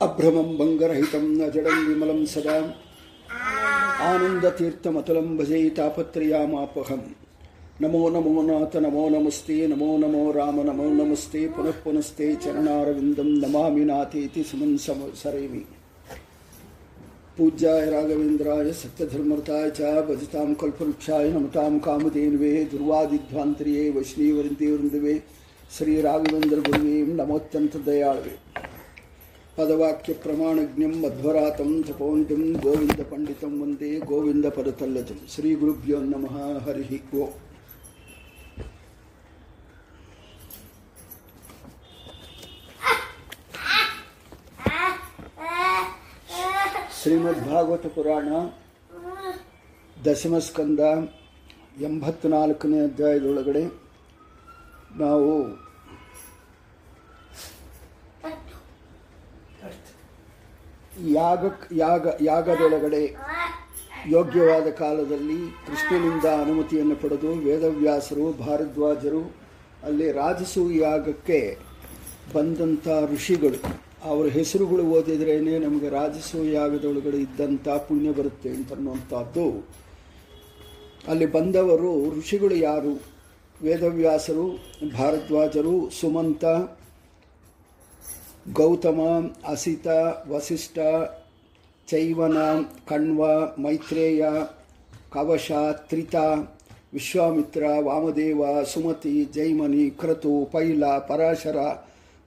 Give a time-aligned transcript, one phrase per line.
[0.00, 2.56] അഭ്രമം ഭംഗരഹിതം ന ജടം വിമലം സദാ
[4.06, 7.02] ആനന്ദതീർത്ഥമതുലം ഭജേ താപത്രയാമാപഹം
[7.80, 14.72] നമോ നമോ നാഥ നമോ നമസ്തേ നമോ നമോ രാമ നമോ നമസ്തേ പുനഃപുനസ്തേ ചരണാരവിന്ദം നമാമി നാഥേതി സുമൻ
[14.78, 15.62] സമസരേമി
[17.38, 25.16] പൂജ്യ രാഘവേന്ദ്രായ സത്യധർമ്മതായ ച ഭജതാം കൽപവൃക്ഷായ നമതാം കാമധേനുവേ ദുർവാദിധ്വാന്തിരിയേ വൈഷ്ണീവൃന്ദേ വൃന്ദുവേ
[25.70, 25.96] ശ്രീ
[27.16, 28.36] നമോത്യന്തദയാളവേ
[29.57, 36.35] पदवाक्यप्रमाणज्ञं मध्वरातं तपोनिधिं गोविन्दपण्डितं वन्दे गोविन्दपदतल्लजं श्रीगुरुभ्यो नमः
[36.65, 37.27] हरिः ओ
[46.99, 48.29] ಶ್ರೀಮದ್ಭಾಗವತ ಪುರಾಣ
[49.97, 50.81] ದಶಮಸ್ಕಂದ
[51.81, 53.63] ಎಂಬತ್ನಾಲ್ಕನೇ ಅಧ್ಯಾಯದೊಳಗಡೆ
[54.93, 55.29] ನಾವು
[61.02, 63.16] ಯಾಗ ಯಾಗ, ಯಾಗದೊಳಗಡೆ
[64.06, 69.34] ಯೋಗ್ಯವಾದ ಕಾಲದಲ್ಲಿ ಕೃಷ್ಣನಿಂದ ಅನುಮತಿಯನ್ನು ಪಡೆದು ವೇದವ್ಯಾಸರು, ಭಾರದ್ವಾಜರು,
[69.82, 71.58] ಅಲ್ಲಿ ರಾಜಸೂಯ ಯಾಗಕ್ಕೆ
[72.34, 73.84] ಬಂದಂಥ ಋಷಿಗಳು.
[74.04, 79.68] ಅವರ ಹೆಸರುಗಳು ಓದಿದ್ರೇ ನಮಗೆ ರಾಜಸೂಯ ಯಾಗದೊಳಗಡೆ ಇದ್ದಂಥ ಪುಣ್ಯ ಬರುತ್ತೆ ಅಂತನ್ನುವಂಥದ್ದು.
[81.08, 83.02] ಅಲ್ಲಿ ಬಂದವರು ಋಷಿಗಳು ಯಾರು?
[83.62, 84.64] ವೇದವ್ಯಾಸರು,
[84.98, 86.44] ಭಾರದ್ವಾಜರು, ಸುಮಂತ
[88.52, 89.00] ಗೌತಮ,
[89.48, 89.86] ಅಸಿತ,
[90.28, 90.78] ವಸಿಷ್ಠ,
[91.88, 92.36] ಚೈವನ,
[92.88, 93.24] ಕಣ್ವ,
[93.58, 94.24] ಮೈತ್ರೇಯ,
[95.12, 95.52] ಕವಶ,
[95.88, 96.14] ತ್ರಿತ,
[96.92, 101.56] ವಿಶ್ವಾಮಿತ್ರ, ವಾಮದೇವ, ಸುಮತಿ, ಜೈಮನಿ, ಕ್ರತು, ಪೈಲ, ಪರಾಶರ,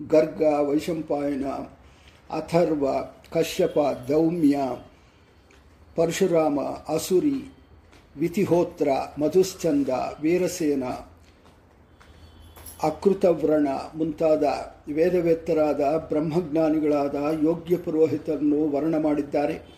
[0.08, 1.46] ಗರ್ಗ, ವೈಶಂಪಾಯನ,
[2.30, 2.88] ಅಥರ್ವ,
[3.34, 3.78] ಕಶ್ಯಪ,
[4.10, 4.58] ದೌಮ್ಯ,
[5.96, 7.52] ಪರಶುರಾಮ, ಅಸುರಿ,
[8.18, 9.90] ವಿತಿಹೋತ್ರ, ಮಧುಶ್ಚಂದ,
[10.22, 10.84] ವೀರಸೇನ
[12.84, 14.44] ಅಕೃತವ್ರಣ ಮುಂತಾದ
[14.94, 19.78] ವೇದವೇತ್ತರಾದ ಬ್ರಹ್ಮಜ್ಞಾನಿಗಳಾದ ಯೋಗ್ಯ ಪುರೋಹಿತರನ್ನು ವರ್ಣ ಮಾಡಿದ್ದಾರೆ.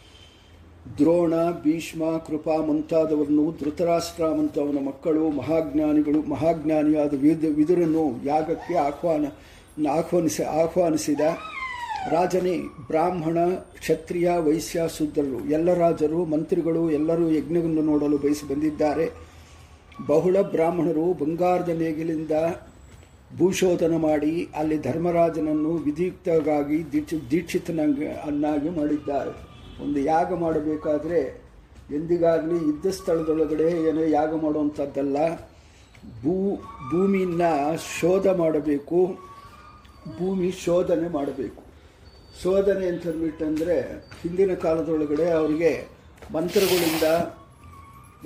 [0.97, 1.33] ದ್ರೋಣ,
[1.64, 9.25] ಭೀಷ್ಮ, ಕೃಪಾ ಮುಂತಾದವರನ್ನು ಧೃತರಾಷ್ಟ್ರ ಮುಂತವನ ಮಕ್ಕಳು, ಮಹಾಜ್ಞಾನಿಗಳು, ಮಹಾಜ್ಞಾನಿಯಾದ ವಿದು, ವಿದುರನ್ನು ಯಾಗಕ್ಕೆ ಆಹ್ವಾನ,
[9.90, 11.19] ಆಹ್ವಾನಿಸಿ, ಆಹ್ವಾನಿಸಿದ
[12.12, 12.57] ರಾಜನೇ,
[12.88, 19.29] ಬ್ರಾಹ್ಮಣ, ಕ್ಷತ್ರಿಯ, ವೈಶ್ಯ, ಶೂದ್ರರು, ಎಲ್ಲ ರಾಜರು, ಮಂತ್ರಿಗಳು ಎಲ್ಲರೂ ಯಜ್ಞವನ್ನು ನೋಡಲು ಬಯಸಿ ಬಂದಿದ್ದಾರೆ.
[20.07, 22.31] ಬಹುಳ ಬ್ರಾಹ್ಮಣರು ಬಂಗಾರದ ನೇಗಿಲಿಂದ
[23.38, 29.34] ಭೂಶೋಧನ ಮಾಡಿ ಅಲ್ಲಿ ಧರ್ಮರಾಜನನ್ನು ವಿಧಿಯುಕ್ತವಾಗಿ ದೀಕ್ಷ, ದೀಕ್ಷಿತನಾಗಿ, ಅನ್ನಾಗಿ ಮಾಡಿದ್ದಾರೆ.
[29.84, 31.50] ಒಂದು ಯಾಗ ಮಾಡಬೇಕಾದ್ರೆ
[31.91, 35.35] ಎಂದಿಗಾಗಲಿ ಯುದ್ಧ ಸ್ಥಳದೊಳಗಡೆ ಏನೋ ಯಾಗ ಮಾಡುವಂಥದ್ದಲ್ಲ.
[36.22, 36.56] ಭೂ,
[36.91, 37.41] ಭೂಮಿನ
[38.00, 39.29] ಶೋಧ ಮಾಡಬೇಕು.
[40.18, 41.63] ಭೂಮಿ ಶೋಧನೆ ಮಾಡಬೇಕು.
[42.44, 43.78] ಶೋಧನೆ ಅಂತಂದ್ಬಿಟ್ಟಂದರೆ
[44.22, 45.88] ಹಿಂದಿನ ಕಾಲದೊಳಗಡೆ ಅವರಿಗೆ
[46.34, 47.03] ಮಂತ್ರಗಳಿಂದ,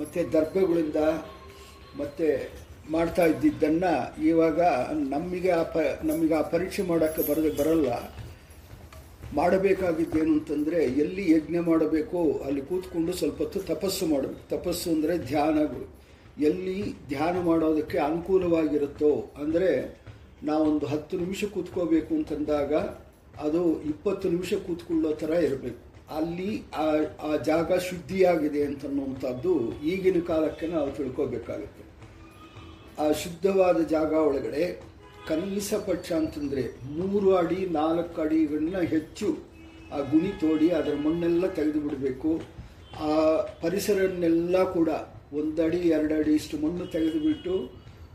[0.00, 0.96] ಮತ್ತು ದರ್ಭಗಳಿಂದ
[2.00, 2.28] ಮತ್ತು
[2.92, 3.92] ಮಾಡ್ತಾ ಇದ್ದಿದ್ದನ್ನು
[4.30, 4.60] ಇವಾಗ
[5.14, 7.88] ನಮಗೆ ಆ ಪ ನಮಗೆ ಆ ಪರೀಕ್ಷೆ ಮಾಡೋಕ್ಕೆ ಬರದೆ ಬರಲ್ಲ.
[9.34, 15.86] ಮಾಡಬೇಕಾಗಿದ್ದೇನು ಅಂತಂದರೆ ಎಲ್ಲಿ ಯಜ್ಞ ಮಾಡಬೇಕು, ಅಲ್ಲಿ ಕೂತ್ಕೊಂಡು ಸ್ವಲ್ಪ ಹೊತ್ತು ತಪಸ್ಸು ಮಾಡಬೇಕು ತಪಸ್ಸು ಅಂದರೆ ಧ್ಯಾನಗಳು
[16.48, 16.76] ಎಲ್ಲಿ
[17.08, 19.12] ಧ್ಯಾನ ಮಾಡೋದಕ್ಕೆ ಅನುಕೂಲವಾಗಿರುತ್ತೋ,
[19.42, 19.70] ಅಂದರೆ
[20.50, 22.74] ನಾವೊಂದು ಹತ್ತು ನಿಮಿಷ ಕೂತ್ಕೋಬೇಕು ಅಂತಂದಾಗ
[23.46, 23.62] ಅದು
[23.92, 25.80] ಇಪ್ಪತ್ತು ನಿಮಿಷ ಕೂತ್ಕೊಳ್ಳೋ ಥರ ಇರಬೇಕು.
[26.16, 26.50] ಅಲ್ಲಿ
[26.82, 26.86] ಆ
[27.28, 29.54] ಆ ಜಾಗ ಶುದ್ಧಿಯಾಗಿದೆ ಅಂತನ್ನುವಂಥದ್ದು
[29.92, 31.83] ಈಗಿನ ಕಾಲಕ್ಕೆ ನಾವು ತಿಳ್ಕೋಬೇಕಾಗುತ್ತೆ.
[33.02, 34.64] ಆ ಶುದ್ಧವಾದ ಜಾಗ ಒಳಗಡೆ
[35.28, 36.62] ಕನಿಷ್ಠ ಪಕ್ಷ ಅಂತಂದರೆ
[36.96, 39.28] ಮೂರು ಅಡಿ, ನಾಲ್ಕು ಅಡಿಗಳನ್ನ ಹೆಚ್ಚು
[39.94, 42.30] ಆ ಗುಣಿ ತೋಡಿ ಅದರ ಮಣ್ಣೆಲ್ಲ ತೆಗೆದು ಬಿಡಬೇಕು.
[43.08, 43.10] ಆ
[43.62, 44.90] ಪರಿಸರನ್ನೆಲ್ಲ ಕೂಡ
[45.40, 47.54] ಒಂದಡಿ ಎರಡು ಅಡಿ ಇಷ್ಟು ಮಣ್ಣು ತೆಗೆದುಬಿಟ್ಟು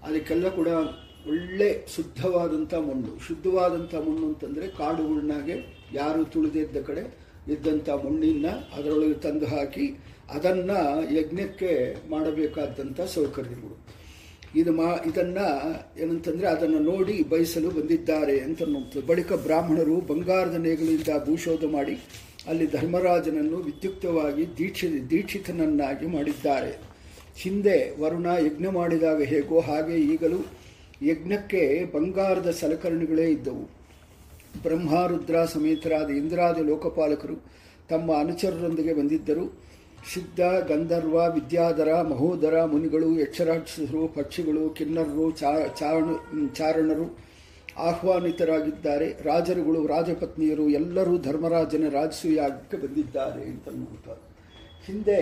[0.08, 0.70] ಅದಕ್ಕೆಲ್ಲ ಕೂಡ
[1.32, 3.12] ಒಳ್ಳೆ ಶುದ್ಧವಾದಂಥ ಮಣ್ಣು.
[3.28, 5.56] ಶುದ್ಧವಾದಂಥ ಮಣ್ಣು ಅಂತಂದರೆ ಕಾಡುಗಳನ್ನಾಗೆ
[5.94, 7.04] ಯಾರು ತುಳಿದಿದ್ದ ಕಡೆ
[7.56, 8.48] ಇದ್ದಂಥ ಮಣ್ಣಿನ
[8.78, 9.86] ಅದರೊಳಗೆ ತಂದು ಹಾಕಿ
[10.36, 10.80] ಅದನ್ನು
[11.18, 11.72] ಯಜ್ಞಕ್ಕೆ
[12.10, 13.78] ಮಾಡಬೇಕಾದಂಥ ಸೌಕರ್ಯಗಳು.
[14.56, 15.48] ಇದು ಮಾ, ಇದನ್ನು
[16.02, 18.62] ಏನಂತಂದರೆ ಅದನ್ನು ನೋಡಿ ಬಯಸಲು ಬಂದಿದ್ದಾರೆ ಅಂತ
[19.08, 21.98] ಬಳಿಕ ಬ್ರಾಹ್ಮಣರು ಬಂಗಾರದ ನೇಗಳಿಂದ ಭೂಶೋಧ ಮಾಡಿ
[22.48, 26.80] ಅಲ್ಲಿ ಧರ್ಮರಾಜನನ್ನು ವಿದ್ಯುಕ್ತವಾಗಿ ದೀಕ್ಷಿ, ದೀಕ್ಷಿತನನ್ನಾಗಿ ಮಾಡಿದ್ದಾರೆ.
[27.38, 30.40] ಹಿಂದೆ ವರುಣ ಯಜ್ಞ ಮಾಡಿದಾಗ ಹೇಗೋ ಹಾಗೆ ಈಗಲೂ
[31.06, 33.80] ಯಜ್ಞಕ್ಕೆ ಬಂಗಾರದ ಸಲಕರಣೆಗಳೇ ಇದ್ದವು.
[34.64, 37.36] ಬ್ರಹ್ಮಾರುದ್ರ ಸಮೇತರಾದ ಇಂದ್ರಾದಿ ಲೋಕಪಾಲಕರು
[37.90, 39.69] ತಮ್ಮ ಅನುಚರರೊಂದಿಗೆ ಬಂದಿದ್ದರು.
[40.14, 46.10] ಸಿದ್ಧ ಗಂಧರ್ವ ವಿದ್ಯಾಧರ ಮಹೋದರ ಮುನಿಗಳು ಯಕ್ಷರಾಕ್ಷಸರು ಪಕ್ಷಿಗಳು ಕಿನ್ನರರು ಚಾರಣ
[46.54, 47.18] ಚಾರಣರು
[47.78, 49.24] ಆಹ್ವಾನಿತರಾಗಿದ್ದಾರೆ.
[49.24, 54.30] ರಾಜರುಗಳು ರಾಜಪತ್ನಿಯರು ಎಲ್ಲರೂ ಧರ್ಮರಾಜನ ರಾಜಸೂಯಾಗಕ್ಕೆ ಬಂದಿದ್ದಾರೆ ಅಂತನ್ನುವಂಥದ್ದು
[54.86, 55.20] ಹಿಂದೆ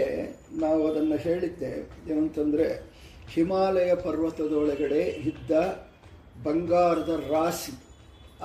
[0.59, 1.89] ನಾವು ಅದನ್ನು ಹೇಳಿದ್ದೆ.
[2.11, 2.97] ಏನಂತಂದರೆ
[3.29, 5.51] ಹಿಮಾಲಯ ಪರ್ವತದೊಳಗಡೆ ಇದ್ದ
[6.43, 7.71] ಬಂಗಾರದ ರಾಶಿ.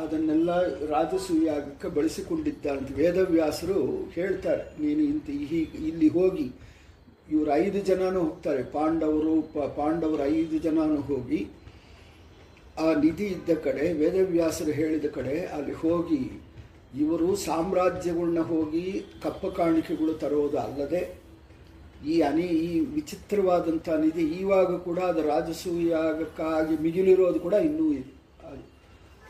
[0.00, 0.50] ಅದನ್ನೆಲ್ಲ
[0.91, 3.79] ರಾಜಸೂಯಾಗಕ್ಕೆ ಬಳಸಿಕೊಂಡಿದ್ದ ಅಂತ ವೇದವ್ಯಾಸರು
[4.15, 5.29] ಹೇಳ್ತಾರೆ, ನೀನು ಇಂತ
[5.89, 6.47] ಇಲ್ಲಿ ಹೋಗಿ,
[7.33, 9.35] ಇವರು ಐದು ಜನನೂ ಹೋಗ್ತಾರೆ, ಪಾಂಡವರು
[9.77, 11.41] ಪಾಂಡವರು ಐದು ಜನನೂ ಹೋಗಿ,
[12.79, 16.23] ಆ ನಿಧಿ ಇದ್ದ ಕಡೆ, ವೇದವ್ಯಾಸರು ಹೇಳಿದ ಕಡೆ, ಅಲ್ಲಿ ಹೋಗಿ,
[17.03, 18.87] ಇವರು ಸಾಮ್ರಾಜ್ಯಗಳನ್ನ ಹೋಗಿ
[19.23, 21.03] ಕಪ್ಪ ಕಾಣಿಕೆಗಳು ತರೋದು ಅಲ್ಲದೆ,
[22.06, 28.22] ಈ ಅನಿ, ಈ ವಿಚಿತ್ರವಾದಂಥ ನಿಧಿ ಈವಾಗ ಕೂಡ ಅದು ರಾಜಸೂಯಾಗಕ್ಕಾಗಿ ಮಿಗಿಲಿರೋದು ಕೂಡ ಇನ್ನೂ ಇದೆ.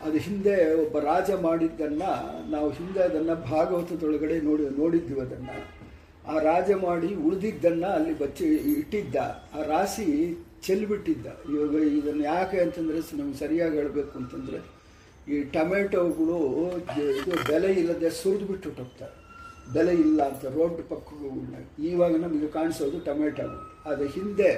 [0.03, 2.11] ಅದು- ಹಿಂದೆ ಒಬ್ಬ ರಾಜ ಮಾಡಿದ್ದನ್ನು
[2.51, 5.55] ನಾವು ಹಿಂದೆ ಅದನ್ನು ಭಾಗವತದೊಳಗಡೆ ನೋಡಿ ನೋಡಿದ್ವಿ ಅದನ್ನು.
[6.31, 9.15] ಆ ರಾಜ ಮಾಡಿ ಉಳಿದಿದ್ದನ್ನು ಅಲ್ಲಿ ಬಚ್ಚಿ ಇಟ್ಟಿದ್ದ.
[9.53, 11.25] ಆ ರಾಶಿ ಚೆಲ್ಬಿಟ್ಟಿದ್ದ.
[11.25, 14.59] ಇವಾಗ ಇದನ್ನು ಯಾಕೆ ಅಂತಂದರೆ ನಮ್ಗೆ ಸರಿಯಾಗಿ ಹೇಳಬೇಕು ಅಂತಂದರೆ
[15.33, 16.37] ಈ ಟೊಮೆಟೊಗಳು
[16.77, 19.23] ಇದು ಬೆಲೆ ಇಲ್ಲದೆ ಸುರಿದು ಬಿಟ್ಟು ಹೋಗ್ತಾರೆ
[19.73, 23.89] ಬೆಲೆ ಇಲ್ಲ ಅಂತ ರೋಡ್ ಪಕ್ಕಗಳನ್ನ ಇವಾಗ ನಮಗೆ ಕಾಣಿಸೋದು ಟೊಮೆಟೊಗಳು.
[23.89, 24.51] ಅದು ಹಿಂದೆ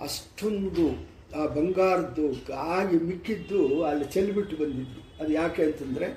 [0.00, 2.26] ಅಷ್ಟೊಂದು ಆ ಬಂಗಾರದ್ದು
[2.76, 5.00] ಆಗಿ ಮಿಕ್ಕಿದ್ದು ಅಲ್ಲಿ ಚೆಲ್ಬಿಟ್ಟು ಬಂದಿದ್ದು.
[5.20, 6.08] ಅದು ಯಾಕೆ ಅಂತಂದರೆ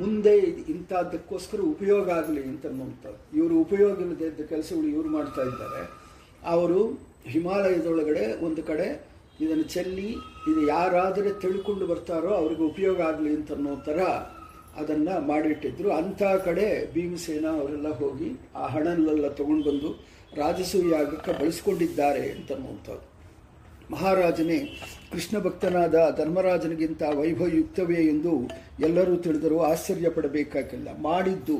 [0.00, 0.32] ಮುಂದೆ
[0.72, 5.82] ಇಂಥದ್ದಕ್ಕೋಸ್ಕರ ಉಪಯೋಗ ಆಗಲಿ ಅಂತ ನೋಡ್ತಾರೆ ಇವರು ಉಪಯೋಗ ಇಲ್ಲದೆ ಇದ್ದ ಕೆಲಸಗಳು ಇವರು ಮಾಡ್ತಾ ಇದ್ದಾರೆ.
[6.54, 6.80] ಅವರು
[7.34, 8.88] ಹಿಮಾಲಯದೊಳಗಡೆ ಒಂದು ಕಡೆ
[9.44, 10.08] ಇದನ್ನು ಚೆಲ್ಲಿ,
[10.50, 14.00] ಇದು ಯಾರಾದರೆ ತಿಳ್ಕೊಂಡು ಬರ್ತಾರೋ ಅವ್ರಿಗೆ ಉಪಯೋಗ ಆಗಲಿ ಅಂತ ಅನ್ನೋ ಥರ
[14.80, 15.88] ಅದನ್ನು ಮಾಡಿಟ್ಟಿದ್ರು.
[16.00, 19.90] ಅಂಥ ಕಡೆ ಭೀಮಸೇನ ಅವರೆಲ್ಲ ಹೋಗಿ ಆ ಹಣನೆಲ್ಲ ತೊಗೊಂಡು ಬಂದು
[20.36, 23.09] ರಾಜಸೂಯಾಗಕ್ಕೆ ಬಳಸ್ಕೊಂಡಿದ್ದಾರೆ ಅಂತ ಅನ್ನುವಂಥದ್ದು.
[23.90, 24.58] ಮಹಾರಾಜನೇ,
[25.12, 28.34] ಕೃಷ್ಣ ಭಕ್ತನಾದ ಧರ್ಮರಾಜನಿಗಿಂತ ವೈಭವಯುಕ್ತವೇ ಎಂದು
[28.80, 31.56] ಎಲ್ಲರೂ ತಿಳಿದರೂ ಆಶ್ಚರ್ಯ ಪಡಬೇಕಾಗಿಲ್ಲ ಮಾಡಿದ್ದು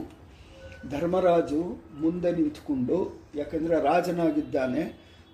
[0.91, 1.63] ಧರ್ಮರಾಜು
[2.01, 2.99] ಮುಂದೆ ನಿಂತುಕೊಂಡು,
[3.35, 4.83] ಯಾಕಂದರೆ ರಾಜನಾಗಿದ್ದಾನೆ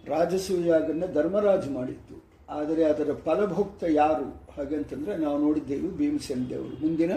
[0.07, 2.17] ರಾಜಸೂಯಾಗನ್ನು ಧರ್ಮರಾಜು ಮಾಡಿದ್ದು.
[2.49, 4.29] ಆದರೆ ಅದರ ಫಲಭೋಕ್ತ ಯಾರು?
[4.57, 6.75] ಹಾಗಂತಂದರೆ ನಾವು ನೋಡಿದ್ದೇವೆ ಭೀಮಸೇನ ದೇವರು.
[6.87, 7.13] ಮುಂದಿನ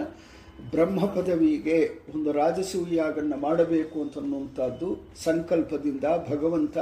[0.70, 1.76] ಬ್ರಹ್ಮ ಪದವಿಗೆ
[2.14, 4.88] ಒಂದು ರಾಜಸೂಯಾಗನ್ನು ಮಾಡಬೇಕು ಅಂತನ್ನುವಂಥದ್ದು
[5.24, 6.78] ಸಂಕಲ್ಪದಿಂದ ಭಗವಂತ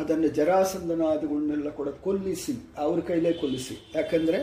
[0.00, 3.74] ಅದನ್ನು ಜರಾಸಂದನಾದಗಳನ್ನೆಲ್ಲ ಕೂಡ ಕೊಲ್ಲಿಸಿ, ಅವ್ರ ಕೈಲೇ ಕೊಲ್ಲಿಸಿ.
[3.94, 4.38] ಯಾಕಂದರೆ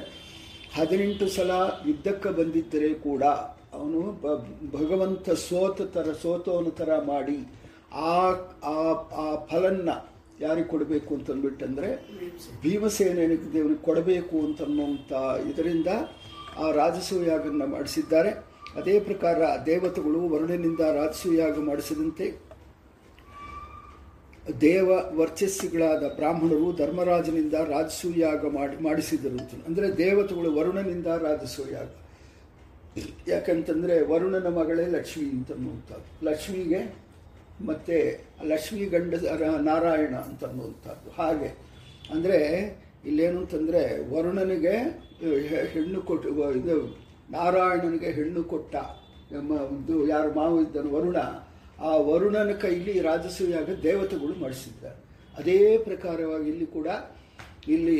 [0.78, 1.52] ಹದಿನೆಂಟು ಸಲ
[1.88, 3.24] ಯುದ್ಧಕ್ಕೆ ಬಂದಿದ್ದರೆ ಕೂಡ
[3.78, 4.00] ಅವನು
[4.78, 7.40] ಭಗವಂತ ಸೋತ ಥರ ಸೋತೋನ ಥರ ಮಾಡಿ
[8.10, 8.14] ಆ
[8.74, 9.90] ಆ ಫಲನ್ನ
[10.42, 11.90] ಯಾರಿಗೆ ಕೊಡಬೇಕು ಅಂತಂದ್ಬಿಟ್ಟಂದರೆ
[12.64, 15.12] ಭೀಮಸೇನಿಗೆ ದೇವನಿಗೆ ಕೊಡಬೇಕು ಅಂತನ್ನುವಂಥ
[15.50, 15.88] ಇದರಿಂದ
[16.64, 18.32] ಆ ರಾಜಸೂಯಾಗನ್ನು ಮಾಡಿಸಿದ್ದಾರೆ.
[18.80, 22.26] ಅದೇ ಪ್ರಕಾರ ದೇವತೆಗಳು ವರುಣನಿಂದ ರಾಜಸೂಯಾಗ ಮಾಡಿಸಿದಂತೆ
[24.62, 29.38] ದೇವ ವರ್ಚಸ್ಸುಗಳಾದ ಬ್ರಾಹ್ಮಣರು ಧರ್ಮರಾಜನಿಂದ ರಾಜಸೂಯಾಗ ಮಾಡಿ ಮಾಡಿಸಿದರು
[29.68, 31.90] ಅಂದರೆ ದೇವತೆಗಳು ವರುಣನಿಂದ ರಾಜಸೂಯಾಗ.
[33.28, 37.10] ಯಾಕಂತಂದರೆ ವರುಣನ ಮಗಳೇ ಲಕ್ಷ್ಮಿ ಅಂತನ್ನುವಂಥದ್ದು ಲಕ್ಷ್ಮಿಗೆ
[37.66, 37.98] ಮತ್ತು
[38.48, 39.14] ಲಕ್ಷ್ಮಿ ಗಂಡ
[39.60, 41.50] ನಾರಾಯಣ ಅಂತನ್ನುವಂಥದ್ದು ಹಾಗೆ
[42.14, 42.40] ಅಂದರೆ
[43.06, 44.76] ಇಲ್ಲೇನು ಅಂತಂದರೆ ವರುಣನಿಗೆ
[45.74, 46.78] ಹೆಣ್ಣು ಕೊಟ್ಟು ಇದು
[47.32, 48.76] ನಾರಾಯಣನಿಗೆ ಹೆಣ್ಣು ಕೊಟ್ಟ
[49.32, 51.18] ನಮ್ಮ ಒಂದು ಯಾರು ಮಾವು ಇದ್ದನು ವರುಣ.
[51.82, 54.98] ಆ ವರುಣನ ಕೈಲಿ ರಾಜಸೂಯಾಗ ದೇವತೆಗಳು ಮಾಡಿಸಿದ್ದಾರೆ.
[55.38, 56.88] ಅದೇ ಪ್ರಕಾರವಾಗಿ ಇಲ್ಲಿ ಕೂಡ
[57.68, 58.00] ಇಲ್ಲಿ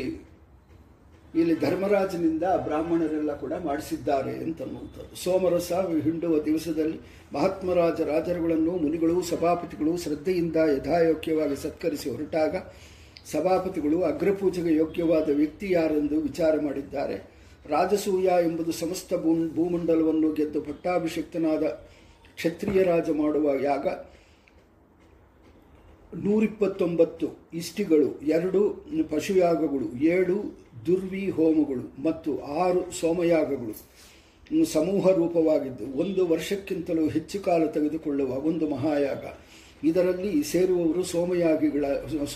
[1.34, 5.16] ಇಲ್ಲಿ ಧರ್ಮರಾಜನಿಂದ ಬ್ರಾಹ್ಮಣರೆಲ್ಲ ಕೂಡ ಮಾಡಿಸಿದ್ದಾರೆ ಅಂತನ್ನುವಂಥದ್ದು.
[5.16, 5.72] ಸೋಮರಸ,
[6.02, 6.98] ಹಿಂಡುವ ದಿವಸದಲ್ಲಿ
[7.32, 12.56] ಮಹಾತ್ಮರಾಜ ರಾಜರುಗಳನ್ನು, ಮುನಿಗಳು, ಸಭಾಪತಿಗಳು ಶ್ರದ್ಧೆಯಿಂದ ಯಥಾಯೋಗ್ಯವಾಗಿ ಸತ್ಕರಿಸಿ ಹೊರಟಾಗ
[13.32, 17.16] ಸಭಾಪತಿಗಳು ಅಗ್ರಪೂಜೆಗೆ ಯೋಗ್ಯವಾದ ವ್ಯಕ್ತಿ ಯಾರೆಂದು ವಿಚಾರ ಮಾಡಿದ್ದಾರೆ.
[17.68, 21.62] ರಾಜಸೂಯ ಎಂಬುದು ಸಮಸ್ತ ಭೂ, ಭೂಮಂಡಲವನ್ನು ಗೆದ್ದು ಪಟ್ಟಾಭಿಷಿಕ್ತನಾದ
[22.40, 23.86] ಕ್ಷತ್ರಿಯ ರಾಜ ಮಾಡುವ ಯಾಗ.
[26.24, 27.26] ನೂರಿಪ್ಪತ್ತೊಂಬತ್ತು
[27.60, 28.06] ಇಷ್ಟಿಗಳು,
[28.36, 28.60] ಎರಡು
[29.10, 30.36] ಪಶುಯಾಗಗಳು, ಏಳು
[30.86, 32.30] ದುರ್ವಿ ಹೋಮಗಳು ಮತ್ತು
[32.62, 33.74] ಆರು ಸೋಮಯಾಗಗಳು.
[34.72, 39.24] ಸಮೂಹ ರೂಪವಾಗಿದ್ದು, ಒಂದು ವರ್ಷಕ್ಕಿಂತಲೂ ಹೆಚ್ಚು ಕಾಲ ತೆಗೆದುಕೊಳ್ಳುವ ಒಂದು ಮಹಾಯಾಗ.
[39.90, 41.84] ಇದರಲ್ಲಿ ಸೇರುವವರು ಸೋಮಯಾಗಿಗಳ,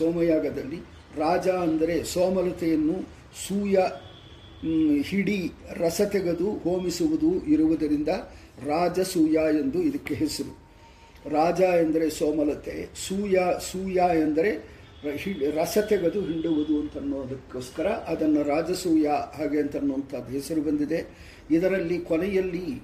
[0.01, 0.81] ಸೋಮಯಾಗದಲ್ಲಿ
[1.25, 2.99] ರಾಜ ಅಂದರೆ ಸೋಮಲತೆಯನ್ನು
[3.47, 3.77] ಸೂಯ
[5.11, 5.41] ಹಿಡಿ,
[5.83, 8.11] ರಸ ತೆಗೆದು ಹೋಮಿಸುವುದು ಇರುವುದರಿಂದ
[8.59, 10.65] ರಾಜಸೂಯ ಎಂದು ಇದಕ್ಕೆ ಹೆಸರು.
[11.31, 13.37] ರಾಜ ಎಂದರೆ ಸೋಮಲತೆ, ಸೂಯ
[13.73, 14.75] ಸೂಯ ಎಂದರೆ
[15.51, 21.07] ರಸ ತೆಗೆದು ಹಿಂಡುವುದು ಅಂತ ಅನ್ನೋದಕ್ಕೋಸ್ಕರ ಅದನ್ನು ರಾಜಸೂಯ ಹಾಗೆ ಅಂತ ಅನ್ನುವಂಥದ್ದು ಹೆಸರು ಬಂದಿದೆ.
[21.51, 22.83] ಇದರಲ್ಲಿ ಕೊನೆಯಲ್ಲಿ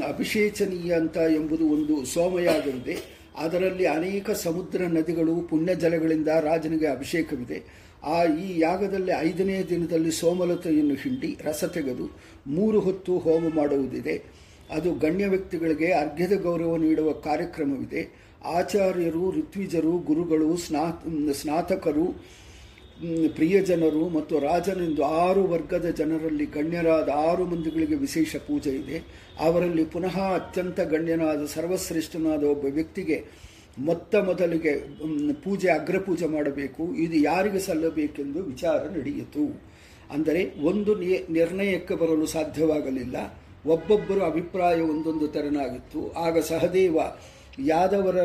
[0.00, 2.96] ಅಭಿಷೇಚನೀಯ ಅಂತ ಎಂಬುದು ಒಂದು ಸೋಮಯಾಗವಿದೆ
[3.38, 7.84] ಅದರಲ್ಲಿ ಅನೇಕ ಸಮುದ್ರ ನದಿಗಳು ಪುಣ್ಯ ಜಲಗಳಿಂದ ರಾಜನಿಗೆ ಅಭಿಷೇಕವಿದೆ.
[8.04, 12.16] ಆ ಈ ಯಾಗದಲ್ಲಿ ಐದನೇ ದಿನದಲ್ಲಿ ಸೋಮಲತೆಯನ್ನು ಹಿಂಡಿ ರಸ ತೆಗೆದು
[12.46, 14.43] ಮೂರು ಹೊತ್ತು ಹೋಮ ಮಾಡುವುದಿದೆ.
[14.74, 18.02] ಅದು ಗಣ್ಯ ವ್ಯಕ್ತಿಗಳಿಗೆ ಅರ್ಘ್ಯದ ಗೌರವ ನೀಡುವ ಕಾರ್ಯಕ್ರಮವಿದೆ.
[18.44, 20.84] ಆಚಾರ್ಯರು, ಋತ್ವಿಜರು, ಗುರುಗಳು ಸ್ನಾ
[21.32, 22.06] ಸ್ನಾತಕರು
[23.34, 28.98] ಪ್ರಿಯಜನರು ಮತ್ತು ರಾಜನೆಂದು ಆರು ವರ್ಗದ ಜನರಲ್ಲಿ ಗಣ್ಯರಾದ ಆರು ಮಂದಿಗಳಿಗೆ ವಿಶೇಷ ಪೂಜೆ ಇದೆ.
[29.40, 33.18] ಅವರಲ್ಲಿ ಪುನಃ ಅತ್ಯಂತ ಗಣ್ಯನಾದ ಸರ್ವಶ್ರೇಷ್ಠನಾದ ಒಬ್ಬ ವ್ಯಕ್ತಿಗೆ
[33.78, 34.72] ಮೊತ್ತ ಮೊದಲಿಗೆ
[35.44, 36.82] ಪೂಜೆ ಅಗ್ರಪೂಜೆ ಮಾಡಬೇಕು.
[36.94, 39.44] ಇದು ಯಾರಿಗೆ ಸಲ್ಲಬೇಕೆಂದು ವಿಚಾರ ನಡೆಯಿತು.
[40.10, 40.94] ಅಂದರೆ ಒಂದು
[41.32, 43.16] ನಿರ್ಣಯಕ್ಕೆ ಬರಲು ಸಾಧ್ಯವಾಗಲಿಲ್ಲ.
[43.66, 46.12] ಒಬ್ಬೊಬ್ಬರ ಅಭಿಪ್ರಾಯ ಒಂದೊಂದು ತೆರನಾಗಿತ್ತು.
[46.12, 46.98] ಆಗ ಸಹದೇವ
[47.58, 48.16] ಯಾದವರ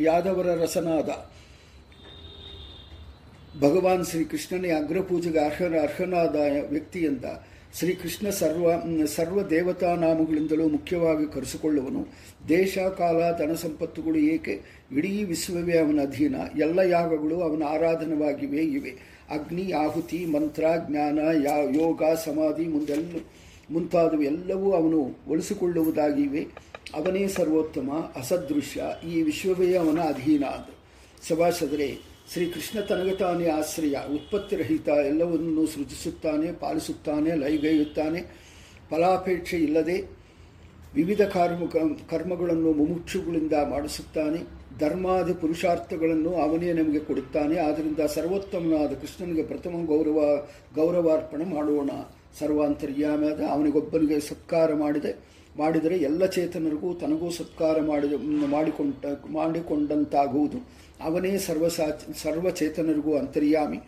[0.00, 1.10] ಯಾದವರ ರಸನಾದ
[3.60, 6.36] ಭಗವಾನ್ ಶ್ರೀಕೃಷ್ಣನೇ ಅಗ್ರಪೂಜೆಗೆ ಅರ್ಹನ, ಅರ್ಹನಾದ
[6.70, 7.24] ವ್ಯಕ್ತಿಯಿಂದ
[7.78, 8.70] ಶ್ರೀಕೃಷ್ಣ ಸರ್ವ
[9.06, 12.06] ಸರ್ವ ದೇವತಾ ನಾಮಗಳಿಂದಲೂ ಮುಖ್ಯವಾಗಿ ಕರೆಸಿಕೊಳ್ಳುವನು.
[12.48, 14.60] ದೇಶ, ಕಾಲ, ಧನ ಸಂಪತ್ತುಗಳು ಏಕೆ?
[14.96, 16.34] ಇಡೀ ವಿಶ್ವವೇ ಅವನ ಅಧೀನ.
[16.58, 18.90] ಎಲ್ಲ ಯಾಗಗಳು ಅವನ ಆರಾಧನವಾಗಿವೆ ಇವೆ.
[19.30, 23.16] ಅಗ್ನಿ, ಆಹುತಿ, ಮಂತ್ರ, ಜ್ಞಾನ, ಯಾ, ಯೋಗ, ಸಮಾಧಿ ಮುಂದೆಲ್ಲ
[23.70, 26.48] ಮುಂತಾದವು ಎಲ್ಲವೂ ಅವನು ಉಳಿಸಿಕೊಳ್ಳುವುದಾಗಿವೆ
[26.94, 30.80] ಅವನೇ ಸರ್ವೋತ್ತಮ, ಅಸದೃಶ್ಯ, ಈ ವಿಶ್ವವೇ ಅವನ ಅಧೀನ ಅದು
[31.28, 31.98] ಸಭಾಸದರೆ,
[32.32, 38.20] ಶ್ರೀಕೃಷ್ಣ ತನಗತಾನೇ ಆಶ್ರಯ, ಉತ್ಪತ್ತಿರಹಿತ, ಎಲ್ಲವನ್ನೂ ಸೃಜಿಸುತ್ತಾನೆ, ಪಾಲಿಸುತ್ತಾನೆ ಲೈಗೈಯುತ್ತಾನೆ
[38.90, 40.10] ಫಲಾಪೇಕ್ಷೆ ಇಲ್ಲದೆ
[40.94, 41.66] ವಿವಿಧ ಕರ್ಮ,
[42.10, 44.60] ಕರ್ಮಗಳನ್ನು ಮುಮುಕ್ಷುಗಳಿಂದ ಮಾಡಿಸುತ್ತಾನೆ.
[44.78, 47.58] ಧರ್ಮಾದಿ ಪುರುಷಾರ್ಥಗಳನ್ನು ಅವನೇ ನಮಗೆ ಕೊಡುತ್ತಾನೆ.
[47.58, 51.90] ಆದ್ದರಿಂದ ಸರ್ವೋತ್ತಮನಾದ ಕೃಷ್ಣನಿಗೆ ಪ್ರಥಮ ಗೌರವ, ಗೌರವಾರ್ಪಣೆ ಮಾಡೋಣ.
[52.38, 55.12] ಸರ್ವಾಂತರ್ಯಾಮದ, ಅವನಿಗೊಬ್ಬನಿಗೆ ಸತ್ಕಾರ ಮಾಡಿದೆ,
[55.58, 58.12] ಮಾಡಿದರೆ ಎಲ್ಲ ಚೇತನರಿಗೂ ತನಗೂ ಸತ್ಕಾರ ಮಾಡಿದ
[58.50, 58.94] ಮಾಡಿಕೊಂಡ,
[59.32, 60.58] ಮಾಡಿಕೊಂಡಂತಾಗುವುದು.
[61.02, 61.84] ಅವನೇ ಸರ್ವಸಾ
[62.22, 63.80] ಸರ್ವಚೇತನರಿಗೂ ಅಂತರ್ಯಾಮಿ.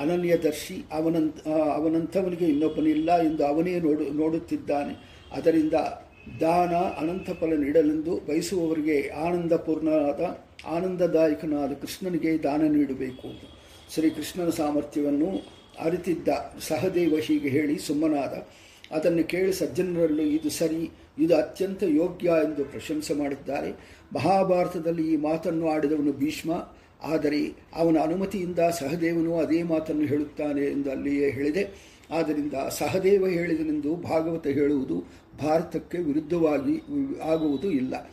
[0.00, 4.94] ಅನನ್ಯದರ್ಶಿ, ಅವನಂತ ಅವನಂಥವನಿಗೆ ಇನ್ನೊಬ್ಬನಿಲ್ಲ ಎಂದು ಅವನೇ ನೋಡು, ನೋಡುತ್ತಿದ್ದಾನೆ.
[5.32, 5.72] ಅದರಿಂದ
[6.40, 10.22] ದಾನ ಅನಂತ ಫಲ ನೀಡಲೆಂದು ಬಯಸುವವರಿಗೆ ಆನಂದಪೂರ್ಣನಾದ,
[10.66, 13.28] ಆನಂದದಾಯಕನಾದ ಕೃಷ್ಣನಿಗೆ ದಾನ ನೀಡಬೇಕು.
[13.28, 13.44] ಅಂತ
[13.94, 16.28] ಶ್ರೀಕೃಷ್ಣನ ಸಾಮರ್ಥ್ಯವನ್ನು ಅರಿತಿದ್ದ
[16.60, 18.46] ಸಹದೇವ ಹೀಗೆ ಹೇಳಿ ಸುಮ್ಮನಾದ.
[18.90, 23.70] ಅದನ್ನು ಕೇಳಿ ಸಜ್ಜನರಲ್ಲೂ ಇದು ಸರಿ, ಇದು ಅತ್ಯಂತ ಯೋಗ್ಯ ಎಂದು ಪ್ರಶಂಸೆ ಮಾಡಿದ್ದಾರೆ.
[24.12, 26.76] ಮಹಾಭಾರತದಲ್ಲಿ ಈ ಮಾತನ್ನು ಆಡಿದವನು ಭೀಷ್ಮ.
[27.02, 31.96] ಆದರೆ ಅವನ ಅನುಮತಿಯಿಂದ ಸಹದೇವನು ಅದೇ ಮಾತನ್ನು ಹೇಳುತ್ತಾನೆ ಎಂದು ಅಲ್ಲಿಯೇ ಹೇಳಿದೆ.
[32.10, 35.04] ಆದ್ದರಿಂದ ಸಹದೇವ ಹೇಳಿದನೆಂದು ಭಾಗವತ ಹೇಳುವುದು
[35.40, 36.82] ಭಾರತಕ್ಕೆ ವಿರುದ್ಧವಾಗಿ
[37.22, 38.10] ಆಗುವುದು ಇಲ್ಲ.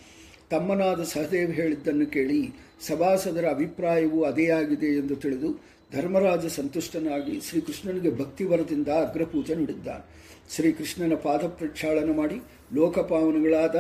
[0.50, 2.54] ತಮ್ಮನಾದ ಸಹದೇವ ಹೇಳಿದ್ದನ್ನು ಕೇಳಿ
[2.88, 10.04] ಸಭಾಸದರ ಅಭಿಪ್ರಾಯವೂ ಅದೇ ಆಗಿದೆ ಎಂದು ತಿಳಿದು ಧರ್ಮರಾಜ ಸಂತುಷ್ಟನಾಗಿ ಶ್ರೀಕೃಷ್ಣನಿಗೆ ಭಕ್ತಿವರದಿಂದ ಅಗ್ರಪೂಜೆ ನೀಡಿದ್ದಾನೆ.
[10.54, 12.38] ಶ್ರೀಕೃಷ್ಣನ ಪಾದ ಪ್ರಕ್ಷಾಳನ ಮಾಡಿ
[12.78, 13.78] ಲೋಕಪಾವನಗಳಾದ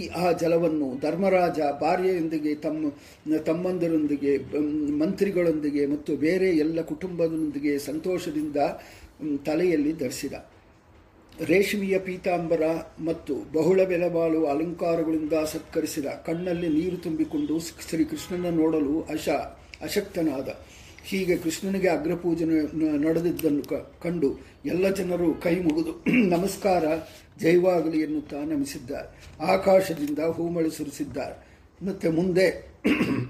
[0.00, 2.90] ಈ ಆ ಜಲವನ್ನು ಧರ್ಮರಾಜ ಭಾರ್ಯೆಯೊಂದಿಗೆ ತಮ್ಮ,
[3.48, 4.32] ತಮ್ಮಂದರೊಂದಿಗೆ
[5.02, 8.56] ಮಂತ್ರಿಗಳೊಂದಿಗೆ ಮತ್ತು ಬೇರೆ ಎಲ್ಲ ಕುಟುಂಬದೊಂದಿಗೆ ಸಂತೋಷದಿಂದ
[9.46, 10.34] ತಲೆಯಲ್ಲಿ ಧರಿಸಿದ.
[11.50, 12.64] ರೇಷ್ಮೆಯ ಪೀತಾಂಬರ
[13.04, 17.54] ಮತ್ತು ಬಹುಳ ಬೆಲೆ ಬಾಳುವ ಅಲಂಕಾರಗಳಿಂದ ಸತ್ಕರಿಸಿದ ಕಣ್ಣಲ್ಲಿ ನೀರು ತುಂಬಿಕೊಂಡು
[17.88, 19.28] ಶ್ರೀಕೃಷ್ಣನ ನೋಡಲು ಅಶ,
[19.86, 20.48] ಅಶಕ್ತನಾದ.
[21.04, 22.44] ಹೀಗೆ ಕೃಷ್ಣನಿಗೆ ಅಗ್ರಪೂಜೆ
[22.98, 23.62] ನಡೆದಿದ್ದನ್ನು
[24.02, 24.28] ಕಂಡು
[24.66, 25.92] ಎಲ್ಲ ಜನರು ಕೈ ಮುಗಿದು
[26.36, 26.84] ನಮಸ್ಕಾರ,
[27.40, 29.08] ಜೈವಾಗಲಿ ಎನ್ನುತ್ತಾ ನಮಿಸಿದ್ದಾರೆ.
[29.52, 31.34] ಆಕಾಶದಿಂದ ಹೂಮಳೆ ಸುರಿಸಿದ್ದಾರೆ.
[31.86, 32.46] ಮತ್ತೆ ಮುಂದೆ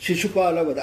[0.00, 0.78] ಶಿಶುಪಾಲವದ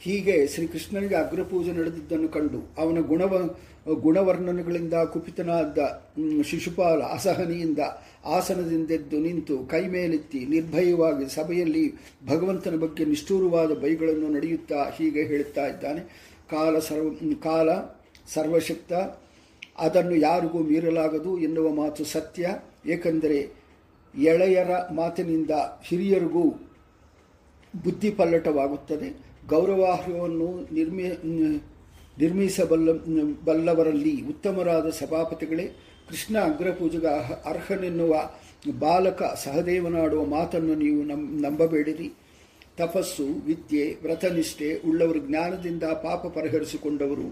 [0.00, 3.58] ಹೀಗೆ ಶ್ರೀಕೃಷ್ಣನಿಗೆ ಅಗ್ರಪೂಜೆ ನಡೆದಿದ್ದನ್ನು ಕಂಡು ಅವನ ಗುಣವ
[3.94, 5.78] ಗುಣವರ್ಣನೆಗಳಿಂದ ಕುಪಿತನಾದ
[6.42, 7.78] ಶಿಶುಪಾಲ ಅಸಹನೆಯಿಂದ
[8.24, 11.92] ಆಸನದಿಂದೆದ್ದು ನಿಂತು ಕೈ ಮೇಲೆತ್ತಿ ನಿರ್ಭಯವಾಗಿ ಸಭೆಯಲ್ಲಿ
[12.26, 16.00] ಭಗವಂತನ ಬಗ್ಗೆ ನಿಷ್ಠೂರವಾದ ಬೈಗಳನ್ನು ನಡೆಯುತ್ತಾ ಹೀಗೆ ಹೇಳುತ್ತಾ ಇದ್ದಾನೆ.
[16.50, 17.08] ಕಾಲ ಸರ್ವ,
[17.42, 17.70] ಕಾಲ
[18.34, 18.92] ಸರ್ವಶಕ್ತ,
[19.78, 22.48] ಅದನ್ನು ಯಾರಿಗೂ ಮೀರಲಾಗದು ಎನ್ನುವ ಮಾತು ಸತ್ಯ.
[22.86, 23.64] ಏಕೆಂದರೆ
[24.14, 25.50] ಎಳೆಯರ ಮಾತಿನಿಂದ
[25.82, 26.42] ಹಿರಿಯರಿಗೂ
[27.84, 31.02] ಬುದ್ಧಿ ಪಲ್ಲಟವಾಗುತ್ತದೆ ಗೌರವಾರ್ಹವನ್ನು ನಿರ್ಮಿ,
[32.18, 32.92] ನಿರ್ಮಿಸಬಲ್ಲ,
[33.44, 35.70] ಬಲ್ಲವರಲ್ಲಿ ಉತ್ತಮರಾದ ಸಭಾಪತಿಗಳೇ
[36.08, 38.30] ಕೃಷ್ಣ ಅಗ್ರಪೂಜೆಗೆ ಅರ್ಹನೆನ್ನುವ
[38.78, 42.12] ಬಾಲಕ ಸಹದೇವನಾಡುವ ಮಾತನ್ನು ನೀವು ನಂ ನಂಬಬೇಡಿರಿ.
[42.76, 47.26] ತಪಸ್ಸು, ವಿದ್ಯೆ, ವ್ರತನಿಷ್ಠೆ, ಉಳ್ಳವರು ಜ್ಞಾನದಿಂದ ಪಾಪ ಪರಿಹರಿಸಿಕೊಂಡವರು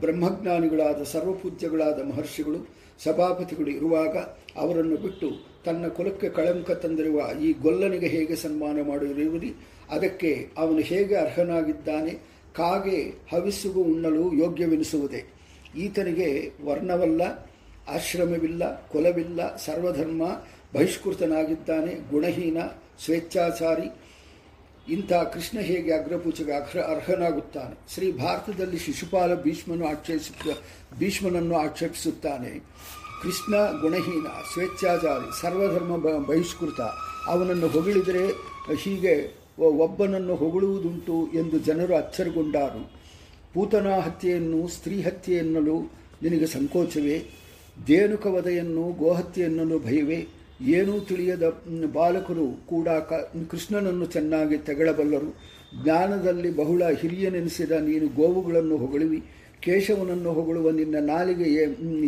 [0.00, 2.68] ಬ್ರಹ್ಮಜ್ಞಾನಿಗಳಾದ ಸರ್ವಪೂಜ್ಯಗಳಾದ ಮಹರ್ಷಿಗಳು,
[3.04, 4.16] ಸಭಾಪತಿಗಳು ಇರುವಾಗ
[4.56, 5.30] ಅವರನ್ನು ಬಿಟ್ಟು
[5.64, 9.54] ತನ್ನ ಕುಲಕ್ಕೆ ಕಳಂಕ ತಂದಿರುವ ಈ ಗೊಲ್ಲನಿಗೆ ಹೇಗೆ ಸನ್ಮಾನ ಮಾಡಿರುವಿರಿ?
[9.90, 12.10] ಅದಕ್ಕೆ ಅವನು ಹೇಗೆ ಅರ್ಹನಾಗಿದ್ದಾನೆ?
[12.54, 15.24] ಕಾಗೆ ಹವಿಸ್ಸುಗೂ ಉಣ್ಣಲು ಯೋಗ್ಯವೆನಿಸುವುದೇ?
[15.76, 17.49] ಈತನಿಗೆ ವರ್ಣವಲ್ಲ
[17.94, 20.22] ಆಶ್ರಮವಿಲ್ಲ, ಕುಲವಿಲ್ಲ, ಸರ್ವಧರ್ಮ,
[20.74, 22.58] ಬಹಿಷ್ಕೃತನಾಗಿದ್ದಾನೆ, ಗುಣಹೀನ,
[23.04, 24.10] ಸ್ವೇಚ್ಛಾಚಾರಿ.
[24.92, 27.94] ಇಂಥ ಕೃಷ್ಣ ಹೇಗೆ ಅಗ್ರಪೂಜೆಗೆ ಅರ್ಹ, ಅರ್ಹನಾಗುತ್ತಾನೆ?
[27.94, 30.42] ಶ್ರೀ ಭಾರತದಲ್ಲಿ ಶಿಶುಪಾಲ ಭೀಷ್ಮನು ಆಕ್ಷೇಪಿಸುತ್ತ,
[30.98, 32.60] ಭೀಷ್ಮನನ್ನು ಆಕ್ಷೇಪಿಸುತ್ತಾನೆ.
[33.22, 36.80] ಕೃಷ್ಣ ಗುಣಹೀನ, ಸ್ವೇಚ್ಛಾಚಾರಿ, ಸರ್ವಧರ್ಮ ಬಹಿಷ್ಕೃತ.
[37.26, 38.26] ಅವನನ್ನು ಹೊಗಳಿದರೆ
[38.74, 42.92] ಹೀಗೆ ಒಬ್ಬನನ್ನು ಹೊಗಳುವುದುಂಟು ಎಂದು ಜನರು ಅಚ್ಚರಿಗೊಂಡಾರು.
[43.54, 45.92] ಪೂತನ ಹತ್ಯೆಯನ್ನು, ಸ್ತ್ರೀ ಹತ್ಯೆಯನ್ನಲು
[46.22, 47.39] ನಿನಗೆ ಸಂಕೋಚವೇ?
[47.86, 50.26] ದೇನುಕವಧೆಯನ್ನು ವಧೆಯನ್ನು ಗೋಹತ್ಯೆಯನ್ನು ಭಯವೇ,
[50.60, 51.62] ಏನೂ ತಿಳಿಯದ
[51.92, 53.12] ಬಾಲಕರು ಕೂಡ ಕ,
[53.50, 55.50] ಕೃಷ್ಣನನ್ನು ಚೆನ್ನಾಗಿ ತೆಗಳಬಲ್ಲರು.
[55.84, 59.22] ಜ್ಞಾನದಲ್ಲಿ ಬಹುಳ ಹಿರಿಯನೆನಿಸಿದ ನೀನು ಗೋವುಗಳನ್ನು ಹೊಗಳುವಿ,
[59.60, 61.50] ಕೇಶವನನ್ನು ಹೊಗಳುವ ನಿನ್ನ ನಾಲಿಗೆ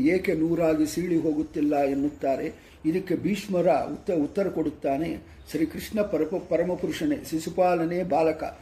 [0.08, 2.72] ಏಕೆ ನೂರಾಗಿ ಸೀಳಿ ಹೋಗುತ್ತಿಲ್ಲ ಎನ್ನುತ್ತಾರೆ.
[2.86, 5.18] ಇದಕ್ಕೆ ಭೀಷ್ಮರ ಉತ್ತ, ಉತ್ತರ ಕೊಡುತ್ತಾನೆ.
[5.50, 8.60] ಶ್ರೀಕೃಷ್ಣ ಪರಪ, ಪರಮಪುರುಷನೇ, ಶಿಶುಪಾಲನೆ ಬಾಲಕ.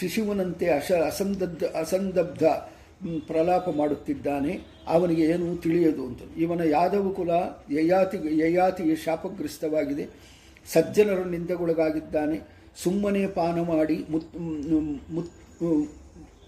[0.00, 2.42] ಶಿಶುವನಂತೆ ಅಶ ಅಸಂದಬ್ಧ ಅಸಂದಬ್ಧ.
[3.26, 4.52] ಪ್ರಲಾಪ ಮಾಡುತ್ತಿದ್ದಾನೆ,
[4.86, 6.22] ಅವನಿಗೆ ಏನೂ ತಿಳಿಯದು ಅಂತ.
[6.36, 7.30] ಇವನ ಯಾದವ ಕುಲ
[7.70, 10.04] ಯಯಾತಿ ಯಯಾತಿಗೆ ಶಾಪಗ್ರಸ್ತವಾಗಿದೆ.
[10.66, 12.36] ಸಜ್ಜನರ ನಿಂದೆಗೊಳಗಾಗಿದ್ದಾನೆ.
[12.82, 14.28] ಸುಮ್ಮನೆ ಪಾನ ಮಾಡಿ ಮುತ್
[15.10, 15.32] ಮುತ್,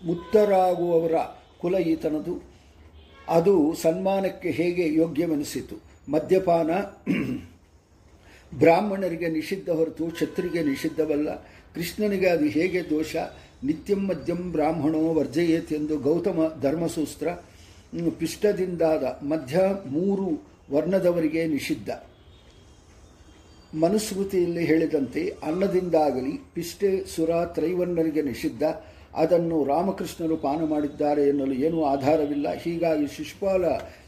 [0.05, 1.17] ಮುತ್ತರಾಗುವವರ
[1.61, 2.35] ಕುಲ ಈತನದು.
[3.29, 5.77] ಅದು ಸನ್ಮಾನಕ್ಕೆ ಹೇಗೆ ಯೋಗ್ಯವೆನಿಸಿತು?
[6.13, 6.71] ಮದ್ಯಪಾನ
[8.53, 11.29] ಬ್ರಾಹ್ಮಣರಿಗೆ ನಿಷಿದ್ಧ ಹೊರತು ಛತ್ರಿಗೆ ನಿಷಿದ್ಧವಲ್ಲ.
[11.75, 13.17] ಕೃಷ್ಣನಿಗೆ ಅದು ಹೇಗೆ ದೋಷ?
[13.65, 17.29] ನಿತ್ಯಂ ಮದ್ಯಂ ಬ್ರಾಹ್ಮಣೋ ವರ್ಜಯೇತ್ ಎಂದು ಗೌತಮ ಧರ್ಮಸೂತ್ರ
[18.19, 21.91] ಪಿಷ್ಟದಿಂದಾದ ಮಧ್ಯ ಮೂರು ವರ್ಣದವರಿಗೆ ನಿಷಿದ್ಧ.
[23.75, 28.63] ಮನುಸ್ಮೃತಿಯಲ್ಲಿ ಹೇಳಿದಂತೆ ಅನ್ನದಿಂದಾಗಲಿ ಪಿಷ್ಟೆ ಸುರ ತ್ರೈವರ್ಣರಿಗೆ ನಿಷಿದ್ಧ.
[29.15, 32.55] ಅದನ್ನು ರಾಮಕೃಷ್ಣರು ಪಾನ ಮಾಡಿದ್ದಾರೆ ಎನ್ನಲು ಏನೂ ಆಧಾರವಿಲ್ಲ.
[32.55, 33.65] ಹೀಗಾಗಿ ಶಿಶುಪಾಲ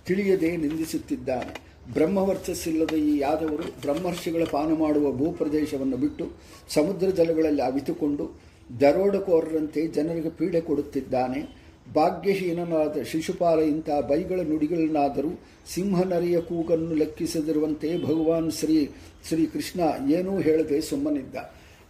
[0.06, 1.72] ತಿಳಿಯದೆ ನಿಂದಿಸುತ್ತಿದ್ದಾನೆ.
[1.92, 6.30] ಬ್ರಹ್ಮವರ್ಚಸ್ಸಿಲ್ಲದ ಈ ಯಾದವರು ಬ್ರಹ್ಮರ್ಷಿಗಳ ಪಾನ ಮಾಡುವ ಭೂಪ್ರದೇಶವನ್ನು ಬಿಟ್ಟು
[6.68, 11.62] ಸಮುದ್ರ ಜಲಗಳಲ್ಲಿ ಅವಿತುಕೊಂಡು ದರೋಡಕೋರರಂತೆ ಜನರಿಗೆ ಪೀಡೆ ಕೊಡುತ್ತಿದ್ದಾನೆ.
[11.94, 15.28] ಭಾಗ್ಯಹೀನನಾದ ಶಿಶುಪಾಲ ಇಂಥ ಬೈಗಳ ನುಡಿಗಳನ್ನಾದರೂ
[15.74, 18.90] ಸಿಂಹನರಿಯ ಕೂಗನ್ನು ಲೆಕ್ಕಿಸದಿರುವಂತೆ ಭಗವಾನ್ ಶ್ರೀ,
[19.28, 21.36] ಶ್ರೀಕೃಷ್ಣ ಏನೂ ಹೇಳದೆ ಸುಮ್ಮನಿದ್ದ.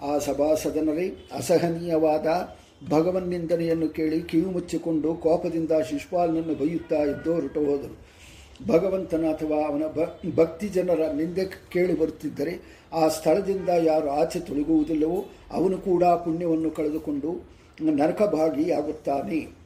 [0.03, 2.27] ಆ ಸಭಾಸದನರೇ, ಅಸಹನೀಯವಾದ
[2.91, 8.12] ಭಗವನ್ನಿಂದನೆಯನ್ನು ಕೇಳಿ ಕಿವಿ ಮುಚ್ಚಿಕೊಂಡು ಕೋಪದಿಂದ ಶಿಶುಪಾಲನನ್ನು ಬೈಯುತ್ತಾ ಇದ್ದು ಹೊರಟು ಹೋದರು
[8.67, 9.83] ಭಗವಂತನ ಅಥವಾ ಅವನ
[10.35, 17.53] ಭಕ್ತಿ ಜನರ ನಿಂದೆ ಕೇಳಿ ಬರುತ್ತಿದ್ದರೆ ಆ ಸ್ಥಳದಿಂದ ಯಾರು ಆಚೆ ತೊಲಗುವುದಿಲ್ಲವೋ ಅವನು ಕೂಡ ಪುಣ್ಯವನ್ನು ಕಳೆದುಕೊಂಡು
[17.83, 19.63] ನರಕಭಾಗಿಯಾಗುತ್ತಾನೆ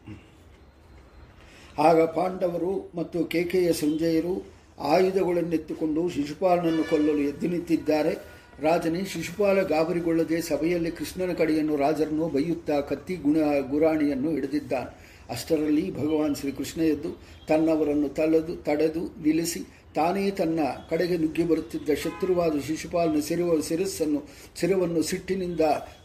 [1.79, 4.47] ಆಗ ಪಾಂಡವರು ಮತ್ತು ಕೇಕೆಯ ಸಂಜಯರು
[4.79, 8.37] ಆಯುಧಗಳನ್ನೆತ್ತುಕೊಂಡು ಶಿಶುಪಾಲನನ್ನು ಕೊಲ್ಲಲು ಎದ್ದು ನಿಂತಿದ್ದಾರೆ.
[8.63, 13.37] ರಾಜನೇ, ಶಿಶುಪಾಲ ಗಾಬರಿಗೊಳ್ಳದೆ ಸಭೆಯಲ್ಲಿ ಕೃಷ್ಣನ ಕಡೆಯನ್ನು ರಾಜರನ್ನು ಬೈಯುತ್ತಾ ಕತ್ತಿ ಗುಣ,
[13.71, 15.06] ಗುರಾಣಿಯನ್ನು ಹಿಡಿದಿದ್ದಾನೆ.
[15.31, 17.11] ಅಷ್ಟರಲ್ಲಿ ಭಗವಾನ್ ಶ್ರೀಕೃಷ್ಣ ಎದ್ದು
[17.49, 19.61] ತನ್ನವರನ್ನು ತಳೆದು, ತಡೆದು ನಿಲ್ಲಿಸಿ
[19.95, 24.23] ತಾನೇ ತನ್ನ ಕಡೆಗೆ ನುಗ್ಗಿ ಬರುತ್ತಿದ್ದ ಶತ್ರುವಾದ ಶಿಶುಪಾಲನ ಸಿರುವ ಶಿರಸ್ಸನ್ನು,
[24.57, 25.61] ಸಿರವನ್ನು ಸಿಟ್ಟಿನಿಂದ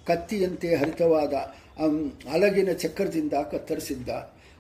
[0.08, 1.34] ಕತ್ತಿಯಂತೆ ಹರಿತವಾದ
[2.32, 4.10] ಅಲಗಿನ ಚಕ್ರದಿಂದ ಕತ್ತರಿಸಿದ್ದ.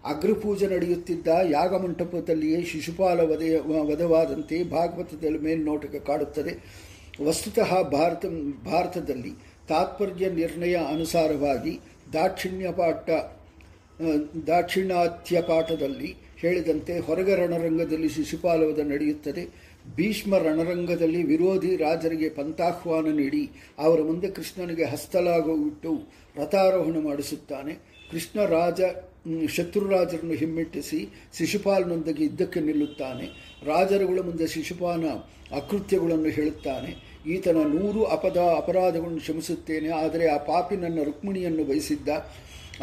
[0.05, 6.53] ಅಗ್ರಪೂಜೆ ನಡೆಯುತ್ತಿದ್ದ ಯಾಗಮಂಟಪದಲ್ಲಿಯೇ ಶಿಶುಪಾಲ ವಧೆಯ ವಧವಾದಂತೆ ಭಾಗವತದಲ್ಲಿ ಮೇಲ್ನೋಟಕ್ಕೆ ಕಾಡುತ್ತದೆ.
[7.25, 8.25] ವಸ್ತುತಃ ಭಾರತ,
[8.65, 9.31] ಭಾರತದಲ್ಲಿ
[9.67, 11.79] ತಾತ್ಪರ್ಯ ನಿರ್ಣಯ ಅನುಸಾರವಾಗಿ
[12.13, 13.09] ದಾಕ್ಷಿಣ್ಯ ಪಾಠ
[14.47, 16.09] ದಾಕ್ಷಿಣಾತ್ಯ ಪಾಠದಲ್ಲಿ
[16.41, 19.43] ಹೇಳಿದಂತೆ ಹೊರಗ ರಣರಂಗದಲ್ಲಿ ಶಿಶುಪಾಲವದ ನಡೆಯುತ್ತದೆ.
[19.95, 23.43] ಭೀಷ್ಮ ರಣರಂಗದಲ್ಲಿ ವಿರೋಧಿ ರಾಜರಿಗೆ ಪಂಥಾಹ್ವಾನ ನೀಡಿ
[23.79, 25.91] ಅವರ ಮುಂದೆ ಕೃಷ್ಣನಿಗೆ ಹಸ್ತಲಾಗುವಿಟ್ಟು
[26.35, 27.73] ರಥಾರೋಹಣ ಮಾಡಿಸುತ್ತಾನೆ.
[28.11, 28.81] ಕೃಷ್ಣ ರಾಜ
[29.55, 30.99] ಶತ್ರುರಾಜರನ್ನು ಹಿಮ್ಮೆಟ್ಟಿಸಿ
[31.37, 33.25] ಶಿಶುಪಾಲನೊಂದಿಗೆ ಯುದ್ಧಕ್ಕೆ ನಿಲ್ಲುತ್ತಾನೆ.
[33.65, 35.11] ರಾಜರುಗಳ ಮುಂದೆ ಶಿಶುಪಾಲನ
[35.59, 36.91] ಅಕೃತ್ಯಗಳನ್ನು ಹೇಳುತ್ತಾನೆ.
[37.33, 42.09] ಈತನ ನೂರು ಅಪದ ಅಪರಾಧಗಳನ್ನು ಕ್ಷಮಿಸುತ್ತೇನೆ, ಆದರೆ ಆ ಪಾಪಿ ನನ್ನ ರುಕ್ಮಿಣಿಯನ್ನು ಬಯಸಿದ್ದ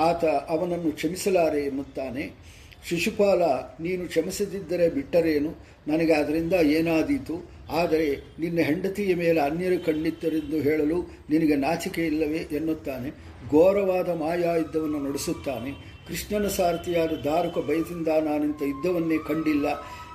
[0.01, 2.49] ಆತ ಅವನನ್ನು ಕ್ಷಮಿಸಲಾರೆ ಎನ್ನುತ್ತಾನೆ.
[2.89, 3.43] ಶಿಶುಪಾಲ,
[3.81, 5.55] ನೀನು ಕ್ಷಮಿಸದಿದ್ದರೆ ಬಿಟ್ಟರೇನು?
[5.89, 7.51] ನನಗೆ ಅದರಿಂದ ಏನಾದೀತು?
[7.71, 13.11] ಆದರೆ ನಿನ್ನ ಹೆಂಡತಿಯ ಮೇಲೆ ಅನ್ಯರು ಕಣ್ಣಿತ್ತರೆಂದು ಹೇಳಲು ನಿನಗೆ ನಾಚಿಕೆ ಇಲ್ಲವೇ ಎನ್ನುತ್ತಾನೆ.
[13.51, 15.99] ಘೋರವಾದ ಮಾಯಾ ಯುದ್ಧವನ್ನು ನಡೆಸುತ್ತಾನೆ.
[16.09, 19.67] ಕೃಷ್ಣನ ಸಾರಥಿಯಾದ ದಾರುಕ ಭಯದಿಂದ ನಾನಿಂಥ ಯುದ್ಧವನ್ನೇ ಕಂಡಿಲ್ಲ.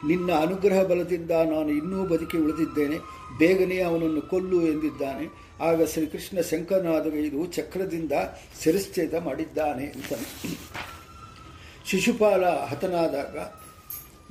[0.07, 2.97] ನಿನ್ನ ಅನುಗ್ರಹ ಬಲದಿಂದ ನಾನು ಇನ್ನೂ ಬದುಕಿ ಉಳಿದಿದ್ದೇನೆ.
[3.39, 5.52] ಬೇಗನೆ ಅವನನ್ನು ಕೊಲ್ಲು ಎಂದಿದ್ದಾನೆ.
[5.67, 8.13] ಆಗ ಶ್ರೀಕೃಷ್ಣ ಶಂಕನಾದಗೈದು ಚಕ್ರದಿಂದ
[8.61, 10.13] ಶಿರಶ್ಛೇದ ಮಾಡಿದ್ದಾನೆ ಅಂತ
[11.89, 13.35] ಶಿಶುಪಾಲ ಹತನಾದಾಗ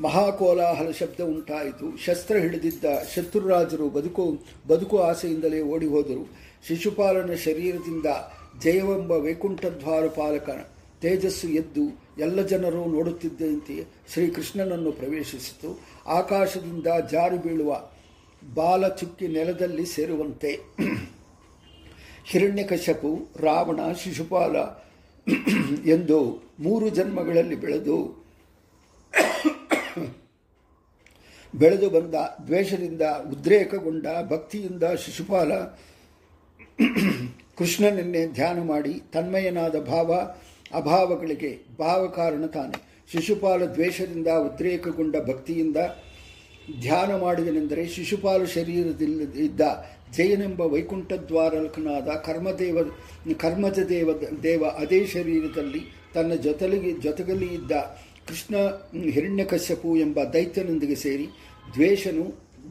[0.02, 1.86] ಮಹಾಕೋಲಾಹಲ ಶಬ್ದ ಉಂಟಾಯಿತು.
[2.04, 4.24] ಶಸ್ತ್ರ ಹಿಡಿದಿದ್ದ ಶತ್ರುರಾಜರು ಬದುಕು
[4.68, 6.24] ಬದುಕು ಆಸೆಯಿಂದಲೇ ಓಡಿ ಹೋದರು.
[6.68, 8.08] ಶಿಶುಪಾಲನ ಶರೀರದಿಂದ
[8.62, 10.48] ಜಯವೆಂಬ ವೈಕುಂಠದ್ವಾರ ಪಾಲಕ
[11.02, 11.84] ತೇಜಸ್ಸು ಎದ್ದು
[12.18, 13.76] ಎಲ್ಲ ಜನರು ನೋಡುತ್ತಿದ್ದಂತೆ
[14.12, 15.70] ಶ್ರೀಕೃಷ್ಣನನ್ನು ಪ್ರವೇಶಿಸಿತು.
[16.06, 17.70] ಆಕಾಶದಿಂದ ಜಾರಿ ಬೀಳುವ
[18.54, 20.52] ಬಾಲ ಚುಕ್ಕಿ ನೆಲದಲ್ಲಿ ಸೇರುವಂತೆ.
[22.24, 24.56] ಹಿರಣ್ಯಕಶಪು ರಾವಣ ಶಿಶುಪಾಲ
[25.86, 26.18] ಎಂದು
[26.60, 27.96] ಮೂರು ಜನ್ಮಗಳಲ್ಲಿ ಬೆಳೆದು
[31.54, 32.14] ಬೆಳೆದು ಬಂದ
[32.46, 35.52] ದ್ವೇಷದಿಂದ ಉದ್ರೇಕಗೊಂಡ ಭಕ್ತಿಯಿಂದ ಶಿಶುಪಾಲ
[37.58, 40.12] ಕೃಷ್ಣನನ್ನೇ ಧ್ಯಾನ ಮಾಡಿ ತನ್ಮಯನಾದ ಭಾವ
[40.74, 43.02] ಅಭಾವಗಳಿಗೆ ಭಾವಕಾರಣ ತಾನೆ.
[43.12, 45.76] ಶಿಶುಪಾಲ ದ್ವೇಷದಿಂದ ಉದ್ರೇಕಗೊಂಡ ಭಕ್ತಿಯಿಂದ
[46.80, 49.60] ಧ್ಯಾನ ಮಾಡಿದನೆಂದರೆ ಶಿಶುಪಾಲ ಶರೀರದಲ್ಲಿ ಇದ್ದ
[50.16, 52.78] ಜಯನೆಂಬ ವೈಕುಂಠದ್ವಾರಕನಾದ ಕರ್ಮದೇವ
[53.36, 54.08] ಕರ್ಮಜ ದೇವ
[54.42, 55.80] ದೇವ ಅದೇ ಶರೀರದಲ್ಲಿ
[56.14, 57.72] ತನ್ನ ಜೊತೆಲಿಗೆ ಜೊತೆಗಲಿ ಇದ್ದ
[58.28, 58.56] ಕೃಷ್ಣ
[59.10, 61.26] ಹಿರಣ್ಯಕಶ್ಯಪು ಎಂಬ ದೈತ್ಯನೊಂದಿಗೆ ಸೇರಿ
[61.74, 62.24] ದ್ವೇಷನು,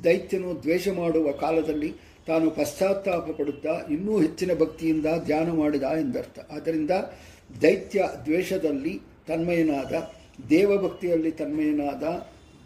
[0.04, 1.94] ದೈತ್ಯನು ದ್ವೇಷ ಮಾಡುವ ಕಾಲದಲ್ಲಿ
[2.28, 6.40] ತಾನು ಪಶ್ಚಾತ್ತಾಪ ಪಡುತ್ತಾ ಇನ್ನೂ ಹೆಚ್ಚಿನ ಭಕ್ತಿಯಿಂದ ಧ್ಯಾನ ಮಾಡಿದ ಎಂದರ್ಥ.
[6.52, 6.92] ಆದ್ದರಿಂದ
[7.62, 9.94] ದೈತ್ಯ ದ್ವೇಷದಲ್ಲಿ ತನ್ಮಯನಾದ,
[10.50, 12.04] ದೇವಭಕ್ತಿಯಲ್ಲಿ ತನ್ಮಯನಾದ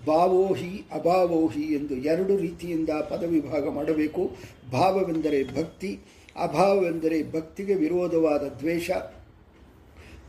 [0.08, 4.32] ಭಾವೋಹಿ, ಅಭಾವೋಹಿ ಎಂದು ಎರಡು ರೀತಿಯಿಂದ ಪದವಿಭಾಗ ಮಾಡಬೇಕು.
[4.72, 6.00] ಭಾವವೆಂದರೆ ಭಕ್ತಿ,
[6.42, 8.92] ಅಭಾವವೆಂದರೆ ಭಕ್ತಿಗೆ ವಿರೋಧವಾದ ದ್ವೇಷ.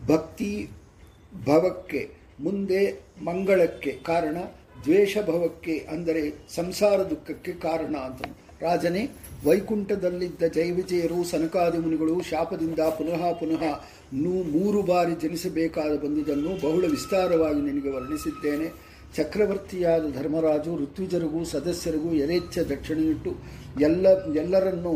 [0.06, 0.68] ಭಕ್ತಿ
[1.46, 2.08] ಭವಕ್ಕೆ
[2.40, 2.82] ಮುಂದೆ
[3.22, 4.36] ಮಂಗಳಕ್ಕೆ ಕಾರಣ,
[4.84, 8.22] ದ್ವೇಷ ಭವಕ್ಕೆ ಅಂದರೆ ಸಂಸಾರ ದುಃಖಕ್ಕೆ ಕಾರಣ ಅಂತ.
[8.62, 9.08] ರಾಜನೇ,
[9.46, 13.62] ವೈಕುಂಠದಲ್ಲಿದ್ದ ಜೈವಿಜಯರು ಸನಕಾದಿ ಮುನಿಗಳು ಶಾಪದಿಂದ ಪುನಃ ಪುನಃ
[14.12, 18.85] ನೂ ಮೂರು ಬಾರಿ ಜನಿಸಬೇಕಾದ ಬಂದುದನ್ನು ಬಹುಳ ವಿಸ್ತಾರವಾಗಿ ನಿನಗೆ ವರ್ಣಿಸಿದ್ದೇನೆ.
[19.16, 23.32] ಚಕ್ರವರ್ತಿಯಾದ ಧರ್ಮರಾಜು ಋತ್ವಿಜರಿಗೂ ಸದಸ್ಯರಿಗೂ ಯಥೇಚ್ಛ ದಕ್ಷಿಣೆಯಿಟ್ಟು
[23.80, 24.06] ಎಲ್ಲ,
[24.42, 24.94] ಎಲ್ಲರನ್ನೂ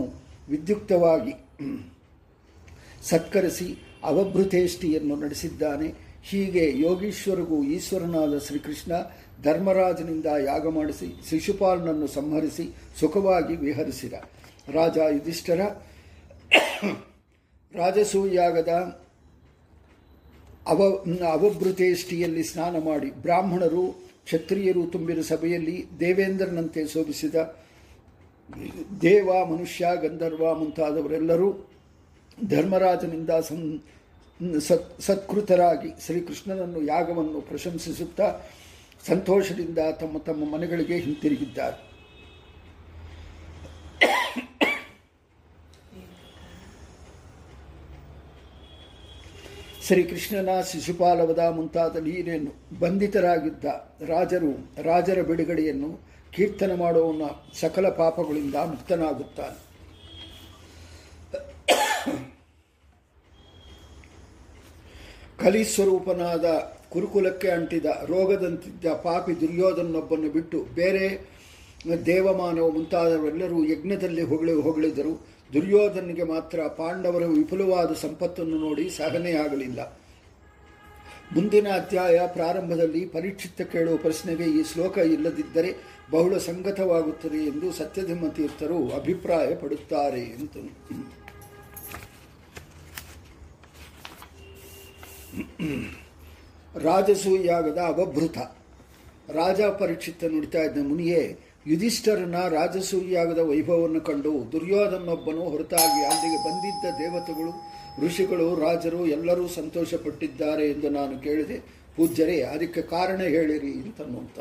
[0.49, 1.35] ವಿದ್ಯುಕ್ತವಾಗಿ
[3.11, 3.69] ಸತ್ಕರಿಸಿ
[4.11, 5.89] ಅವಭೃತೇಷ್ಟಿಯನ್ನು ನಡೆಸಿದ್ದಾನೆ.
[6.31, 8.93] ಹೀಗೆ ಯೋಗೀಶ್ವರಿಗೂ ಈಶ್ವರನಾದ ಶ್ರೀಕೃಷ್ಣ
[9.43, 12.67] ಧರ್ಮರಾಜನಿಂದ ಯಾಗ ಮಾಡಿಸಿ ಶಿಶುಪಾಲನನ್ನು ಸಂಹರಿಸಿ
[13.01, 14.15] ಸುಖವಾಗಿ ವಿಹರಿಸಿದ.
[14.75, 15.61] ರಾಜ ಯುಧಿಷ್ಠರ
[17.75, 18.73] ರಾಜಸೂಯಾಗದ
[20.73, 20.81] ಅವ
[21.33, 23.85] ಅವಭೃತೇಷ್ಟಿಯಲ್ಲಿ ಸ್ನಾನ ಮಾಡಿ ಬ್ರಾಹ್ಮಣರು
[24.27, 27.35] ಕ್ಷತ್ರಿಯರು ತುಂಬಿದ ಸಭೆಯಲ್ಲಿ ದೇವೇಂದ್ರನಂತೆ ಶೋಭಿಸಿದ
[29.03, 31.49] ದೇವ, ಮನುಷ್ಯ, ಗಂಧರ್ವ ಮುಂತಾದವರೆಲ್ಲರೂ
[32.49, 33.61] ಧರ್ಮರಾಜನಿಂದ ಸಂ
[34.69, 38.29] ಸತ್ ಸತ್ಕೃತರಾಗಿ ಶ್ರೀಕೃಷ್ಣನನ್ನು ಯಾಗವನ್ನು ಪ್ರಶಂಸಿಸುತ್ತಾ
[39.07, 41.79] ಸಂತೋಷದಿಂದ ತಮ್ಮ ತಮ್ಮ ಮನೆಗಳಿಗೆ ಹಿಂತಿರುಗಿದ್ದಾರೆ.
[49.91, 52.51] ಶ್ರೀಕೃಷ್ಣನ ಶಿಶುಪಾಲವದ ಮುಂತಾದ ಲೀಲೆಯನ್ನು
[52.81, 53.65] ಬಂಧಿತರಾಗಿದ್ದ
[54.11, 54.51] ರಾಜರು,
[54.83, 55.89] ರಾಜರ ಬಿಡುಗಡೆಯನ್ನು
[56.35, 57.25] ಕೀರ್ತನೆ ಮಾಡುವವನ
[57.61, 59.59] ಸಕಲ ಪಾಪಗಳಿಂದ ಮುಕ್ತನಾಗುತ್ತಾನೆ.
[65.43, 66.45] ಕಲಿಸ್ವರೂಪನಾದ
[66.93, 71.05] ಕುರುಕುಲಕ್ಕೆ ಅಂಟಿದ ರೋಗದಂತಿದ್ದ ಪಾಪಿ ದುರ್ಯೋಧನೊಬ್ಬನ್ನು ಬಿಟ್ಟು ಬೇರೆ
[72.07, 75.15] ದೇವಮಾನವ ಮುಂತಾದವರೆಲ್ಲರೂ ಯಜ್ಞದಲ್ಲಿ ಹೊಗಳಿ ಹೊಗಳಿದರು.
[75.53, 79.81] ದುರ್ಯೋಧನಿಗೆ ಮಾತ್ರ ಪಾಂಡವರ ವಿಪುಲವಾದ ಸಂಪತ್ತನ್ನು ನೋಡಿ ಸಹನೆಯಾಗಲಿಲ್ಲ
[81.35, 85.71] ಮುಂದಿನ ಅಧ್ಯಾಯ ಪ್ರಾರಂಭದಲ್ಲಿ ಪರೀಕ್ಷಿತ ಕೇಳುವ ಪ್ರಶ್ನೆಗೆ ಈ ಶ್ಲೋಕ ಇಲ್ಲದಿದ್ದರೆ
[86.11, 90.57] ಬಹಳ ಸಂಗತವಾಗುತ್ತದೆ ಎಂದು ಸತ್ಯಧರ್ಮ ತೀರ್ಥರು ಅಭಿಪ್ರಾಯ ಪಡುತ್ತಾರೆ ಅಂತ
[96.77, 98.39] ರಾಜಸೂಯಾಗದ ಅವಭೃತ.
[99.31, 101.23] ರಾಜ ಪರೀಕ್ಷಿತ ನುಡಿತಾ ಇದ್ದ ಮುನಿಯೇ
[101.67, 107.53] ಯುಧಿಷ್ಠರನ ರಾಜಸೂಯಾಗದ ವೈಭವವನ್ನು ಕಂಡು ದುರ್ಯೋಧನೊಬ್ಬನು ಹೊರತಾಗಿ ಅಲ್ಲಿಗೆ ಬಂದಿದ್ದ ದೇವತೆಗಳು,
[108.03, 111.59] ಋಷಿಗಳು, ರಾಜರು ಎಲ್ಲರೂ ಸಂತೋಷಪಟ್ಟಿದ್ದಾರೆ ಎಂದು ನಾನು ಕೇಳಿದೆ.
[111.97, 114.39] ಪೂಜ್ಯರೇ, ಅದಕ್ಕೆ ಕಾರಣ ಹೇಳಿರಿ ಅಂತನ್ನುವಂಥ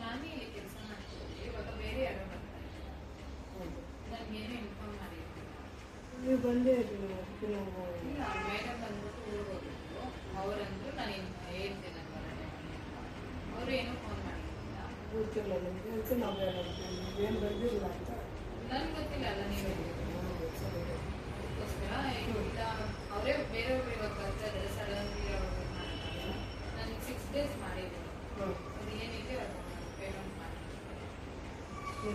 [0.00, 2.66] ನಾನೇ ಇಲ್ಲಿ ಕೆಲಸ ಮಾಡ್ತಿದ್ದೆ ಇವಾಗ ಬೇರೆ ಯಾರೋ ಬರ್ತಾರೆ
[4.10, 5.44] ನನಗೇನು ಇನ್ಫಾರ್ಮ್ ಮಾಡಿದ್ರು
[6.22, 10.04] ನೀವು ಬಂದೇ ಇರಲಿಲ್ಲ ಅದಕ್ಕೆ ನಾವು ಇಲ್ಲ ಮೇಡಮ್ ಬಂದ್ಬಿಟ್ಟು ಊರಿಗೆ ಹೋಗಿದ್ರು
[10.40, 11.12] ಅವರಂದ್ರು ನಾನು
[11.48, 12.40] ಹೇಳ್ತೀನಿ ನಾನು ಬರೋಣ
[13.52, 14.78] ಅವರು ಏನೂ ಫೋನ್ ಮಾಡಿಲ್ಲ
[15.12, 16.40] ಗೊತ್ತಿಲ್ಲ ನಿಮಗೆ ಅದಕ್ಕೆ ನಾವು
[17.24, 18.10] ಏನು ಬಂದಿಲ್ಲ ಅಂತ
[18.70, 19.74] ನನಗೆ ಗೊತ್ತಿಲ್ಲ ಅಲ್ಲ ನೀವು
[20.60, 20.82] ಸರಿ
[21.36, 21.92] ಅದಕ್ಕೋಸ್ಕರ
[22.42, 22.60] ಇಲ್ಲ
[23.12, 26.34] ಅವರೇ ಬೇರೆಯವರು ಇವಾಗ ಬರ್ತಾರೆ ಸಡನ್ಲಿ ಅವರು ಮಾಡ್ತಾರೆ
[26.76, 28.04] ನನಗೆ ಸಿಕ್ಸ್ ಡೇಸ್ ಮಾಡಿದ್ರು
[28.34, 29.58] ಹಾಂ ಅದು ಏನಿದೆ ಅದು
[29.98, 30.56] ಪೇಮೆಂಟ್ ಮಾಡಿ
[32.00, 32.12] ಹ್ಞೂ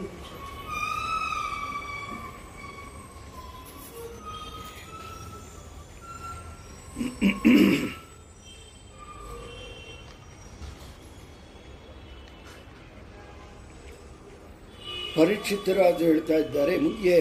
[15.24, 16.74] ಪರೀಕ್ಷಿತರಾಜು ಹೇಳ್ತಾ ಇದ್ದಾರೆ.
[16.86, 17.18] ಮುಂದೆ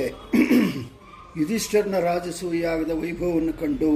[1.41, 3.91] ಯುಧಿಷ್ಠರ್ನ ರಾಜಸೂಯಾಗದ ವೈಭವವನ್ನು ಕಂಡು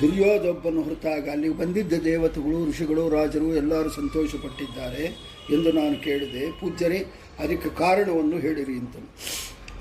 [0.00, 5.04] ದುರ್ಯೋಧೊಬ್ಬನು ಹೊರತಾಗ ಅಲ್ಲಿ ಬಂದಿದ್ದ ದೇವತೆಗಳು, ಋಷಿಗಳು, ರಾಜರು ಎಲ್ಲರೂ ಸಂತೋಷಪಟ್ಟಿದ್ದಾರೆ
[5.54, 6.42] ಎಂದು ನಾನು ಕೇಳಿದೆ.
[6.60, 7.00] ಪೂಜ್ಯರೇ,
[7.42, 8.96] ಅದಕ್ಕೆ ಕಾರಣವನ್ನು ಹೇಳಿರಿ ಅಂತ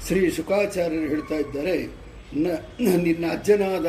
[0.05, 1.75] ಶ್ರೀ ಶುಕಾಚಾರ್ಯರು ಹೇಳ್ತಾ ಇದ್ದಾರೆ
[3.05, 3.87] ನಿನ್ನ ಅಜ್ಜನಾದ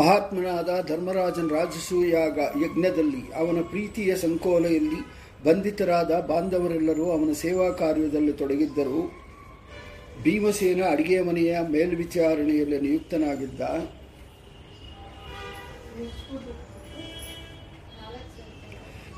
[0.00, 5.00] ಮಹಾತ್ಮನಾದ ಧರ್ಮರಾಜನ ರಾಜಸೂಯಾಗ ಯಜ್ಞದಲ್ಲಿ, ಅವನ ಪ್ರೀತಿಯ ಸಂಕೋಲೆಯಲ್ಲಿ
[5.46, 9.00] ಬಂಧಿತರಾದ ಬಾಂಧವರೆಲ್ಲರೂ ಅವನ ಸೇವಾ ಕಾರ್ಯದಲ್ಲಿ ತೊಡಗಿದ್ದರು.
[10.24, 13.62] ಭೀಮಸೇನ ಅಡಿಗೆ ಮನೆಯ ಮೇಲ್ವಿಚಾರಣೆಯಲ್ಲಿ ನಿಯುಕ್ತನಾಗಿದ್ದ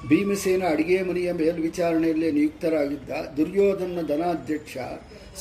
[0.08, 4.76] ಭೀಮಸೇನ ಅಡಿಗೆ ಮನೆಯ ಮೇಲ್ವಿಚಾರಣೆಯಲ್ಲಿ ನಿಯುಕ್ತರಾಗಿದ್ದ ದುರ್ಯೋಧನ ಧನಾಧ್ಯಕ್ಷ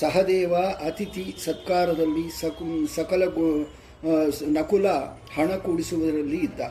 [0.01, 0.53] ಸಹದೇವ
[0.87, 3.23] ಅತಿಥಿ ಸತ್ಕಾರದಲ್ಲಿ ಸಕು, ಸಕಲ
[4.57, 4.87] ನಕುಲ
[5.35, 6.61] ಹಣ ಕೂಡಿಸುವುದರಲ್ಲಿ ಇದ್ದ.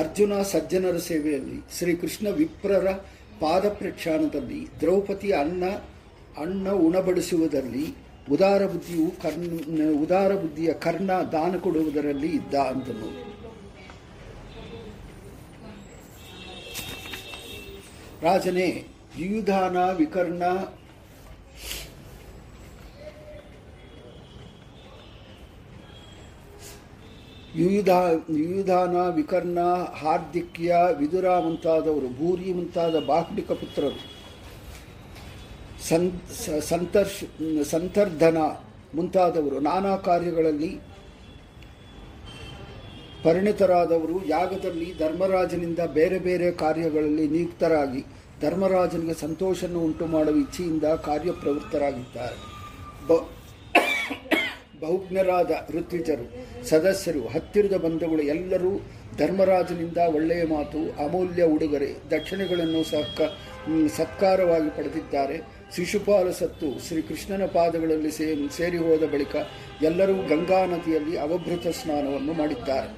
[0.00, 2.86] ಅರ್ಜುನ ಸಜ್ಜನರ ಸೇವೆಯಲ್ಲಿ ಶ್ರೀಕೃಷ್ಣ ವಿಪ್ರರ
[3.40, 5.64] ಪಾದ ಪ್ರಕ್ಷಾಣದಲ್ಲಿ ದ್ರೌಪದಿ ಅನ್ನ
[6.38, 7.86] ಅನ್ನ ಉಣಬಡಿಸುವುದರಲ್ಲಿ
[8.30, 9.46] ಉದಾರ ಬುದ್ಧಿಯು ಕರ್ಣ,
[10.02, 13.08] ಉದಾರ ಬುದ್ಧಿಯ ಕರ್ಣ ದಾನ ಕೊಡುವುದರಲ್ಲಿ ಇದ್ದ ಅಂತನು
[18.22, 18.68] ರಾಜನೇ
[19.18, 20.42] ಯುಧಾನ ವಿಕರ್ಣ
[27.56, 27.88] ಯುಯುಧ,
[28.30, 29.58] ಯುಯುಧಾನ, ವಿಕರ್ಣ,
[30.02, 34.20] ಹಾರ್ದಿಕ್ಯ, ವಿದುರ ಮುಂತಾದವರು, ಭೂರಿ ಮುಂತಾದ ಬಾಹ್ಲಿಕ ಪುತ್ರರು.
[35.88, 37.24] ಸಂ ಸ- ಸಂತರ್ಷ,
[37.62, 38.38] ಸಂತರ್ಧನ
[38.94, 40.80] ಮುಂತಾದವರು, ನಾನಾ ಕಾರ್ಯಗಳಲ್ಲಿ
[43.24, 44.26] ಪರಿಣಿತರಾದವರು.
[44.26, 48.04] ಯಾಗದಲ್ಲಿ ಧರ್ಮರಾಜನಿಂದ ಬೇರೆ ಬೇರೆ ಕಾರ್ಯಗಳಲ್ಲಿ ನಿಯುಕ್ತರಾಗಿ
[48.40, 52.36] ಧರ್ಮರಾಜನಿಗೆ ಸಂತೋಷವನ್ನು ಉಂಟು ಮಾಡುವ ಇಚ್ಛೆಯಿಂದ ಕಾರ್ಯಪ್ರವೃತ್ತರಾಗಿದ್ದಾರೆ.
[53.06, 53.28] ಬ-
[54.82, 56.26] ಬಹುಜ್ಞರಾದ ಋತ್ವಿಜರು,
[56.68, 58.70] ಸದಸ್ಯರು, ಹತ್ತಿರದ ಬಂಧುಗಳು ಎಲ್ಲರೂ
[59.18, 63.20] ಧರ್ಮರಾಜನಿಂದ ಒಳ್ಳೆಯ ಮಾತು, ಅಮೂಲ್ಯ ಉಡುಗೊರೆ, ದಕ್ಷಿಣೆಗಳನ್ನು ಸಹಕ
[64.00, 65.36] ಸತ್ಕಾರವಾಗಿ ಪಡೆದಿದ್ದಾರೆ.
[65.76, 69.36] ಶಿಶುಪಾಲ ಸತ್ತು ಶ್ರೀಕೃಷ್ಣನ ಪಾದಗಳಲ್ಲಿ ಸೇ ಸೇರಿ ಹೋದ ಬಳಿಕ
[69.82, 72.90] ಎಲ್ಲರೂ ಗಂಗಾ ನದಿಯಲ್ಲಿ ಅವಭೃತ ಸ್ನಾನವನ್ನು ಮಾಡಿದ್ದಾರೆ.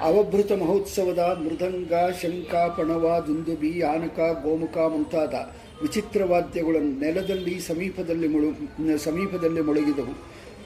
[0.00, 5.34] ಅವಭೃತ ಮಹೋತ್ಸವದ ಮೃದಂಗ ಶಂಕ ಪಣವ, ದುಂದುಬಿ, ಯಾನಕ, ಗೋಮುಖ ಮುಂತಾದ
[5.82, 10.14] ವಿಚಿತ್ರ ವಾದ್ಯಗಳನ್ನು ನೆಲದಲ್ಲಿ ಸಮೀಪದಲ್ಲಿ ಮುಳು ಸಮೀಪದಲ್ಲಿ ಮೊಳಗಿದವು.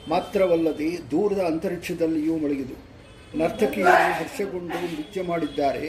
[0.08, 2.80] ಮಾತ್ರವಲ್ಲದೆ ದೂರದ ಅಂತರಿಕ್ಷದಲ್ಲಿಯೂ ಮೊಳಗಿದವು.
[3.38, 5.84] ನರ್ತಕಿಯರು ಹರ್ಷಗೊಂಡು ನೃತ್ಯ ಮಾಡಿದ್ದಾರೆ.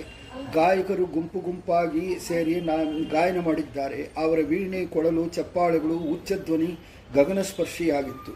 [0.54, 2.76] ಗಾಯಕರು ಗುಂಪು ಗುಂಪಾಗಿ ಸೇರಿ ನಾ,
[3.12, 4.10] ಗಾಯನ ಮಾಡಿದ್ದಾರೆ.
[4.18, 6.72] ಅವರ ವೀಣೆ, ಕೊಳಲು, ಚಪ್ಪಾಳೆಗಳು ಉಚ್ಚಧ್ವನಿ
[7.14, 8.34] ಗಗನಸ್ಪರ್ಶಿಯಾಗಿತ್ತು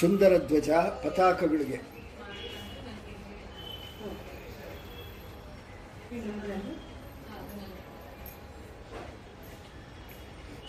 [0.00, 0.70] ಸುಂದರ ಧ್ವಜ
[1.04, 1.80] ಪತಾಕಗಳಿಗೆ.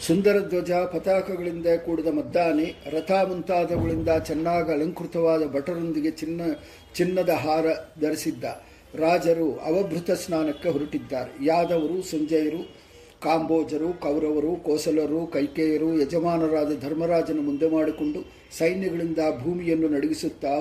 [0.06, 6.41] ಸುಂದರ ಧ್ವಜ ಪತಾಕಗಳಿಂದ ಕೂಡಿದ ಮದ್ದಾನೆ, ರಥ ಮುಂತಾದವುಗಳಿಂದ ಚೆನ್ನಾಗಿ ಅಲಂಕೃತವಾದ ಭಟರೊಂದಿಗೆ ಚಿನ್ನ,
[6.96, 7.65] ಚಿನ್ನದ ಹಾರ
[8.02, 8.44] ಧರಿಸಿದ್ದ
[8.96, 11.46] ರಾಜರು ಅವಭೃತ ಸ್ನಾನಕ್ಕೆ ಹೊರಟಿದ್ದಾರೆ.
[11.46, 12.62] ಯಾದವರು, ಸಂಜಯರು,
[13.22, 18.22] ಕಾಂಬೋಜರು, ಕೌರವರು, ಕೋಸಲರು, ಕೈಕೇಯರು, ಯಜಮಾನರಾದ ಧರ್ಮರಾಜನ ಮುಂದೆ ಮಾಡಿಕೊಂಡು
[18.58, 20.54] ಸೈನ್ಯಗಳಿಂದ ಭೂಮಿಯನ್ನು ನಡಗಿಸುತ್ತಾ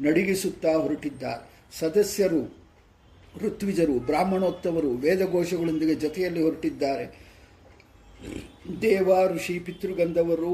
[0.00, 1.42] ನಡಗಿಸುತ್ತಾ ಹೊರಟಿದ್ದಾರೆ.
[1.78, 2.42] ಸದಸ್ಯರು,
[3.46, 7.29] ಋತ್ವಿಜರು ಬ್ರಾಹ್ಮಣೋತ್ತವರು ವೇದಘೋಷಗಳೊಂದಿಗೆ ಜೊತೆಯಲ್ಲಿ ಹೊರಟಿದ್ದಾರೆ.
[8.82, 10.52] ದೇವ ಋಷಿ ಪಿತೃಗಂಧವರು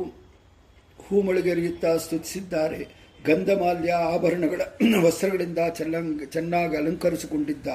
[0.98, 2.80] ಹೂಮಳಿಗೆರೆಯುತ್ತಾ ಸ್ತುತಿಸಿದ್ದಾರೆ.
[3.24, 4.60] ಗಂಧಮಾಲ್ಯ ಆಭರಣಗಳ
[5.06, 7.66] ವಸ್ತ್ರಗಳಿಂದ ಚೆಲ್ಲಂಗ್ ಚೆನ್ನಾಗಿ ಅಲಂಕರಿಸಿಕೊಂಡಿದ್ದ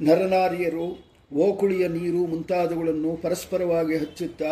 [0.00, 0.86] ನರನಾರಿಯರು
[1.34, 4.50] ಓಕುಳಿಯ ನೀರು ಮುಂತಾದವುಗಳನ್ನು ಪರಸ್ಪರವಾಗಿ ಹಚ್ಚುತ್ತಾ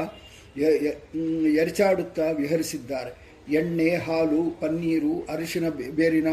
[1.56, 3.10] ಎರಚಾಡುತ್ತಾ ವಿಹರಿಸಿದ್ದಾರೆ.
[3.52, 6.28] ಎಣ್ಣೆ, ಹಾಲು, ಪನ್ನೀರು, ಅರಿಶಿನ ಬೇರಿನ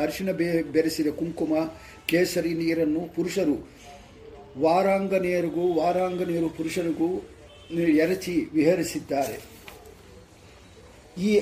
[0.00, 1.54] ಅರಿಶಿನ ಬೇ, ಬೆರೆಸಿದ ಕುಂಕುಮ,
[2.06, 3.56] ಕೇಸರಿ ನೀರನ್ನು ಪುರುಷರು,
[4.58, 7.08] ವಾರಾಂಗನೇಯರಿಗೂ, ವಾರಾಂಗನೆಯರು ಪುರುಷರಿಗೂ
[7.74, 9.40] ಎರಚಿ ವಿಹರಿಸಿದ್ದಾರೆ.
[11.18, 11.38] ಈ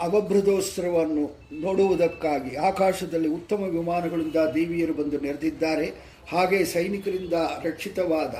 [0.00, 5.86] ಅವಭೃತೋತ್ಸವವನ್ನು ನೋಡುವುದಕ್ಕಾಗಿ ಆಕಾಶದಲ್ಲಿ ಉತ್ತಮ ವಿಮಾನಗಳಿಂದ ದೇವಿಯರು ಬಂದು ನೆರೆದಿದ್ದಾರೆ.
[6.28, 7.32] ಹಾಗೆ ಸೈನಿಕರಿಂದ
[7.64, 8.34] ರಕ್ಷಿತವಾದ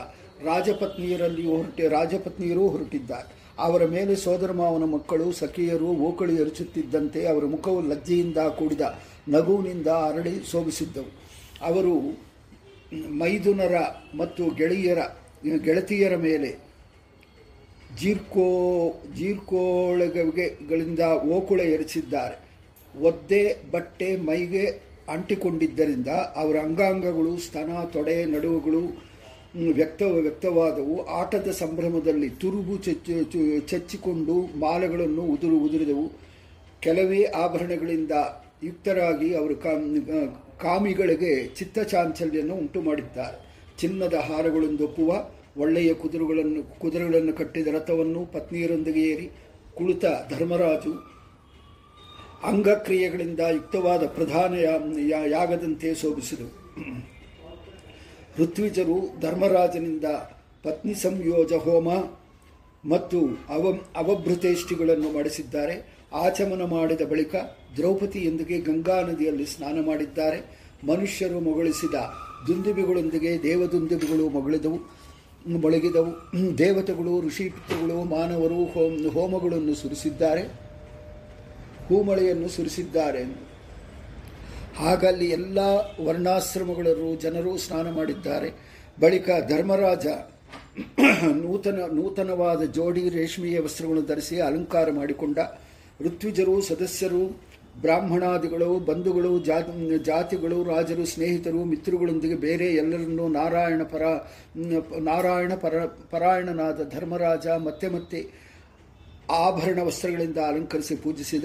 [0.46, 3.42] ರಾಜಪತ್ನಿಯರಲ್ಲಿಯೂ ಹೊರಟಿ ರಾಜಪತ್ನಿಯರೂ ಹೊರಟಿದ್ದಾರೆ.
[3.58, 8.80] ಅವರ ಮೇಲೆ ಸೋದರಮಾವನ ಮಕ್ಕಳು, ಸಖಿಯರು, ಓಕಳಿ ಎರಚುತ್ತಿದ್ದಂತೆ ಅವರ ಮುಖವು ಲಜ್ಜೆಯಿಂದ ಕೂಡಿದ
[9.28, 11.10] ನಗುವಿನಿಂದ ಅರಳಿ ಸೋಗಿಸಿದ್ದವು
[11.62, 11.94] ಅವರು
[13.18, 13.74] ಮೈದುನರ
[14.16, 14.98] ಮತ್ತು ಗೆಳೆಯರ,
[15.64, 16.71] ಗೆಳತಿಯರ ಮೇಲೆ
[18.00, 18.40] ಜೀರ್ಕೋ
[19.16, 22.52] ಜೀರ್ಕೋಳಗಳಿಂದ ಓಕುಳ ಎರಚಿದ್ದಾರೆ.
[23.00, 29.12] ಒದ್ದೆ, ಬಟ್ಟೆ, ಮೈಗೆ ಅಂಟಿಕೊಂಡಿದ್ದರಿಂದ ಅವರ ಅಂಗಾಂಗಗಳು, ಸ್ತನ, ತೊಡೆ, ನಡುವುಗಳು
[29.72, 31.06] ವ್ಯಕ್ತ, ವ್ಯಕ್ತವಾದವು.
[31.06, 36.12] ಆಟದ ಸಂಭ್ರಮದಲ್ಲಿ ತುರುಬು ಚೆಚ್ಚು ಚೆಚ್ಚಿಕೊಂಡು ಮಾಲೆಗಳನ್ನು ಉದುರು, ಉದುರಿದವು.
[36.80, 38.10] ಕೆಲವೇ ಆಭರಣಗಳಿಂದ
[38.62, 40.00] ಯುಕ್ತರಾಗಿ ಅವರು ಕಾಮ್-
[40.60, 49.30] ಕಾಮಿಗಳಿಗೆ ಚಿತ್ತಚಾಂಚಲ್ಯನ್ನು ಉಂಟು ಮಾಡಿದ್ದಾರೆ ಚಿನ್ನದ ಹಾರಗಳೊಂದೊಪ್ಪುವ ಒಳ್ಳೆಯ ಕುದುರೆಗಳನ್ನು ಕುದುರೆಗಳನ್ನು ಕಟ್ಟಿದ ರಥವನ್ನು ಪತ್ನಿಯರೊಂದಿಗೆ ಏರಿ
[49.74, 51.12] ಕುಳಿತ ಧರ್ಮರಾಜು
[52.44, 54.54] ಅಂಗಕ್ರಿಯೆಗಳಿಂದ ಯುಕ್ತವಾದ ಪ್ರಧಾನ
[55.30, 56.62] ಯಾಗದಂತೆ ಶೋಭಿಸಿದರು
[58.38, 60.04] ಋತ್ವಿಜರು ಧರ್ಮರಾಜನಿಂದ
[60.62, 61.88] ಪತ್ನಿ ಸಂಯೋಜ ಹೋಮ
[62.90, 65.92] ಮತ್ತು ಅವ ಅವಭೃತೇಷ್ಟಿಗಳನ್ನು ಮಾಡಿಸಿದ್ದಾರೆ.
[66.12, 67.34] ಆಚಮನ ಮಾಡಿದ ಬಳಿಕ
[67.76, 70.38] ದ್ರೌಪದಿಯೊಂದಿಗೆ ಗಂಗಾ ನದಿಯಲ್ಲಿ ಸ್ನಾನ ಮಾಡಿದ್ದಾರೆ.
[70.86, 71.94] ಮನುಷ್ಯರು ಮೊಗಳಿಸಿದ
[72.46, 75.01] ದುಂದುಬಿಗಳೊಂದಿಗೆ ದೇವದುಂದುಬಿಗಳು ಮೊಗಳಿದವು.
[75.46, 76.14] ಮೊಳಗಿದವು
[76.58, 80.42] ದೇವತೆಗಳು ಋಷಿ ಪಿತೃಗಳು ಮಾನವರು, ಹೋಮ್, ಹೋಮಗಳನ್ನು ಸುರಿಸಿದ್ದಾರೆ.
[81.88, 83.22] ಹೂಮಳೆಯನ್ನು ಸುರಿಸಿದ್ದಾರೆ.
[84.76, 85.58] ಹಾಗಲ್ಲಿ ಎಲ್ಲ
[86.04, 88.50] ವರ್ಣಾಶ್ರಮಗಳರು ಜನರು ಸ್ನಾನ ಮಾಡಿದ್ದಾರೆ.
[89.00, 90.06] ಬಳಿಕ ಧರ್ಮರಾಜ
[91.32, 95.38] ನೂತನ, ನೂತನವಾದ ಜೋಡಿ ರೇಷ್ಮೆಯ ವಸ್ತ್ರಗಳನ್ನು ಧರಿಸಿ ಅಲಂಕಾರ ಮಾಡಿಕೊಂಡ.
[96.00, 99.38] ಋತ್ವಿಜರು, ಸದಸ್ಯರು ಬ್ರಾಹ್ಮಣಾದಿಗಳು, ಬಂಧುಗಳು
[100.04, 104.02] ಜಾತಿಗಳು, ರಾಜರು, ಸ್ನೇಹಿತರು, ಮಿತ್ರಗಳೊಂದಿಗೆ ಬೇರೆ ಎಲ್ಲರನ್ನೂ ನಾರಾಯಣ ಪರ
[105.00, 105.74] ನಾರಾಯಣ ಪರ,
[106.10, 108.20] ಪರಾಯಣನಾದ ಧರ್ಮರಾಜ ಮತ್ತೆ ಮತ್ತೆ
[109.30, 111.44] ಆಭರಣ ವಸ್ತ್ರಗಳಿಂದ ಅಲಂಕರಿಸಿ ಪೂಜಿಸಿದ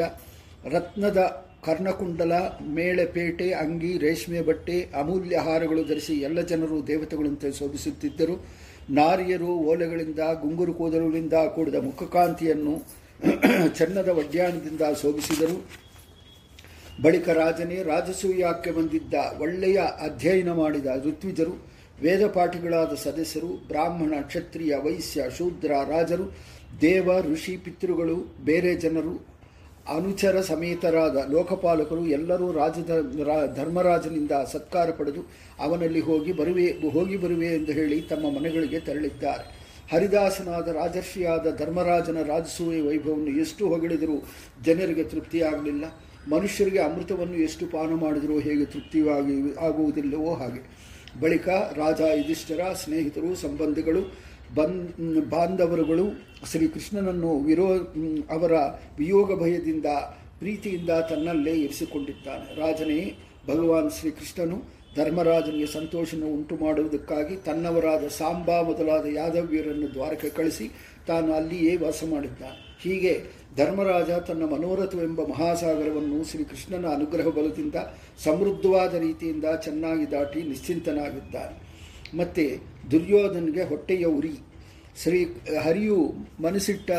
[0.65, 1.19] ರತ್ನದ
[1.63, 8.35] ಕರ್ಣಕುಂಡಲ ಮೇಳೆಪೇಟೆ ಅಂಗಿ, ರೇಷ್ಮೆ ಬಟ್ಟೆ, ಅಮೂಲ್ಯ ಹಾರಗಳು ಧರಿಸಿ ಎಲ್ಲ ಜನರು ದೇವತೆಗಳಂತೆ ಶೋಭಿಸುತ್ತಿದ್ದರು.
[8.89, 12.75] ನಾರಿಯರು ಓಲೆಗಳಿಂದ, ಗುಂಗುರು ಕೂದಲುಗಳಿಂದ ಕೂಡಿದ ಮುಖಕಾಂತಿಯನ್ನು
[13.77, 15.55] ಚನ್ನದ ವಡ್ಯಾಣದಿಂದ ಶೋಭಿಸಿದರು.
[17.01, 19.13] ಬಳಿಕ ರಾಜನೇ ರಾಜಸೂಯಾಕ್ಕೆ ಬಂದಿದ್ದ?
[19.39, 21.67] ಒಳ್ಳೆಯ ಅಧ್ಯಯನ ಮಾಡಿದ ಋತ್ವಿಜರು
[22.01, 26.35] ವೇದಪಾಠಿಗಳಾದ ಸದಸ್ಯರು, ಬ್ರಾಹ್ಮಣ, ಕ್ಷತ್ರಿಯ, ವೈಶ್ಯ, ಶೂದ್ರ, ರಾಜರು,
[26.81, 29.37] ದೇವ, ಋಷಿ, ಪಿತೃಗಳು, ಬೇರೆ ಜನರು,
[29.95, 32.91] ಅನುಚರ ಸಮೇತರಾದ ಲೋಕಪಾಲಕರು ಎಲ್ಲರೂ ರಾಜಧ
[33.55, 35.21] ಧರ್ಮರಾಜನಿಂದ ಸತ್ಕಾರ ಪಡೆದು
[35.59, 39.45] ಅವನಲ್ಲಿ ಹೋಗಿ ಬರುವೆ ಹೋಗಿ ಬರುವೆ ಎಂದು ಹೇಳಿ ತಮ್ಮ ಮನೆಗಳಿಗೆ ತೆರಳಿದ್ದಾರೆ.
[39.91, 44.25] ಹರಿದಾಸನಾದ ರಾಜರ್ಷಿಯಾದ ಧರ್ಮರಾಜನ ರಾಜಸೂಯ ವೈಭವವನ್ನು ಎಷ್ಟು ಹೊಗಳಿದರೂ
[44.63, 45.85] ಜನರಿಗೆ ತೃಪ್ತಿಯಾಗಲಿಲ್ಲ.
[46.29, 50.87] ಮನುಷ್ಯರಿಗೆ ಅಮೃತವನ್ನು ಎಷ್ಟು ಪಾನ ಮಾಡಿದರೂ ಹೇಗೆ ತೃಪ್ತಿಯಾಗಿ ಆಗುವುದಿಲ್ಲವೋ ಹಾಗೆ.
[51.19, 54.01] ಬಳಿಕ ರಾಜ, ಯುಧಿಷ್ಠರ, ಸ್ನೇಹಿತರು, ಸಂಬಂಧಿಗಳು
[54.55, 54.91] ಬನ್
[55.29, 56.05] ಬಾಂಧವರುಗಳು
[56.51, 57.67] ಶ್ರೀಕೃಷ್ಣನನ್ನು ವಿರೋ,
[58.29, 58.51] ಅವರ
[58.97, 59.85] ವಿಯೋಗ ಭಯದಿಂದ,
[60.39, 62.59] ಪ್ರೀತಿಯಿಂದ ತನ್ನಲ್ಲೇ ಇರಿಸಿಕೊಂಡಿದ್ದಾನೆ.
[62.59, 70.71] ರಾಜನೇ, ಭಗವಾನ್ ಶ್ರೀಕೃಷ್ಣನು ಧರ್ಮರಾಜನಿಗೆ ಸಂತೋಷವನ್ನು ಉಂಟು ಮಾಡುವುದಕ್ಕಾಗಿ ತನ್ನವರಾದ ಸಾಂಬಾ ಮೊದಲಾದ ಯಾದವ್ಯರನ್ನು ದ್ವಾರಕ್ಕೆ ಕಳಿಸಿ
[71.07, 72.66] ತಾನು ಅಲ್ಲಿಯೇ ವಾಸ ಮಾಡಿದ್ದಾನೆ.
[72.83, 73.13] ಹೀಗೆ
[73.57, 77.75] ಧರ್ಮರಾಜ ತನ್ನ ಮನೋರಥವೆಂಬ ಮಹಾಸಾಗರವನ್ನು ಶ್ರೀಕೃಷ್ಣನ ಅನುಗ್ರಹ ಬಲದಿಂದ
[78.23, 81.55] ಸಮೃದ್ಧವಾದ ರೀತಿಯಿಂದ ಚೆನ್ನಾಗಿ ದಾಟಿ ನಿಶ್ಚಿಂತನಾಗಿದ್ದಾನೆ.
[82.17, 82.45] ಮತ್ತು
[82.91, 84.35] ದುರ್ಯೋಧನಿಗೆ ಹೊಟ್ಟೆಯ ಉರಿ.
[85.03, 85.25] ಶ್ರೀ
[85.63, 86.91] ಹರಿಯು ಮನಸ್ಸಿಟ್ಟ,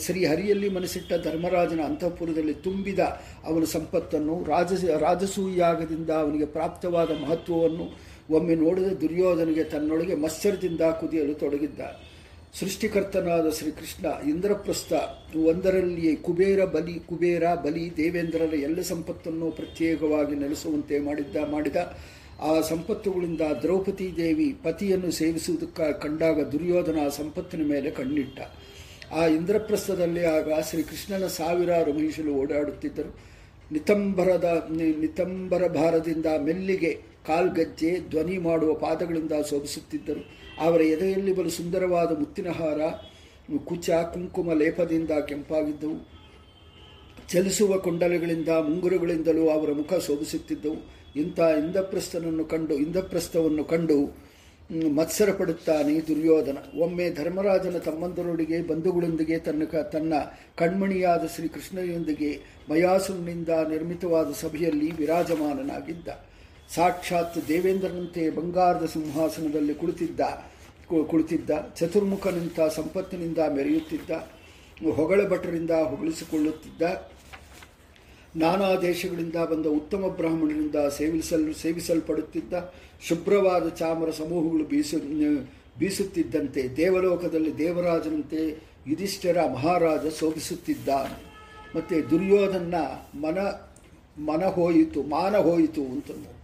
[0.00, 2.98] ಶ್ರೀ ಹರಿಯಲ್ಲಿ ಮನಸ್ಸಿಟ್ಟ ಧರ್ಮರಾಜನ ಅಂತಃಪುರದಲ್ಲಿ ತುಂಬಿದ
[3.44, 7.86] ಅವನ ಸಂಪತ್ತನ್ನು ರಾಜ ರಾಜಸೂಯಾಗದಿಂದ ಅವನಿಗೆ ಪ್ರಾಪ್ತವಾದ ಮಹತ್ವವನ್ನು
[8.30, 12.09] ಒಮ್ಮೆ ನೋಡಿದ ದುರ್ಯೋಧನಿಗೆ ತನ್ನೊಳಗೆ ಮತ್ಸರದಿಂದ ಕುದಿಯಲು ತೊಡಗಿದ್ದಾನೆ.
[12.54, 14.92] ಸೃಷ್ಟಿಕರ್ತನಾದ ಶ್ರೀಕೃಷ್ಣ ಇಂದ್ರಪ್ರಸ್ಥ
[15.46, 21.76] ಒಂದರಲ್ಲಿಯೇ ಕುಬೇರ ಬಲಿ ಕುಬೇರ ಬಲಿ, ದೇವೇಂದ್ರರ ಎಲ್ಲ ಸಂಪತ್ತನ್ನು ಪ್ರತ್ಯೇಕವಾಗಿ ನೆಲೆಸುವಂತೆ ಮಾಡಿದ್ದ, ಮಾಡಿದ
[22.42, 28.40] ಆ ಸಂಪತ್ತುಗಳಿಂದ ದ್ರೌಪದಿ ದೇವಿ ಪತಿಯನ್ನು ಸೇವಿಸುವುದಕ್ಕೆ ಕಂಡಾಗ ದುರ್ಯೋಧನ ಆ ಸಂಪತ್ತಿನ ಮೇಲೆ ಕಣ್ಣಿಟ್ಟ.
[29.12, 33.10] ಆ ಇಂದ್ರಪ್ರಸ್ಥದಲ್ಲಿ ಆಗ ಶ್ರೀಕೃಷ್ಣನ ಸಾವಿರಾರು ಮಹಿಷಲು ಓಡಾಡುತ್ತಿದ್ದರು.
[33.72, 34.68] ನಿತಂಬರದ,
[35.00, 36.92] ನಿತಂಬರ ಭಾರದಿಂದ ಮೆಲ್ಲಿಗೆ
[37.26, 40.40] ಕಾಲ್ಗಜ್ಜೆ ಧ್ವನಿ ಮಾಡುವ ಪಾದಗಳಿಂದ ಶೋಭಿಸುತ್ತಿದ್ದರು.
[40.60, 42.80] ಅವರ ಎದೆಯಲ್ಲಿ ಬಲು ಸುಂದರವಾದ ಮುತ್ತಿನ ಹಾರ,
[43.64, 46.08] ಕುಚ, ಕುಂಕುಮ ಲೇಪದಿಂದ ಕೆಂಪಾಗಿದ್ದವು.
[47.28, 51.00] ಚಲಿಸುವ ಕುಂಡಲಗಳಿಂದ, ಮುಂಗುರುಗಳಿಂದಲೂ ಅವರ ಮುಖ ಶೋಭಿಸುತ್ತಿದ್ದವು.
[51.16, 54.30] ಇಂಥ ಇಂದ್ರಪ್ರಸ್ಥನನ್ನು ಕಂಡು, ಇಂದ್ರಪ್ರಸ್ಥವನ್ನು ಕಂಡು
[54.94, 56.58] ಮತ್ಸರ ಪಡುತ್ತಾನೆ ದುರ್ಯೋಧನ.
[56.78, 60.14] ಒಮ್ಮೆ ಧರ್ಮರಾಜನ ತಮ್ಮಂದರೊಡಿಗೆ ಬಂಧುಗಳೊಂದಿಗೆ ತನ್ನ ತನ್ನ
[60.56, 62.38] ಕಣ್ಮಣಿಯಾದ ಶ್ರೀಕೃಷ್ಣನೊಂದಿಗೆ
[62.70, 66.08] ಮಯಾಸುರನಿಂದ ನಿರ್ಮಿತವಾದ ಸಭೆಯಲ್ಲಿ ವಿರಾಜಮಾನನಾಗಿದ್ದ.
[66.74, 70.20] ಸಾಕ್ಷಾತ್ ದೇವೇಂದ್ರನಂತೆ ಬಂಗಾರದ ಸಿಂಹಾಸನದಲ್ಲಿ ಕುಳಿತಿದ್ದ
[71.10, 74.10] ಕುಳಿತಿದ್ದ, ಚತುರ್ಮುಖನಿಂದ, ಸಂಪತ್ತಿನಿಂದ ಮೆರೆಯುತ್ತಿದ್ದ,
[74.98, 76.82] ಹೊಗಳ ಭಟರಿಂದ ಹೊಗಳಿಸಿಕೊಳ್ಳುತ್ತಿದ್ದ,
[78.42, 82.54] ನಾನಾ ದೇಶಗಳಿಂದ ಬಂದ ಉತ್ತಮ ಬ್ರಾಹ್ಮಣರಿಂದ ಸೇವಿಸಲು, ಸೇವಿಸಲ್ಪಡುತ್ತಿದ್ದ,
[83.08, 85.00] ಶುಭ್ರವಾದ ಚಾಮರ ಸಮೂಹಗಳು ಬೀಸ,
[85.80, 88.42] ಬೀಸುತ್ತಿದ್ದಂತೆ, ದೇವಲೋಕದಲ್ಲಿ ದೇವರಾಜನಂತೆ
[88.90, 90.88] ಯುಧಿಷ್ಠರ ಮಹಾರಾಜ ಶೋಭಿಸುತ್ತಿದ್ದ
[91.74, 92.76] ಮತ್ತು ದುರ್ಯೋಧನ
[93.24, 93.38] ಮನ
[94.28, 96.39] ಮನ ಹೋಯಿತು, ಮಾನ ಹೋಯಿತು ಅಂತ ನೋಡ್ತು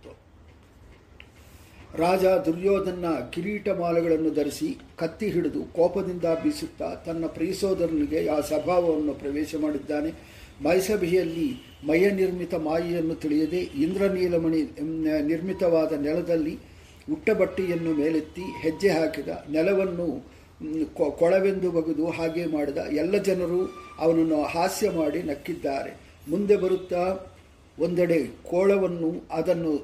[2.03, 10.11] ರಾಜ ದುರ್ಯೋಧನ ಕಿರೀಟ ಮಾಲೆಗಳನ್ನು ಧರಿಸಿ ಕತ್ತಿ ಹಿಡಿದು ಕೋಪದಿಂದ ಬೀಸುತ್ತಾ ತನ್ನ ಪ್ರಿಯಸೋದರನಿಗೆ ಆ ಸ್ವಭಾವವನ್ನು ಪ್ರವೇಶ ಮಾಡಿದ್ದಾನೆ.
[10.65, 11.49] ಮೈಸಭೆಯಲ್ಲಿ
[11.87, 14.61] ಮಯ ನಿರ್ಮಿತ ಮಾಯಿಯನ್ನು ತಿಳಿಯದೆ ಇಂದ್ರನೀಲಮಣಿ
[15.27, 16.55] ನಿರ್ಮಿತವಾದ ನೆಲದಲ್ಲಿ
[17.13, 20.07] ಉಟ್ಟ ಬಟ್ಟೆಯನ್ನು ಮೇಲೆತ್ತಿ ಹೆಜ್ಜೆ ಹಾಕಿದ ನೆಲವನ್ನು
[21.19, 23.61] ಕೊಳವೆಂದು ಬಗೆದು ಹಾಗೆ ಮಾಡಿದ ಎಲ್ಲ ಜನರು
[23.99, 25.93] ಅವನನ್ನು ಹಾಸ್ಯ ಮಾಡಿ ನಕ್ಕಿದ್ದಾರೆ.
[26.31, 27.03] ಮುಂದೆ ಬರುತ್ತಾ
[27.79, 28.19] ಒಂದೆಡೆ
[28.51, 29.75] ಕೋಳವನ್ನು ಅದನ್ನು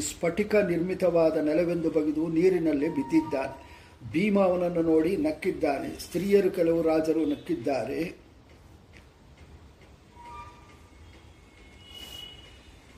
[0.00, 3.66] ಸ್ಫಟಿಕ ನಿರ್ಮಿತವಾದ ನೆಲವೆಂದು ಬಗೆದು ನೀರಿನಲ್ಲಿ ಬಿದ್ದಿದ್ದಾನೆ.
[4.12, 6.00] ಭೀಮ ಅವನನ್ನು ನೋಡಿ ನಕ್ಕಿದ್ದಾನೆ.
[6.00, 8.26] ಸ್ತ್ರೀಯರು ಕೆಲವು ರಾಜರು ನಕ್ಕಿದ್ದಾರೆ.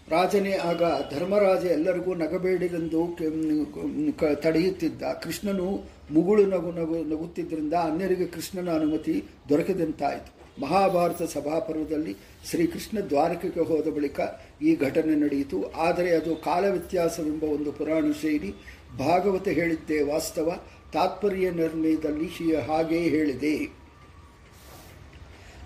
[0.08, 3.18] ರಾಜನೇ ಆಗ ಧರ್ಮರಾಜ ಎಲ್ಲರಿಗೂ ನಗಬೇಡಿರೆಂದು
[4.34, 5.02] ತಡೆಯುತ್ತಿದ್ದ.
[5.02, 10.37] ಕೃಷ್ಣನು ಮುಗುಳು ನಗು ನಗು ನಗುತ್ತಿದ್ದರಿಂದ ಅನ್ಯರಿಗೆ ಕೃಷ್ಣನ ಅನುಮತಿ ದೊರಕದಂತಾಯಿತು.
[10.62, 12.16] ಮಹಾಭಾರತ ಸಭಾಪರ್ವದಲ್ಲಿ
[12.50, 14.20] ಶ್ರೀಕೃಷ್ಣ ದ್ವಾರಕೆಗೆ ಹೋದ ಬಳಿಕ
[14.62, 15.58] ಈ ಘಟನೆ ನಡೆಯಿತು.
[15.86, 18.52] ಆದರೆ ಅದು ಕಾಲ ವ್ಯತ್ಯಾಸವೆಂಬ ಒಂದು ಪುರಾಣ ಶೈಲಿ
[18.98, 20.48] ಭಾಗವತ ಹೇಳಿದ್ದೇ ವಾಸ್ತವ.
[20.92, 22.28] ತಾತ್ಪರ್ಯ ನಿರ್ಣಯದಲ್ಲಿ
[22.66, 23.54] ಹಾಗೆಯೇ ಹೇಳಿದೆ.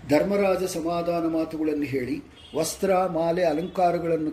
[0.09, 2.15] ಧರ್ಮರಾಜ ಸಮಾಧಾನ ಮಾತುಗಳನ್ನು ಹೇಳಿ,
[2.55, 4.31] ವಸ್ತ್ರ, ಮಾಲೆ, ಅಲಂಕಾರಗಳನ್ನು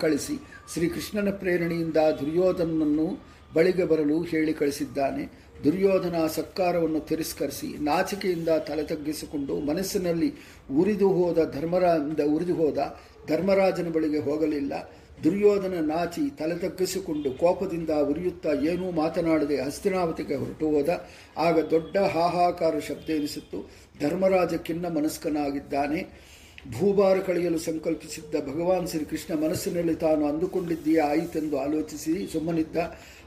[0.00, 0.36] ಕಳಿಸಿ
[0.72, 3.06] ಶ್ರೀಕೃಷ್ಣನ ಪ್ರೇರಣೆಯಿಂದ ದುರ್ಯೋಧನನನ್ನು
[3.54, 5.24] ಬಳಿಗೆ ಬರಲು ಹೇಳಿ ಕಳಿಸಿದ್ದಾನೆ.
[5.64, 10.34] ದುರ್ಯೋಧನ ಸತ್ಕಾರವನ್ನು ತಿರಸ್ಕರಿಸಿ ನಾಚಿಕೆಯಿಂದ ತಲೆ ತಗ್ಗಿಸಿಕೊಂಡು ಮನಸ್ಸಿನಲ್ಲಿ
[10.78, 12.78] ಉರಿದು ಹೋದ ಧರ್ಮರಾಜ ಉರಿದು ಹೋದ
[13.28, 14.90] ಧರ್ಮರಾಜನ ಬಳಿಗೆ ಹೋಗಲಿಲ್ಲ.
[15.24, 20.88] ದುರ್ಯೋಧನ ನಾಚಿ ತಲೆ ತಗ್ಗಿಸಿಕೊಂಡು ಕೋಪದಿಂದ ಉರಿಯುತ್ತಾ ಏನೂ ಮಾತನಾಡದೆ ಹಸ್ತಿನಾವತಿಗೆ ಹೊರಟು ಹೋದ.
[21.36, 23.70] ಆಗ ದೊಡ್ಡ ಹಾಹಾಕಾರ ಶಬ್ದ ಎನಿಸಿತ್ತು.
[24.00, 26.28] ಧರ್ಮರಾಜ ಖಿನ್ನ ಮನಸ್ಕನಾಗಿದ್ದಾನೆ.
[26.78, 32.76] ಭೂಭಾರ ಕಳೆಯಲು ಸಂಕಲ್ಪಿಸಿದ್ದ ಭಗವಾನ್ ಶ್ರೀಕೃಷ್ಣ ಮನಸ್ಸಿನಲ್ಲಿ ತಾನು ಅಂದುಕೊಂಡಿದ್ದೀಯೇ ಆಯಿತೆಂದು ಆಲೋಚಿಸಿ ಸುಮ್ಮನಿದ್ದ.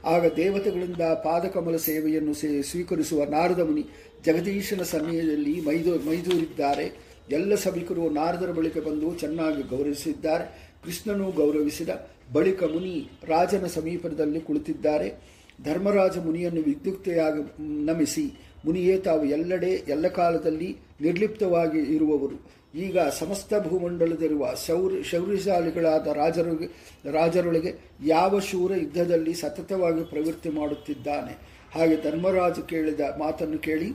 [0.04, 3.84] ಆಗ ದೇವತೆಗಳಿಂದ ಪಾದಕಮಲ ಸೇವೆಯನ್ನು ಸೇ ಸ್ವೀಕರಿಸುವ ನಾರದ ಮುನಿ
[4.26, 7.12] ಜಗದೀಶನ ಸಮಯದಲ್ಲಿ ಮೈದೂ ಮೈದೂರಿದ್ದಾರೆ.
[7.30, 10.72] ಎಲ್ಲ ಸಭಿಕರು ನಾರದರ ಬಳಿಕ ಬಂದು ಚೆನ್ನಾಗಿ ಗೌರವಿಸಿದ್ದಾರೆ.
[10.84, 11.88] ಕೃಷ್ಣನು ಗೌರವಿಸಿದ.
[12.32, 15.32] ಬಳಿಕ ಮುನಿ ರಾಜನ ಸಮೀಪದಲ್ಲಿ ಕುಳಿತಿದ್ದಾರೆ.
[15.64, 17.42] ಧರ್ಮರಾಜ ಮುನಿಯನ್ನು ವಿದ್ಯುಕ್ತೆಯಾಗಿ
[17.84, 18.32] ನಮಿಸಿ
[18.64, 22.61] ಮುನಿಯೇ ತಾವು ಎಲ್ಲೆಡೆ ಎಲ್ಲ ಕಾಲದಲ್ಲಿ ನಿರ್ಲಿಪ್ತವಾಗಿ ಇರುವವರು.
[22.74, 26.54] ಈಗ ಸಮಸ್ತ ಭೂಮಂಡಲದಲ್ಲಿರುವ ಶೌರ್ ಶೌರ್ಯಶಾಲಿಗಳಾದ ರಾಜರು
[27.12, 31.38] ರಾಜರೊಳಗೆ ಯಾವ ಶೂರ ಯುದ್ಧದಲ್ಲಿ ಸತತವಾಗಿ ಪ್ರವೃತ್ತಿ ಮಾಡುತ್ತಿದ್ದಾನೆ?
[31.74, 33.90] ಹಾಗೆ ಧರ್ಮರಾಜ ಕೇಳಿದ ಮಾತನ್ನು ಕೇಳಿ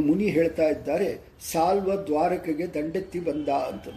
[0.00, 1.20] ಮುನಿ ಹೇಳ್ತಾ ಇದ್ದಾರೆ,
[1.52, 3.88] ಸಾಲ್ವ ದ್ವಾರಕೆಗೆ ದಂಡೆತ್ತಿ ಬಂದ ಅಂತ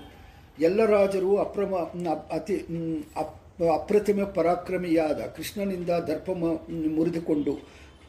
[0.60, 2.56] ಎಲ್ಲ ರಾಜರು ಅಪ್ರಮ ಅಪ್- ಅತಿ,
[3.16, 7.54] ಅಪ್- ಅಪ್ರತಿಮ ಪರಾಕ್ರಮಿಯಾದ ಕೃಷ್ಣನಿಂದ ದರ್ಪ ಮುರಿದುಕೊಂಡು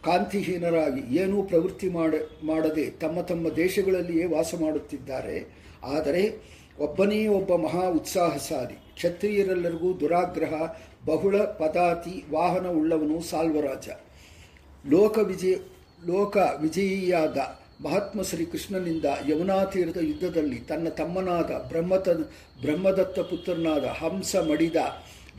[0.05, 5.66] ಕಾಂತಿಹೀನರಾಗಿ ಏನೂ ಪ್ರವೃತ್ತಿ ಮಾಡ, ಮಾಡದೆ ತಮ್ಮ ತಮ್ಮ ದೇಶಗಳಲ್ಲಿಯೇ ವಾಸ ಮಾಡುತ್ತಿದ್ದಾರೆ.
[5.87, 6.23] ಆದರೆ
[6.81, 10.55] ಒಬ್ಬನೇ ಒಬ್ಬ ಮಹಾ ಉತ್ಸಾಹಶಾಲಿ ಕ್ಷತ್ರಿಯರೆಲ್ಲರಿಗೂ ದುರಾಗ್ರಹ,
[11.07, 13.89] ಬಹುಳ ಪದಾತಿ ವಾಹನ ಉಳ್ಳವನು ಸಾಲ್ವರಾಜ.
[14.91, 15.55] ಲೋಕ ವಿಜಯ,
[16.07, 17.37] ಲೋಕ ವಿಜಯಿಯಾದ
[17.85, 22.09] ಮಹಾತ್ಮ ಶ್ರೀಕೃಷ್ಣನಿಂದ ಯಮುನಾ ತೀರದ ಯುದ್ಧದಲ್ಲಿ ತನ್ನ ತಮ್ಮನಾದ ಬ್ರಹ್ಮತ,
[22.61, 24.77] ಬ್ರಹ್ಮದತ್ತ ಪುತ್ರನಾದ ಹಂಸ ಮಡಿದ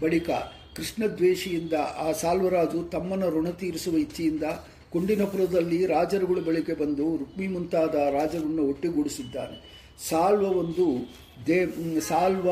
[0.01, 0.29] ಬಳಿಕ
[0.75, 4.43] ಕೃಷ್ಣದ್ವೇಷಿಯಿಂದ ಆ ಸಾಲ್ವರಾಜು ತಮ್ಮನ ಋಣ ತೀರಿಸುವ ಇಚ್ಛೆಯಿಂದ
[4.91, 9.76] ಕುಂಡಿನಪುರದಲ್ಲಿ ರಾಜರುಗಳ ಬಳಿಕೆ ಬಂದು ರುಕ್ಮಿ ಮುಂತಾದ ರಾಜರನ್ನು ಒಟ್ಟುಗೂಡಿಸಿದ್ದಾನೆ.
[10.09, 11.09] ಸಾಲ್ವ ಒಂದು
[11.47, 11.65] ದೇ
[11.99, 12.49] ಸಾಲ್ವ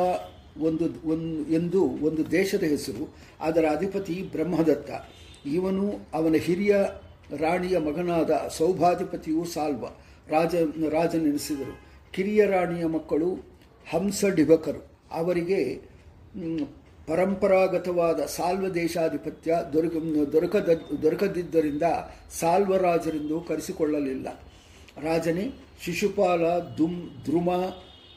[0.62, 4.90] ಒಂದು ಒಂದು, ಎಂದು ಒಂದು ದೇಶದ ಹೆಸರು, ಅದರ ಅಧಿಪತಿ ಬ್ರಹ್ಮದತ್ತ.
[5.46, 6.76] ಇವನು ಅವನ ಹಿರಿಯ
[7.38, 9.86] ರಾಣಿಯ ಮಗನಾದ ಸೌಭಾಧಿಪತಿಯು ಸಾಲ್ವ.
[10.28, 10.56] ರಾಜ,
[10.90, 11.80] ರಾಜನೆನಿಸಿದರು.
[12.12, 13.34] ಕಿರಿಯ ರಾಣಿಯ ಮಕ್ಕಳು
[13.90, 14.92] ಹಂಸ ಡಿಬಕರು.
[15.12, 15.76] ಅವರಿಗೆ
[17.08, 19.92] ಪರಂಪರಾಗತವಾದ ಸಾಲ್ವ ದೇಶಾಧಿಪತ್ಯ ದೊರಕ,
[20.32, 21.84] ದೊರಕದ, ದೊರಕದಿದ್ದರಿಂದ
[22.40, 24.28] ಸಾಲ್ವ ರಾಜರೆಂದು ಕರೆಸಿಕೊಳ್ಳಲಿಲ್ಲ.
[25.04, 25.52] ರಾಜನೇ,
[25.86, 27.52] ಶಿಶುಪಾಲ, ದುಮ್ ಧ್ರುವ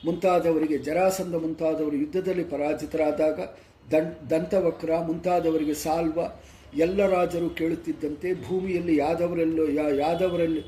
[0.04, 3.40] ಮುಂತಾದವರಿಗೆ, ಜರಾಸಂಧ ಮುಂತಾದವರು ಯುದ್ಧದಲ್ಲಿ ಪರಾಜಿತರಾದಾಗ
[3.92, 6.20] ದಂ ದಂತವಕ್ರ ಮುಂತಾದವರಿಗೆ ಸಾಲ್ವ,
[6.74, 10.62] ಎಲ್ಲ ರಾಜರು ಕೇಳುತ್ತಿದ್ದಂತೆ, ಭೂಮಿಯಲ್ಲಿ ಯಾದವರೆಲ್ಲೋ, ಯಾ, ಯಾದವರಲ್ಲಿ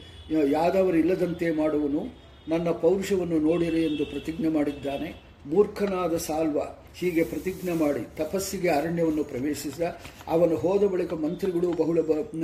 [0.51, 5.31] ಯಾದವರಿಲ್ಲದಂತೆ ಮಾಡುವನು, ನನ್ನ ಪೌರುಷವನ್ನು ನೋಡಿರಿ ಎಂದು ಪ್ರತಿಜ್ಞೆ ಮಾಡಿದ್ದಾನೆ.
[5.47, 6.59] ಮೂರ್ಖನಾದ ಸಾಲ್ವ,
[6.99, 9.83] ಹೀಗೆ ಪ್ರತಿಜ್ಞೆ ಮಾಡಿ ತಪಸ್ಸಿಗೆ ಅರಣ್ಯವನ್ನು ಪ್ರವೇಶಿಸಿದ,
[10.27, 11.99] ಅವನು ಹೋದ ಬಳಿಕ ಮಂತ್ರಿಗಳು ಬಹುಳ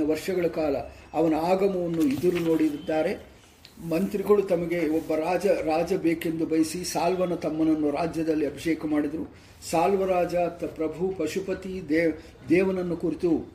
[0.05, 0.75] ವರ್ಷಗಳ ಕಾಲ
[1.13, 3.36] ಅವನ ಆಗಮವನ್ನು ಎದುರು ನೋಡಿದ್ದಾರೆ.
[3.85, 9.35] ಮಂತ್ರಿಗಳು ತಮಗೆ ಒಬ್ಬ ರಾಜ ರಾಜ ಬೇಕೆಂದು ಬಯಸಿ ಸಾಲ್ವನ ತಮ್ಮನನ್ನು ರಾಜ್ಯದಲ್ಲಿ ಅಭಿಷೇಕ ಮಾಡಿದರು.
[9.71, 12.13] ಸಾಲ್ವರಾಜ ತ ಪ್ರಭು ಪಶುಪತಿ ದೇವ್
[12.49, 13.51] ದೇವನನ್ನು ಕುರಿತು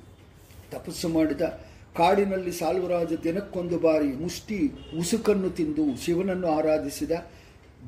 [0.70, 1.40] ತಪಸ್ಸು ಮಾಡಿದ.
[1.96, 7.10] ಕಾಡಿನಲ್ಲಿ ಸಾಲ್ವರಾಜ ದಿನಕ್ಕೊಂದು ಬಾರಿ ಮುಷ್ಟಿ, ಉಸುಕನ್ನು ತಿಂದು ಶಿವನನ್ನು ಆರಾಧಿಸಿದ.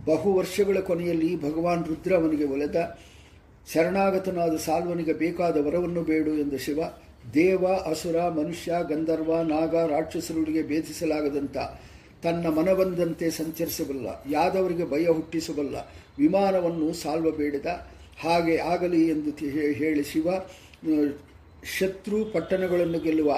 [0.05, 2.99] ಬಹು ವರ್ಷಗಳ ಕೊನೆಯಲ್ಲಿ ಭಗವಾನ್ ರುದ್ರ ಅವನಿಗೆ ಒಲೆದ.
[3.73, 6.81] ಶರಣಾಗತನಾದ ಸಾಲ್ವನಿಗೆ ಬೇಕಾದ ವರವನ್ನು ಬೇಡು ಎಂದ ಶಿವ.
[7.35, 11.57] ದೇವ, ಅಸುರ, ಮನುಷ್ಯ, ಗಂಧರ್ವ, ನಾಗ ರಾಕ್ಷಸರುಗಳಿಗೆ ಭೇದಿಸಲಾಗದಂತ
[12.25, 15.77] ತನ್ನ ಮನಬಂದಂತೆ ಸಂಚರಿಸಬಲ್ಲ, ಯಾದವರಿಗೆ ಭಯ ಹುಟ್ಟಿಸಬಲ್ಲ,
[16.19, 17.71] ವಿಮಾನವನ್ನು ಸಾಲ್ವ ಬೇಡದ,
[18.23, 19.31] ಹಾಗೆ ಆಗಲಿ ಎಂದು
[19.81, 20.29] ಹೇಳಿ ಶಿವ
[21.77, 23.33] ಶತ್ರು ಪಟ್ಟಣಗಳನ್ನು ಗೆಲ್ಲುವ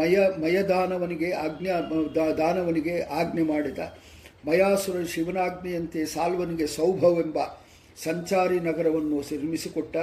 [0.00, 1.74] ಮಯ, ಮಯದಾನವನಿಗೆ ಆಜ್ಞಾ
[2.40, 3.80] ದಾನವನಿಗೆ ಆಜ್ಞೆ ಮಾಡಿದ.
[4.46, 7.38] ಮಯಾಸುರ ಶಿವನಾಜ್ಞೆಯಂತೆ ಸಾಲ್ವನಿಗೆ ಸೌಭವೆಂಬ
[8.04, 9.96] ಸಂಚಾರಿ ನಗರವನ್ನು ನಿರ್ಮಿಸಿಕೊಟ್ಟ.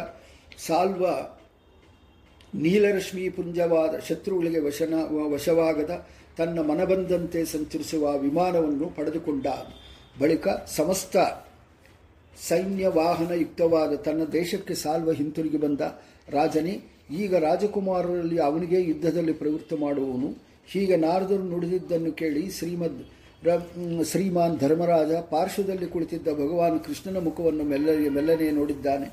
[0.67, 1.05] ಸಾಲ್ವ
[2.55, 4.93] ನೀಲರಶ್ಮಿ ಪುಂಜವಾದ ಶತ್ರುಗಳಿಗೆ ವಶನ
[5.33, 5.93] ವಶವಾಗದ.
[6.38, 9.47] ತನ್ನ ಮನಬಂದಂತೆ ಸಂಚರಿಸುವ ವಿಮಾನವನ್ನು ಪಡೆದುಕೊಂಡ
[10.19, 11.15] ಬಳಿಕ ಸಮಸ್ತ
[12.47, 15.81] ಸೈನ್ಯ ವಾಹನ ಯುಕ್ತವಾದ ತನ್ನ ದೇಶಕ್ಕೆ ಸಾಲ್ವ ಹಿಂತಿರುಗಿ ಬಂದ
[16.29, 16.75] ರಾಜನೇ,
[17.11, 20.29] ಈಗ ರಾಜಕುಮಾರರಲ್ಲಿ ಅವನಿಗೆ ಯುದ್ಧದಲ್ಲಿ ಪ್ರವೃತ್ತ ಮಾಡುವವನು.
[20.67, 23.01] ಹೀಗೆ ನಾರದರು ನುಡಿದಿದ್ದನ್ನು ಕೇಳಿ ಶ್ರೀಮದ್
[24.03, 29.07] ಶ್ರೀಮಾನ್ ಧರ್ಮರಾಜ ಪಾರ್ಶ್ವದಲ್ಲಿ ಕುಳಿತಿದ್ದ ಭಗವಾನ್ ಕೃಷ್ಣನ ಮುಖವನ್ನು ಮೆಲ್ಲನೆ ಮೆಲ್ಲನೆ ನೋಡಿದ್ದಾನೆ.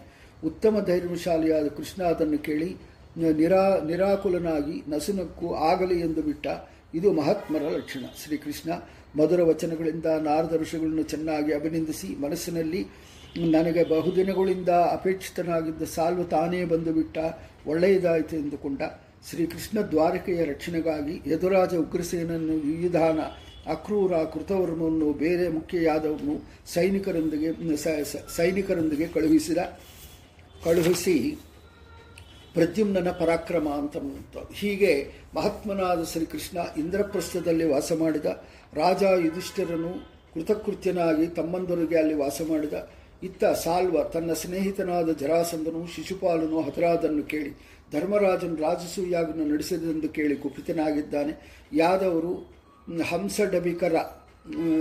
[0.45, 2.71] ಉತ್ತಮ ಧೈರ್ಯಶಾಲಿಯಾದ ಕೃಷ್ಣ ಅದನ್ನು ಕೇಳಿ
[3.17, 6.47] ನಿರಾ, ನಿರಾಕುಲನಾಗಿ ನಸುನಕ್ಕೂ ಆಗಲಿ ಎಂದು ಬಿಟ್ಟ.
[6.95, 8.05] ಇದು ಮಹಾತ್ಮರ ಲಕ್ಷಣ.
[8.23, 8.71] ಶ್ರೀಕೃಷ್ಣ
[9.19, 12.83] ಮಧುರ ವಚನಗಳಿಂದ ನಾರದ ಋಷಿಗಳನ್ನು ಚೆನ್ನಾಗಿ ಅಭಿನಂದಿಸಿ ಮನಸ್ಸಿನಲ್ಲಿ
[13.55, 17.19] ನನಗೆ ಬಹುದಿನಗಳಿಂದ ಅಪೇಕ್ಷಿತನಾಗಿದ್ದ ಸಾಲ್ವ ತಾನೇ ಬಂದು ಬಿಟ್ಟ
[17.67, 18.83] ಒಳ್ಳೆಯದಾಯಿತು ಎಂದುಕೊಂಡ
[19.29, 23.21] ಶ್ರೀಕೃಷ್ಣ ದ್ವಾರಕೆಯ ರಕ್ಷಣೆಗಾಗಿ ಯದುರಾಜ ಉಗ್ರಸೇನನ್ನು ವಿವಿಧಾನ
[23.75, 26.35] ಅಕ್ರೂರ ಕೃತವರ್ಮವನ್ನು ಬೇರೆ ಮುಖ್ಯ ಯಾದವನು
[26.75, 27.51] ಸೈನಿಕರೊಂದಿಗೆ
[28.37, 29.59] ಸೈನಿಕರೊಂದಿಗೆ ಕಳುಹಿಸಿದ,
[30.65, 31.17] ಕಳುಹಿಸಿ
[32.55, 33.95] ಪ್ರದ್ಯುಮ್ನನ ಪರಾಕ್ರಮ ಅಂತ.
[34.53, 34.93] ಹೀಗೆ
[35.35, 38.27] ಮಹಾತ್ಮನಾದ ಶ್ರೀಕೃಷ್ಣ ಇಂದ್ರಪ್ರಸ್ಥದಲ್ಲಿ ವಾಸ ಮಾಡಿದ,
[38.75, 39.93] ರಾಜ ಯುಧಿಷ್ಠಿರನು
[40.35, 42.77] ಕೃತಕೃತ್ಯನಾಗಿ ತಮ್ಮಂದರಿಗೆ ಅಲ್ಲಿ ವಾಸ ಮಾಡಿದ,
[43.23, 47.53] ಇತ್ತ ಸಾಲ್ವ ತನ್ನ ಸ್ನೇಹಿತನಾದ ಜರಾಸಂದನು ಶಿಶುಪಾಲನು ಹತರಾದನ್ನು ಕೇಳಿ,
[47.93, 51.33] ಧರ್ಮರಾಜನು ರಾಜಸೂಯಾಗನ್ನು ನಡೆಸಿದೆಂದು ಕೇಳಿ ಕುಪಿತನಾಗಿದ್ದಾನೆ
[51.73, 52.33] ಯಾದವರು
[53.03, 53.97] ಹಂಸಡಬಿಕರ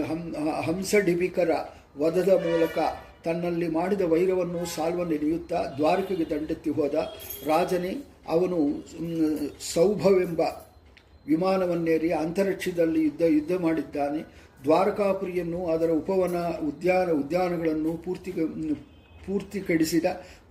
[0.05, 1.51] ಹಂ- ಹಂಸಡಿಬಿಕರ
[1.97, 2.78] ವಧದ ಮೂಲಕ
[3.26, 6.95] ತನ್ನಲ್ಲಿ ಮಾಡಿದ ವೈರವನ್ನು ಸಾಲ್ವ ನೆನೆಯುತ್ತಾ ದ್ವಾರಕೆಗೆ ದಂಡೆತ್ತಿ ಹೋದ
[7.47, 7.93] ರಾಜನೇ,
[8.28, 8.59] ಅವನು
[9.74, 10.41] ಸೌಭವೆಂಬ
[11.28, 14.22] ವಿಮಾನವನ್ನೇರಿ ಅಂತರಿಕ್ಷದಲ್ಲಿ ಯುದ್ಧ ಯುದ್ಧ ಮಾಡಿದ್ದಾನೆ.
[14.63, 16.38] ದ್ವಾರಕಾಪುರಿಯನ್ನು ಅದರ ಉಪವನ,
[16.69, 18.32] ಉದ್ಯಾನ, ಉದ್ಯಾನಗಳನ್ನು ಪೂರ್ತಿ
[19.26, 20.07] ಪೂರ್ತಿ ಕಡಿಸಿದ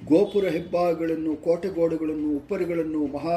[0.09, 3.37] ಗೋಪುರ ಹೆಬ್ಬಾಗಳನ್ನು ಕೋಟೆಗೋಡೆಗಳನ್ನು, ಉಪ್ಪರಿಗಳನ್ನು, ಮಹಾ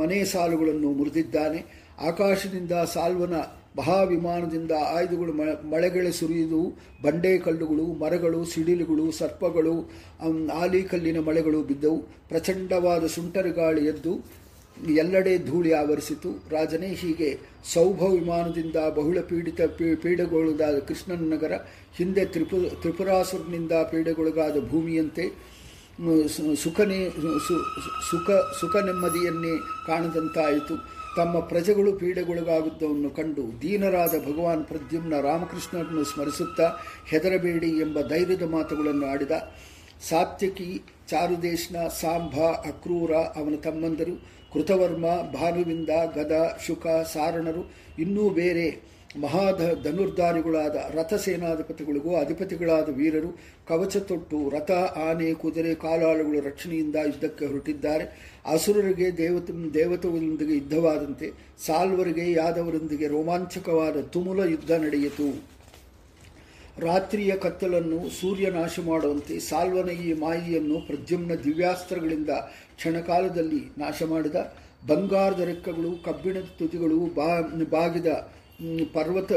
[0.00, 1.60] ಮನೆ ಸಾಲುಗಳನ್ನು ಮುರಿದಿದ್ದಾನೆ.
[2.08, 3.36] ಆಕಾಶದಿಂದ ಸಾಲ್ವನ
[3.78, 5.32] ಮಹಾವಿಮಾನದಿಂದ ಆಯುಧಗಳು
[5.72, 6.62] ಮಳೆಗಳು ಸುರಿಯುವುದು
[7.02, 9.74] ಬಂಡೆ ಕಲ್ಲುಗಳು, ಮರಗಳು, ಸಿಡಿಲುಗಳು, ಸರ್ಪಗಳು
[10.26, 11.98] ಆಲಿ ಆಲಿಕಲ್ಲಿನ ಮಳೆಗಳು ಬಿದ್ದವು.
[12.28, 14.12] ಪ್ರಚಂಡವಾದ ಸುಂಟರು ಗಾಳಿ ಎದ್ದು
[14.98, 16.30] ಎಲ್ಲೆಡೆ ಧೂಳಿ ಆವರಿಸಿತು.
[16.50, 17.30] ರಾಜನೇ, ಹೀಗೆ
[17.74, 19.60] ಸೌಭ ವಿಮಾನದಿಂದ ಬಹುಳ ಪೀಡಿತ
[20.02, 21.52] ಪೀಡೆಗೊಳಗಾದ ಕೃಷ್ಣನ ನಗರ,
[21.96, 25.26] ಹಿಂದೆ ತ್ರಿಪು, ತ್ರಿಪುರಾಸುರನಿಂದ ಪೀಡೆಗೊಳಗಾದ ಭೂಮಿಯಂತೆ
[26.62, 26.98] ಸುಖನೇ
[28.10, 29.54] ಸುಖ ಸುಖ ನೆಮ್ಮದಿಯನ್ನೇ
[29.86, 30.99] ಕಾಣದಂತಾಯಿತು.
[31.16, 36.66] ತಮ್ಮ ಪ್ರಜೆಗಳು ಪೀಡೆಗೊಳಗಾಗುವುದನ್ನು ಕಂಡು ದೀನರಾದ ಭಗವಾನ್ ಪ್ರದ್ಯುಮ್ನ ರಾಮಕೃಷ್ಣನನ್ನು ಸ್ಮರಿಸುತ್ತಾ
[37.08, 39.30] ಹೆದರಬೇಡಿ ಎಂಬ ಧೈರ್ಯದ ಮಾತುಗಳನ್ನು ಆಡಿದ
[40.08, 42.36] ಸಾತ್ಯಕಿ ಚಾರುದೇಶ್ನ ಸಾಂಬ
[42.68, 44.14] ಅಕ್ರೂರ, ಅವನ ತಮ್ಮಂದರು,
[44.52, 47.62] ಕೃತವರ್ಮ, ಭಾನುವಿಂದ, ಗದ, ಶುಕ, ಸಾರಣರು
[47.98, 48.68] ಇನ್ನೂ ಬೇರೆ.
[49.18, 53.38] ಮಹಾಧ ಧನುರ್ಧಾರಿಗಳಾದ ರಥಸೇನಾಧಿಪತಿಗಳಿಗೂ ಅಧಿಪತಿಗಳಾದ ವೀರರು
[53.68, 58.04] ಕವಚ ತೊಟ್ಟು ರಥ, ಆನೆ, ಕುದುರೆ, ಕಾಲಾಳುಗಳು ರಕ್ಷಣೆಯಿಂದ ಯುದ್ಧಕ್ಕೆ ಹೊರಟಿದ್ದಾರೆ.
[58.46, 61.32] ಅಸುರರಿಗೆ ದೇವತ, ದೇವತೆಗಳೊಂದಿಗೆ ಯುದ್ಧವಾದಂತೆ
[61.66, 65.60] ಸಾಲ್ವರಿಗೆ, ಯಾದವರೊಂದಿಗೆ ರೋಮಾಂಚಕವಾದ ತುಮುಲ ಯುದ್ಧ ನಡೆಯಿತು.
[66.78, 72.30] ರಾತ್ರಿಯ ಕತ್ತಲನ್ನು ಸೂರ್ಯ ನಾಶ ಮಾಡುವಂತೆ ಸಾಲ್ವನ ಈ ಮಾಯಿಯನ್ನು ಪ್ರದ್ಯುಮ್ನ ದಿವ್ಯಾಸ್ತ್ರಗಳಿಂದ
[72.76, 74.54] ಕ್ಷಣಕಾಲದಲ್ಲಿ ನಾಶ ಮಾಡಿದ
[74.86, 77.40] ಬಂಗಾರದ ರೆಕ್ಕಗಳು, ಕಬ್ಬಿಣದ ತುದಿಗಳು ಬಾ,
[77.70, 78.06] ಬಾಗಿದ
[78.94, 79.32] ಪರ್ವತ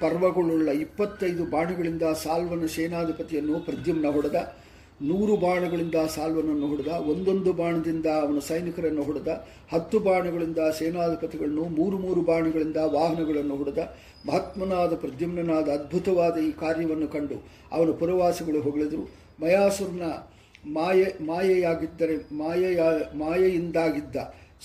[0.00, 4.54] ಪರ್ವಗಳುಳ್ಳ ಇಪ್ಪತ್ತೈದು ಬಾಣಗಳಿಂದ ಸಾಲ್ವನ ಸೇನಾಧಿಪತಿಯನ್ನು ಪ್ರದ್ಯುಮ್ನ ಹೊಡೆದ,
[5.02, 12.76] ನೂರು ಬಾಣಗಳಿಂದ ಸಾಲ್ವನನ್ನು ಹೊಡೆದ, ಒಂದೊಂದು ಬಾಣದಿಂದ ಅವನ ಸೈನಿಕರನ್ನು ಹೊಡೆದ, ಹತ್ತು ಬಾಣಗಳಿಂದ ಸೇನಾಧಿಪತಿಗಳನ್ನು, ಮೂರು ಮೂರು ಬಾಣಗಳಿಂದ
[12.76, 13.78] ವಾಹನಗಳನ್ನು ಹೊಡೆದ,
[14.26, 19.10] ಮಹಾತ್ಮನಾದ ಪ್ರದ್ಯುಮ್ನಾದ ಅದ್ಭುತವಾದ ಈ ಕಾರ್ಯವನ್ನು ಕಂಡು ಅವನ ಪುರವಾಸಿಗಳು ಹೊಗಳಿದರು.
[19.40, 20.02] ಮಯಾಸುರನ
[20.72, 22.80] ಮಾಯೆ, ಮಾಯೆಯಾಗಿದ್ದರೆ, ಮಾಯೆಯ,
[23.14, 24.16] ಮಾಯೆಯಿಂದಾಗಿದ್ದ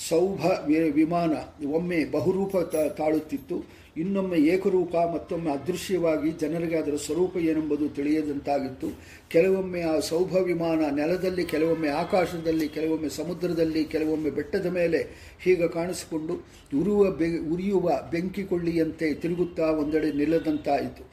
[0.09, 0.45] ಸೌಭ
[0.93, 1.33] ವಿಮಾನ
[1.71, 2.57] ಒಮ್ಮೆ ಬಹುರೂಪ
[2.97, 3.82] ತಾಳುತ್ತಿತ್ತು.
[3.97, 8.87] ಇನ್ನೊಮ್ಮೆ ಏಕರೂಪ, ಮತ್ತೊಮ್ಮೆ ಅದೃಶ್ಯವಾಗಿ ಜನರಿಗೆ ಅದರ ಸ್ವರೂಪ ಏನೆಂಬುದು ತಿಳಿಯದಂತಾಗಿತ್ತು.
[9.29, 16.33] ಕೆಲವೊಮ್ಮೆ ಆ ಸೌಭ ವಿಮಾನ ನೆಲದಲ್ಲಿ, ಕೆಲವೊಮ್ಮೆ ಆಕಾಶದಲ್ಲಿ, ಕೆಲವೊಮ್ಮೆ ಸಮುದ್ರದಲ್ಲಿ, ಕೆಲವೊಮ್ಮೆ ಬೆಟ್ಟದ ಮೇಲೆ ಹೀಗೆ ಕಾಣಿಸಿಕೊಂಡು
[16.79, 21.03] ಉರುವ ಬೆ, ಉರಿಯುವ ಬೆಂಕಿ ಕೊಳ್ಳಿಯಂತೆ ತಿರುಗುತ್ತಾ ಒಂದೆಡೆ ನಿಲ್ಲದಂತಾಯಿತು.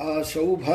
[0.00, 0.70] ಆ ಶೌಭ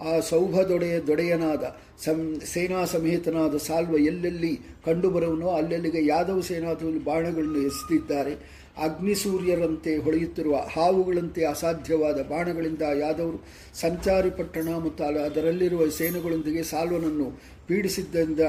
[0.00, 8.57] ಆ ಸೌಭದೊಡೆಯ, ದೊಡೆಯನಾದ ಸಂ, ಸೇನಾ ಸಮೇತನಾದ ಸಾಲ್ವ ಎಲ್ಲೆಲ್ಲಿ ಕಂಡುಬರುವನೋ, ಅಲ್ಲೆಲ್ಲಿಗೆ ಯಾದವ ಸೇನಾದಲ್ಲಿ ಬಾಣಗಳನ್ನು ಎಸೆದಿದ್ದಾರೆ.
[8.78, 13.38] ಅಗ್ನಿಸೂರ್ಯರಂತೆ ಹೊಳೆಯುತ್ತಿರುವ ಹಾವುಗಳಂತೆ ಅಸಾಧ್ಯವಾದ ಬಾಣಗಳಿಂದ ಯಾದವರು
[13.74, 18.40] ಸಂಚಾರಿ ಪಟ್ಟಣ ಮತ್ತು ಅದರಲ್ಲಿರುವ ಸೇನೆಗಳೊಂದಿಗೆ ಸಾಲ್ವನನ್ನು ಪೀಡಿಸಿದ್ದರಿಂದ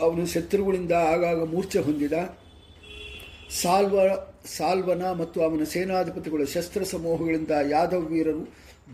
[0.00, 2.12] ಅವನು ಶತ್ರುಗಳಿಂದ ಆಗಾಗ ಮೂರ್ಛೆ ಹೊಂದಿದ.
[3.62, 3.98] ಸಾಲ್ವ
[4.58, 8.44] ಸಾಲ್ವನ ಮತ್ತು ಅವನ ಸೇನಾಧಿಪತಿಗಳ ಶಸ್ತ್ರ ಸಮೂಹಗಳಿಂದ ಯಾದವ ವೀರರು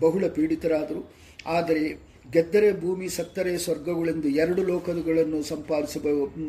[0.00, 1.02] ಬಹುಳ ಪೀಡಿತರಾದರು.
[1.46, 5.96] ಆದರೆ ಗೆದ್ದರೆ ಭೂಮಿ, ಸತ್ತರೆ ಸ್ವರ್ಗಗಳೆಂದು ಎರಡು ಲೋಕಗಳನ್ನು ಸಂಪಾದಿಸ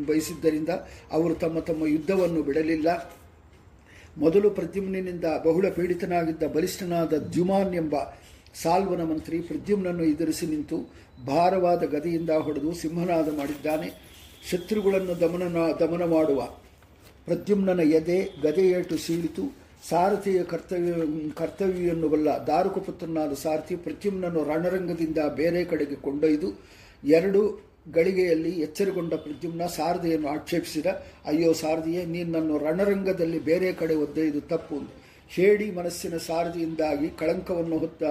[0.08, 0.70] ಬಯಸಿದ್ದರಿಂದ
[1.12, 3.19] ಅವರು ತಮ್ಮ ತಮ್ಮ ಯುದ್ಧವನ್ನು ಬಿಡಲಿಲ್ಲ.
[4.18, 7.96] ಮೊದಲು ಪ್ರದ್ಯುಮ್ನಿಂದ ಬಹುಳ ಪೀಡಿತನಾಗಿದ್ದ ಬಲಿಷ್ಠನಾದ ದ್ಯುಮಾನ್ ಎಂಬ
[8.64, 10.94] ಸಾಲ್ವನ ಮಂತ್ರಿ ಪ್ರದ್ಯುಮ್ನನ್ನು ಎದುರಿಸಿ ನಿಂತು
[11.28, 13.92] ಭಾರವಾದ ಗದೆಯಿಂದ ಹೊಡೆದು ಸಿಂಹನಾದ ಮಾಡಿದ್ದಾನೆ.
[14.52, 16.42] ಶತ್ರುಗಳನ್ನು ದಮನ ದಮನ ಮಾಡುವ
[17.26, 19.70] ಪ್ರದ್ಯುಮ್ನನ ಎದೆ ಗದೆಯೇಟು ಸೀಳಿತು.
[19.90, 20.94] ಸಾರಥಿಯ ಕರ್ತವ್ಯ
[21.36, 26.60] ಕರ್ತವ್ಯವನ್ನು ಬಲ್ಲ ದಾರುಕಪುತ್ರನಾದ ಸಾರಥಿ ಪ್ರದ್ಯುಮ್ನನ್ನು ರಣರಂಗದಿಂದ ಬೇರೆ ಕಡೆಗೆ ಕೊಂಡೊಯ್ದು
[27.04, 30.88] ಎರಡು ಗಳಿಗೆಯಲ್ಲಿ ಎಚ್ಚರಗೊಂಡ ಪ್ರದ್ಯುಮ್ನ ಸಾರಥಿಯನ್ನು ಆಕ್ಷೇಪಿಸಿದ,
[31.26, 34.80] ಅಯ್ಯೋ ಸಾರಥಿಯೇ ನೀನು ನನ್ನ ರಣರಂಗದಲ್ಲಿ ಬೇರೆ ಕಡೆ ಒದ್ದೊಯ್ದು ತಪ್ಪು
[35.32, 38.04] ಹೇಡಿ ಮನಸ್ಸಿನ ಸಾರಥಿಯಿಂದಾಗಿ ಕಳಂಕವನ್ನು ಹೊತ್ತ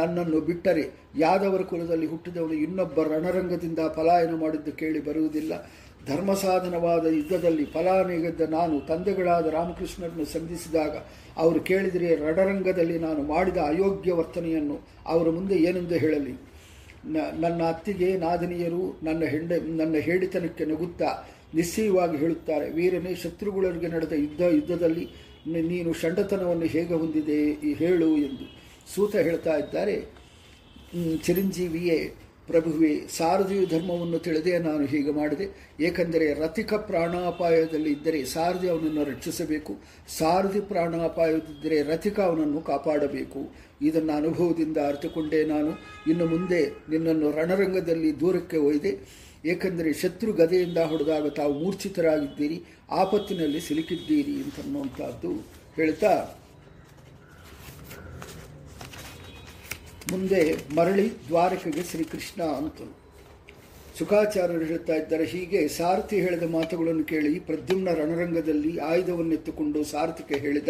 [0.00, 0.84] ನನ್ನನ್ನು ಬಿಟ್ಟರೆ
[1.18, 5.52] ಯಾದವರ ಕುಲದಲ್ಲಿ ಹುಟ್ಟಿದವನು ಇನ್ನೊಬ್ಬ ರಣರಂಗದಿಂದ ಪಲಾಯನ ಮಾಡಿದ್ದು ಕೇಳಿ ಬರುವುದಿಲ್ಲ.
[6.06, 10.94] ಧರ್ಮ ಸಾಧನವಾದ ಯುದ್ಧದಲ್ಲಿ ಫಲಾನೆಗೆದ್ದ ನಾನು, ತಂದೆಗಳಾದ ರಾಮಕೃಷ್ಣರನ್ನು ಸಂಧಿಸಿದಾಗ
[11.42, 16.34] ಅವರು ಕೇಳಿದರೆ, ರಣರಂಗದಲ್ಲಿ ನಾನು ಮಾಡಿದ ಅಯೋಗ್ಯ ವರ್ತನೆಯನ್ನು ಅವರ ಮುಂದೆ ಏನೆಂದು ಹೇಳಲಿ?
[17.12, 21.10] ನನ್ನ ಅತ್ತಿಗೆ ನಾದಿನಿಯರು ನನ್ನ ಹೆಂಡ, ನನ್ನ ಹೇಳಿತನಕ್ಕೆ ನಗುತ್ತಾ
[21.54, 25.04] ನಿಶ್ಚಯವಾಗಿ ಹೇಳುತ್ತಾರೆ, ವೀರನೇ ಶತ್ರುಗಳೊಳಗೆ ನಡೆದ ಯುದ್ಧ, ಯುದ್ಧದಲ್ಲಿ
[25.70, 27.40] ನೀನು ಷಂಡತನವನ್ನು ಹೇಗೆ ಹೊಂದಿದೆ,
[27.82, 28.46] ಹೇಳು ಎಂದು
[28.94, 29.96] ಸೂತ ಹೇಳ್ತಾ ಇದ್ದಾರೆ.
[31.26, 31.98] ಚಿರಂಜೀವಿಯೇ
[32.46, 35.72] ಪ್ರಭುವೇ ಸಾರಥಿಯು ಧರ್ಮವನ್ನು ತಿಳಿದೇ ನಾನು ಹೀಗೆ ಮಾಡಿದೆ.
[35.80, 39.76] ಏಕೆಂದರೆ ರಥಿಕ ಪ್ರಾಣಾಪಾಯದಲ್ಲಿ ಇದ್ದರೆ ಸಾರಥಿ ಅವನನ್ನು ರಕ್ಷಿಸಬೇಕು.
[40.18, 43.54] ಸಾರಧಿ ಪ್ರಾಣಾಪಾಯದಿದ್ದರೆ ರಥಿಕ ಅವನನ್ನು ಕಾಪಾಡಬೇಕು.
[43.82, 45.70] ಇದನ್ನು ಅನುಭವದಿಂದ ಅರಿತುಕೊಂಡೇ ನಾನು.
[46.10, 49.24] ಇನ್ನು ಮುಂದೆ ನಿನ್ನನ್ನು ರಣರಂಗದಲ್ಲಿ ದೂರಕ್ಕೆ ಒಯ್ದೆ.
[49.44, 52.62] ಏಕೆಂದರೆ ಶತ್ರು ಗದೆಯಿಂದ ಹೊಡೆದಾಗ ತಾವು ಮೂರ್ಛಿತರಾಗಿದ್ದೀರಿ.
[52.90, 55.30] ಆಪತ್ತಿನಲ್ಲಿ ಸಿಲುಕಿದ್ದೀರಿ ಅಂತನ್ನುವಂಥದ್ದು
[55.76, 56.40] ಹೇಳ್ತಾ
[60.12, 60.40] ಮುಂದೆ
[60.76, 62.94] ಮರಳಿ ದ್ವಾರಕೆಗೆ ಶ್ರೀಕೃಷ್ಣ ಅಂತನು
[63.98, 70.68] ಸುಖಾಚಾರ್ಯರು ಹೇಳ್ತಾ ಇದ್ದಾರೆ, ಹೀಗೆ ಸಾರಥಿ ಹೇಳಿದ ಮಾತುಗಳನ್ನು ಕೇಳಿ ಪ್ರದ್ಯುಮ್ನ ರಣರಂಗದಲ್ಲಿ ಆಯುಧವನ್ನೆತ್ತುಕೊಂಡು ಸಾರಥಿಗೆ ಹೇಳಿದ,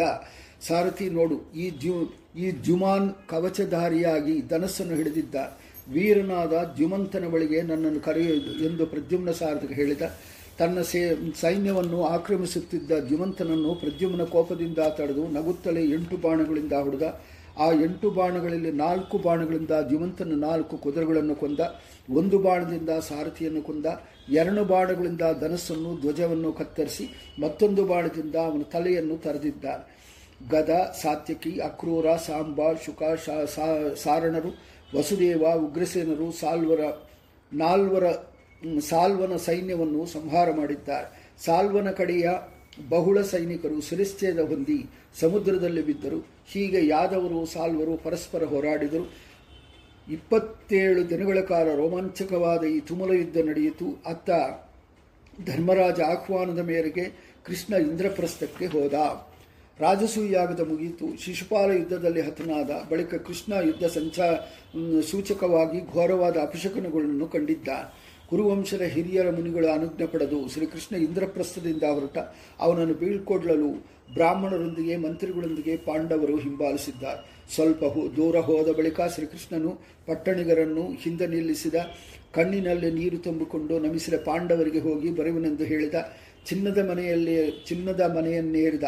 [0.68, 1.96] ಸಾರಥಿ ನೋಡು, ಈ ದ್ಯು,
[2.36, 5.36] ಈ ದ್ಯುಮಾನ್ ಕವಚಧಾರಿಯಾಗಿ ಧನಸ್ಸನ್ನು ಹಿಡಿದಿದ್ದ,
[5.88, 10.04] ವೀರನಾದ ದ್ಯುಮಂತನ ಬಳಿಗೆ ನನ್ನನ್ನು ಕರೆಯುವುದು ಎಂದು ಪ್ರದ್ಯುಮ್ನ ಸಾರಥಿಗೆ ಹೇಳಿದ,
[10.58, 11.00] ತನ್ನ ಸೇ,
[11.40, 17.08] ಸೈನ್ಯವನ್ನು ಆಕ್ರಮಿಸುತ್ತಿದ್ದ ದ್ಯುಮಂತನನ್ನು ಪ್ರದ್ಯುಮ್ನ ಕೋಪದಿಂದ ತಡೆದು ನಗುತ್ತಲೇ ಎಂಟು ಬಾಣಗಳಿಂದ ಹೊಡೆದ
[17.58, 21.60] ಆ ಎಂಟು ಬಾಣಗಳಲ್ಲಿ ನಾಲ್ಕು ಬಾಣಗಳಿಂದ ಜೀವಂತನ ನಾಲ್ಕು ಕುದುರೆಗಳನ್ನು ಕೊಂದ,
[22.10, 23.86] ಒಂದು ಬಾಣದಿಂದ ಸಾರಥಿಯನ್ನು ಕೊಂದ,
[24.28, 27.08] ಎರಡು ಬಾಣಗಳಿಂದ ಧನಸ್ಸನ್ನು, ಧ್ವಜವನ್ನು ಕತ್ತರಿಸಿ,
[27.40, 29.64] ಮತ್ತೊಂದು ಬಾಣದಿಂದ ಅವನ ತಲೆಯನ್ನು ತರೆದಿದ್ದ.
[30.50, 33.02] ಗದ, ಸಾತ್ಯಕಿ, ಅಕ್ರೂರ, ಸಾಂಬ, ಶುಕ
[34.04, 34.52] ಸಾರಣರು,
[34.98, 36.80] ವಸುದೇವ, ಉಗ್ರಸೇನರು, ಸಾಲ್ವರ,
[37.52, 38.04] ನಾಲ್ವರ,
[38.80, 41.34] ಸಾಲ್ವನ ಸೈನ್ಯವನ್ನು ಸಂಹಾರ ಮಾಡಿದ್ದಾರೆ.
[41.44, 42.30] ಸಾಲ್ವನ ಕಡೆಯ
[42.88, 44.86] ಬಹುಳ ಸೈನಿಕರು ಶಿರಶ್ಛೇದ ಹೊಂದಿ
[45.20, 46.26] ಸಮುದ್ರದಲ್ಲಿ ಬಿದ್ದರು.
[46.46, 49.12] ಹೀಗೆ ಯಾದವರು, ಸಾಲ್ವರು ಪರಸ್ಪರ ಹೋರಾಡಿದರು.
[50.12, 54.02] ಇಪ್ಪತ್ತೇಳು ದಿನಗಳ ಕಾಲ ರೋಮಾಂಚಕವಾದ ಈ ತುಮಲ ಯುದ್ಧ ನಡೆಯಿತು.
[54.06, 54.30] ಅತ್ತ
[55.46, 58.92] ಧರ್ಮರಾಜ ಆಹ್ವಾನದ ಮೇರೆಗೆ ಕೃಷ್ಣ ಇಂದ್ರಪ್ರಸ್ಥಕ್ಕೆ ಹೋದ.
[59.80, 64.20] ರಾಜಸೂಯಾಗದ ಮುಗಿಯಿತು ಶಿಶುಪಾಲ ಯುದ್ಧದಲ್ಲಿ ಹತನಾದ ಬಳಿಕ ಕೃಷ್ಣ ಯುದ್ಧ ಸಂಚ
[65.10, 67.68] ಸೂಚಕವಾಗಿ ಘೋರವಾದ ಅಪಶಕನಗಳನ್ನು ಕಂಡಿದ್ದ.
[68.30, 72.18] ಕುರುವಂಶದ ಹಿರಿಯರ ಮುನಿಗಳ ಅನುಜ್ಞೆ ಪಡೆದು ಶ್ರೀಕೃಷ್ಣ ಇಂದ್ರಪ್ರಸ್ಥದಿಂದ ಹೊರಟ
[72.60, 77.46] ಅವನನ್ನು ಬೀಳ್ಕೊಡ್ಲಲು ಬ್ರಾಹ್ಮಣರೊಂದಿಗೆ, ಮಂತ್ರಿಗಳೊಂದಿಗೆ ಪಾಂಡವರು ಹಿಂಬಾಲಿಸಿದ್ದಾರೆ.
[77.54, 77.84] ಸ್ವಲ್ಪ
[78.16, 81.74] ದೂರ ಹೋದ ಬಳಿಕ ಶ್ರೀಕೃಷ್ಣನು ಪಟ್ಟಣಿಗರನ್ನು ಹಿಂದೆ ನಿಲ್ಲಿಸಿದ
[82.34, 85.94] ಕಣ್ಣಿನಲ್ಲಿ ನೀರು ತುಂಬಿಕೊಂಡು ನಮಿಸಿದ ಪಾಂಡವರಿಗೆ ಹೋಗಿ ಬರುವನೆಂದು ಹೇಳಿದ,
[86.46, 88.84] ಚಿನ್ನದ ಮನೆಯಲ್ಲಿ, ಚಿನ್ನದ ಮನೆಯನ್ನೇರಿದ.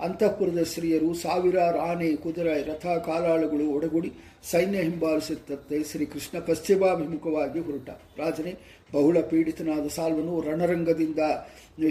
[0.00, 4.12] ಅಂತಃಪುರದ ಸ್ತ್ರೀಯರು ಸಾವಿರಾರು ಆನೆ, ಕುದುರೆ, ರಥ, ಕಾಲಾಳುಗಳು ಒಡಗೂಡಿ
[4.50, 7.90] ಸೈನ್ಯ ಹಿಂಬಾಲಿಸುತ್ತಂತೆ ಶ್ರೀಕೃಷ್ಣ ಪಶ್ಚಿಮಾಭಿಮುಖವಾಗಿ ಹೊರಟ.
[8.18, 8.52] ರಾಜನೇ,
[8.92, 11.22] ಬಹುಳ ಪೀಡಿತನಾದ ಸಾಲ್ವನು ರಣರಂಗದಿಂದ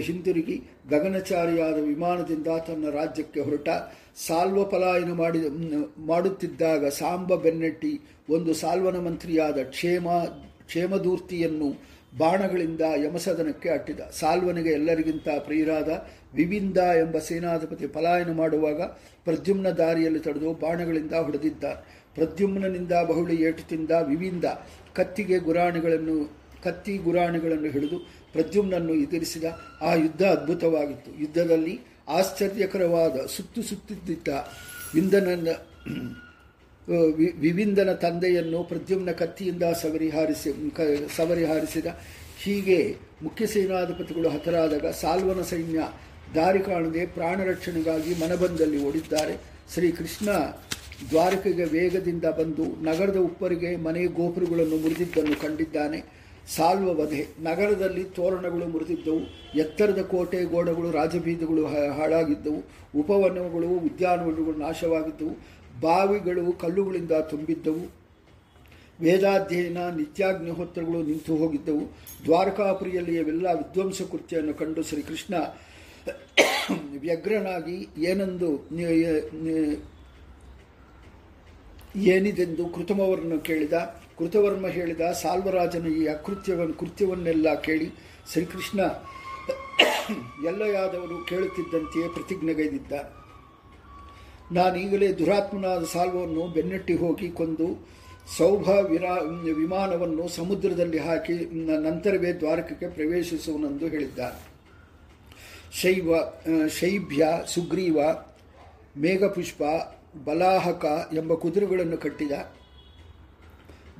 [0.00, 0.56] ಹಿಂದಿರುಗಿ
[0.90, 3.68] ಗಗನಚಾರಿಯಾದ ವಿಮಾನದಿಂದ ತನ್ನ ರಾಜ್ಯಕ್ಕೆ ಹೊರಟ.
[4.26, 5.40] ಸಾಲ್ವ ಪಲಾಯನ ಮಾಡಿ
[6.06, 7.92] ಮಾಡುತ್ತಿದ್ದಾಗ ಸಾಂಬ ಬೆನ್ನಟ್ಟಿ
[8.30, 10.08] ಒಂದು ಸಾಲ್ವನ ಮಂತ್ರಿಯಾದ ಕ್ಷೇಮ
[10.66, 11.68] ಕ್ಷೇಮದೂರ್ತಿಯನ್ನು
[12.18, 14.00] ಬಾಣಗಳಿಂದ ಯಮಸದನಕ್ಕೆ ಅಟ್ಟಿದ.
[14.20, 15.90] ಸಾಲ್ವನಿಗೆ ಎಲ್ಲರಿಗಿಂತ ಪ್ರಿಯರಾದ
[16.34, 18.80] ವಿವಿಂದ ಎಂಬ ಸೇನಾಧಿಪತಿ ಪಲಾಯನ ಮಾಡುವಾಗ
[19.26, 21.64] ಪ್ರದ್ಯುಮ್ನ ದಾರಿಯಲ್ಲಿ ತಡೆದು ಬಾಣಗಳಿಂದ ಹೊಡೆದಿದ್ದ
[22.16, 24.44] ಪ್ರದ್ಯುಮ್ನನಿಂದ ಬಹುಳಿ ಏಟು ತಿಂದ ವಿವಿಂದ
[24.94, 27.98] ಕತ್ತಿಗೆ ಗುರಾಣಿಗಳನ್ನು, ಕತ್ತಿ ಗುರಾಣಿಗಳನ್ನು ಹಿಡಿದು
[28.32, 29.44] ಪ್ರದ್ಯುಮ್ನನ್ನು ಎದುರಿಸಿದ
[29.80, 31.20] ಆ ಯುದ್ಧ ಅದ್ಭುತವಾಗಿತ್ತು.
[31.20, 34.28] ಯುದ್ಧದಲ್ಲಿ ಆಶ್ಚರ್ಯಕರವಾದ, ಸುತ್ತು ಸುತ್ತಿದ್ದ
[34.94, 35.48] ವಿಂದನನ
[37.16, 41.82] ವಿ- ವಿವಿಂದನ ತಂದೆಯನ್ನು ಪ್ರದ್ಯುಮ್ನ ಕತ್ತಿಯಿಂದ ಸವರಿ ಹಾರಿಸಿ
[42.42, 45.88] ಹೀಗೆ ಮುಖ್ಯ ಸೇನಾಧಿಪತಿಗಳು ಹತರಾದಾಗ ಸಾಲ್ವನ ಸೈನ್ಯ
[46.34, 49.36] ದಾರಿ ಕಾಣದೆ ಪ್ರಾಣ ರಕ್ಷಣೆಗಾಗಿ ಮನಬಂದಲ್ಲಿ ಓಡಿದ್ದಾರೆ.
[49.74, 50.28] ಶ್ರೀಕೃಷ್ಣ
[51.10, 56.04] ದ್ವಾರಕೆಗೆ ವೇಗದಿಂದ ಬಂದು ನಗರದ ಉಪ್ಪರಿಗೆ ಮನೆ ಗೋಪುರಗಳನ್ನು ಮುರಿದಿದ್ದನ್ನು ಕಂಡಿದ್ದಾನೆ.
[56.56, 57.26] ಸಾಲ್ವ ವಧೆ.
[57.42, 59.20] ನಗರದಲ್ಲಿ ತೋರಣಗಳು ಮುರಿದಿದ್ದವು.
[59.58, 62.64] ಎತ್ತರದ ಕೋಟೆ ಗೋಡೆಗಳು, ರಾಜಬೀದಿಗಳು ಹಾಳಾಗಿದ್ದವು.
[62.98, 65.36] ಉಪವನಗಳು, ಉದ್ಯಾನವನಗಳು ನಾಶವಾಗಿದ್ದವು.
[65.80, 67.90] ಬಾವಿಗಳು ಕಲ್ಲುಗಳಿಂದ ತುಂಬಿದ್ದವು.
[69.00, 71.84] ವೇದಾಧ್ಯಯನ ನಿತ್ಯಾಗ್ನಿಹೋತ್ರಗಳು ನಿಂತು ಹೋಗಿದ್ದವು.
[72.24, 75.34] ದ್ವಾರಕಾಪುರಿಯಲ್ಲಿ ಇವೆಲ್ಲ ವಿಧ್ವಂಸ ಕೃತ್ಯವನ್ನು ಕಂಡು ಶ್ರೀಕೃಷ್ಣ
[77.00, 78.50] ವ್ಯಗ್ರನಾಗಿ, ಏನೆಂದು
[81.96, 83.72] ಏನಿದೆಂದು ಕೃತಮವರನ್ನು ಕೇಳಿದ.
[84.18, 87.88] ಕೃತವರ್ಮ ಹೇಳಿದ, ಸಾಲ್ವರಾಜನ ಈ ಅಕೃತ್ಯವನ್ನು, ಕೃತ್ಯವನ್ನೆಲ್ಲ ಕೇಳಿ
[88.32, 88.80] ಶ್ರೀಕೃಷ್ಣ
[90.46, 92.92] ಎಲ್ಲಯಾದವರು ಕೇಳುತ್ತಿದ್ದಂತೆಯೇ ಪ್ರತಿಜ್ಞೆಗೈದಿದ್ದ.
[94.52, 97.68] ನಾನೀಗಲೇ ದುರಾತ್ಮನಾದ ಸಾಲ್ವವನ್ನು ಬೆನ್ನಟ್ಟಿ ಹೋಗಿ ಕೊಂದು
[98.38, 99.14] ಸೌಭ ವಿರಾ
[99.56, 101.34] ವಿಮಾನವನ್ನು ಸಮುದ್ರದಲ್ಲಿ ಹಾಕಿ
[101.82, 104.18] ನಂತರವೇ ದ್ವಾರಕಕ್ಕೆ ಪ್ರವೇಶಿಸುವನೆಂದು ಹೇಳಿದ್ದ.
[105.72, 106.14] ಶೈವ,
[106.78, 107.98] ಶೈಭ್ಯ, ಸುಗ್ರೀವ,
[108.98, 109.62] ಮೇಘಪುಷ್ಪ
[110.24, 112.32] ಬಲಾಹಕ ಎಂಬ ಕುದುರೆಗಳನ್ನು ಕಟ್ಟಿದ,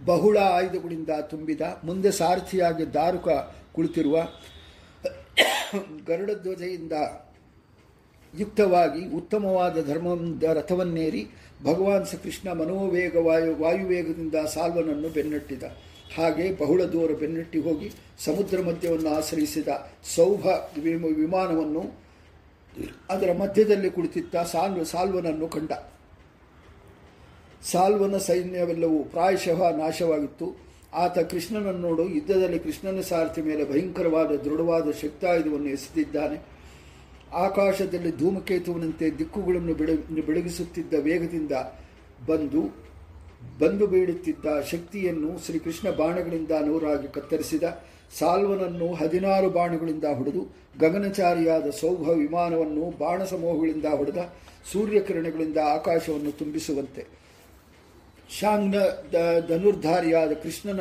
[0.04, 3.28] ಬಹುಳ ಆಯುಧಗಳಿಂದ ತುಂಬಿದ, ಮುಂದೆ ಸಾರಥಿಯಾಗಿ ದಾರುಕ
[3.72, 4.28] ಕುಳಿತಿರುವ
[6.06, 6.92] ಗರುಡಧ್ವಜೆಯಿಂದ
[8.38, 10.06] ಯುಕ್ತವಾಗಿ ಉತ್ತಮವಾದ ಧರ್ಮ
[10.52, 11.28] ರಥವನ್ನೇರಿ
[11.64, 15.62] ಭಗವಾನ್ ಶ್ರೀಕೃಷ್ಣ ಮನೋವೇಗ ವಾಯು, ವಾಯುವೇಗದಿಂದ ಸಾಲ್ವನನ್ನು ಬೆನ್ನಟ್ಟಿದ.
[16.18, 19.68] ಹಾಗೆ ಬಹುಳ ದೂರ ಬೆನ್ನಟ್ಟಿ ಹೋಗಿ ಸಮುದ್ರ ಮಧ್ಯವನ್ನು ಆಶ್ರಯಿಸಿದ
[20.16, 20.46] ಸೌಭ
[20.82, 22.00] ವಿಮ- ವಿಮಾನವನ್ನು
[23.10, 25.72] ಅದರ ಮಧ್ಯದಲ್ಲಿ ಕುಳಿತಿದ್ದ ಸಾಲ್ವ ಸಾಲ್ವನನ್ನು ಕಂಡ.
[27.62, 30.66] ಸಾಲ್ವನ ಸೈನ್ಯವೆಲ್ಲವೂ ಪ್ರಾಯಶಃ ನಾಶವಾಗಿತ್ತು.
[30.94, 36.42] ಆತ ಕೃಷ್ಣನನ್ನು ನೋಡು, ಯುದ್ಧದಲ್ಲಿ ಕೃಷ್ಣನ ಸಾರಥಿ ಮೇಲೆ ಭಯಂಕರವಾದ ದೃಢವಾದ ಶಕ್ತಾಯುಧವನ್ನು ಎಸೆದಿದ್ದಾನೆ.
[37.32, 39.90] ಆಕಾಶದಲ್ಲಿ ಧೂಮಕೇತುವಿನಂತೆ ದಿಕ್ಕುಗಳನ್ನು ಬೆಳ,
[40.26, 41.52] ಬೆಳಗಿಸುತ್ತಿದ್ದ ವೇಗದಿಂದ
[42.26, 42.86] ಬಂದು
[43.58, 47.62] ಬಂದು ಬೀಳುತ್ತಿದ್ದ ಶಕ್ತಿಯನ್ನು ಶ್ರೀಕೃಷ್ಣ ಬಾಣಗಳಿಂದ ನೂರಾಗಿ ಕತ್ತರಿಸಿದ.
[48.18, 54.16] ಸಾಲ್ವನನ್ನು ಹದಿನಾರು ಬಾಣಗಳಿಂದ ಹೊಡೆದು, ಗಗನಚಾರಿಯಾದ ಸೌಭ ವಿಮಾನವನ್ನು ಬಾಣ ಸಮೂಹಗಳಿಂದ ಹೊಡೆದ,
[54.72, 57.15] ಸೂರ್ಯಕಿರಣಗಳಿಂದ ಆಕಾಶವನ್ನು ತುಂಬಿಸುವಂತೆ.
[58.30, 58.74] ಶಾಂಗ್ನ
[59.48, 60.80] ಧನುರ್ಧಾರಿಯಾದ ಕೃಷ್ಣನ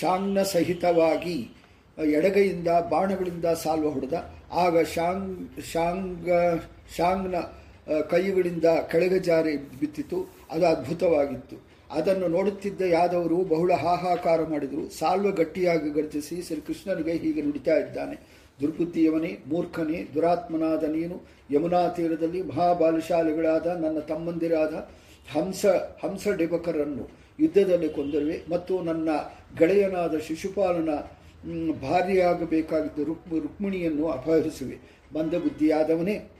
[0.00, 1.50] ಶಾಂಗ್ನ ಸಹಿತವಾಗಿ
[1.98, 4.12] ಎಡಗೈಯಿಂದ ಬಾಣಗಳಿಂದ ಸಾಲ್ವ ಹೊಡೆದ.
[4.52, 6.30] ಆಗ ಶಾಂಗ್, ಶಾಂಗ,
[6.96, 7.36] ಶಾಂಗ್ನ
[8.10, 10.18] ಕೈಗಳಿಂದ ಕೆಳಗೆ ಜಾರಿ ಬಿತ್ತಿತು.
[10.50, 11.56] ಅದು ಅದ್ಭುತವಾಗಿತ್ತು.
[11.90, 14.90] ಅದನ್ನು ನೋಡುತ್ತಿದ್ದ ಯಾದವರು ಬಹುಳ ಹಾಹಾಕಾರ ಮಾಡಿದರು.
[14.98, 18.42] ಸಾಲ್ವ ಗಟ್ಟಿಯಾಗಿ ಗರ್ಜಿಸಿ ಶ್ರೀಕೃಷ್ಣನಿಗೆ ಹೀಗೆ ನುಡಿತಾ ಇದ್ದಾನೆ.
[18.60, 24.74] ದುರ್ಬುದ್ಧಿಯವನೇ, ಮೂರ್ಖನೇ, ದುರಾತ್ಮನಾದ ನೀನು, ಯಮುನಾ ತೀರದಲ್ಲಿ ಮಹಾಬಾಲಶಾಲಿಗಳಾದ ನನ್ನ ತಮ್ಮಂದಿರಾದ
[25.26, 25.66] ಹಂಸ
[26.02, 27.08] ಹಂಸ ಡೆಬಕರನ್ನು
[27.40, 29.08] ಯುದ್ಧದಲ್ಲಿ ಕೊಂದರುವೆ ಮತ್ತು ನನ್ನ
[29.58, 30.88] ಗೆಳೆಯನಾದ ಶಿಶುಪಾಲನ
[31.72, 34.80] ಭಾರಿಯಾಗಬೇಕಾಗಿದ್ದ ರುಕ್, ರುಕ್ಮಿಣಿಯನ್ನು ಅಪಹರಿಸುವೆ.
[35.14, 36.30] ಮಂದಬುದ್ಧಿಯಾದವನೇ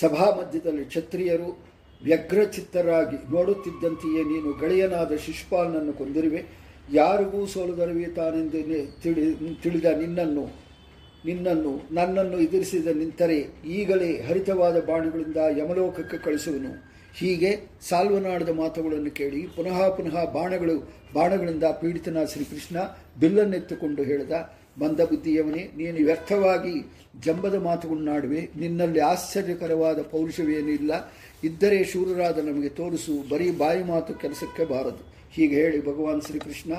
[0.00, 1.66] ಸಭಾ ಮಧ್ಯದಲ್ಲಿ ಕ್ಷತ್ರಿಯರು
[2.04, 6.44] ವ್ಯಗ್ರಚಿತ್ತರಾಗಿ ನೋಡುತ್ತಿದ್ದಂತೆಯೇ ನೀನು ಗೆಳೆಯನಾದ ಶಿಶುಪಾಲನನ್ನು ಕೊಂದಿರುವೆ.
[6.92, 8.58] ಯಾರಿಗೂ ಸೋಲುಗರವೇ ತಾನೆಂದು
[9.02, 10.66] ತಿಳಿ, ತಿಳಿದ ನಿನ್ನನ್ನು
[11.24, 16.85] ನಿನ್ನನ್ನು, ನನ್ನನ್ನು ಎದುರಿಸಿದ ನಿಂತರೆ ಈಗಲೇ ಹರಿತವಾದ ಬಾಣಗಳಿಂದ ಯಮಲೋಕಕ್ಕೆ ಕಳಿಸುವನು.
[17.18, 17.50] ಹೀಗೆ
[17.88, 20.76] ಸಾಲ್ವನಾಡದ ಮಾತುಗಳನ್ನು ಕೇಳಿ ಪುನಃ ಪುನಃ ಬಾಣಗಳು,
[21.14, 22.76] ಬಾಣಗಳಿಂದ ಪೀಡಿತನ ಶ್ರೀಕೃಷ್ಣ
[23.20, 24.32] ಬಿಲ್ಲನ್ನೆತ್ತುಕೊಂಡು ಹೇಳಿದ
[24.80, 26.74] ಮಂದಬುದ್ಧಿಯವನೇ ನೀನು ವ್ಯರ್ಥವಾಗಿ
[27.24, 30.92] ಜಂಬದ ಮಾತುಗಳನ್ನಾಡುವೆ ನಿನ್ನಲ್ಲಿ ಆಶ್ಚರ್ಯಕರವಾದ ಪೌರುಷವೇನಿಲ್ಲ
[31.48, 35.02] ಇದ್ದರೆ ಶೂರರಾದ ನಮಗೆ ತೋರಿಸು, ಬರೀ ಬಾಯಿ ಮಾತು ಕೆಲಸಕ್ಕೆ ಬಾರದು.
[35.36, 36.72] ಹೀಗೆ ಹೇಳಿ ಭಗವಾನ್ ಶ್ರೀಕೃಷ್ಣ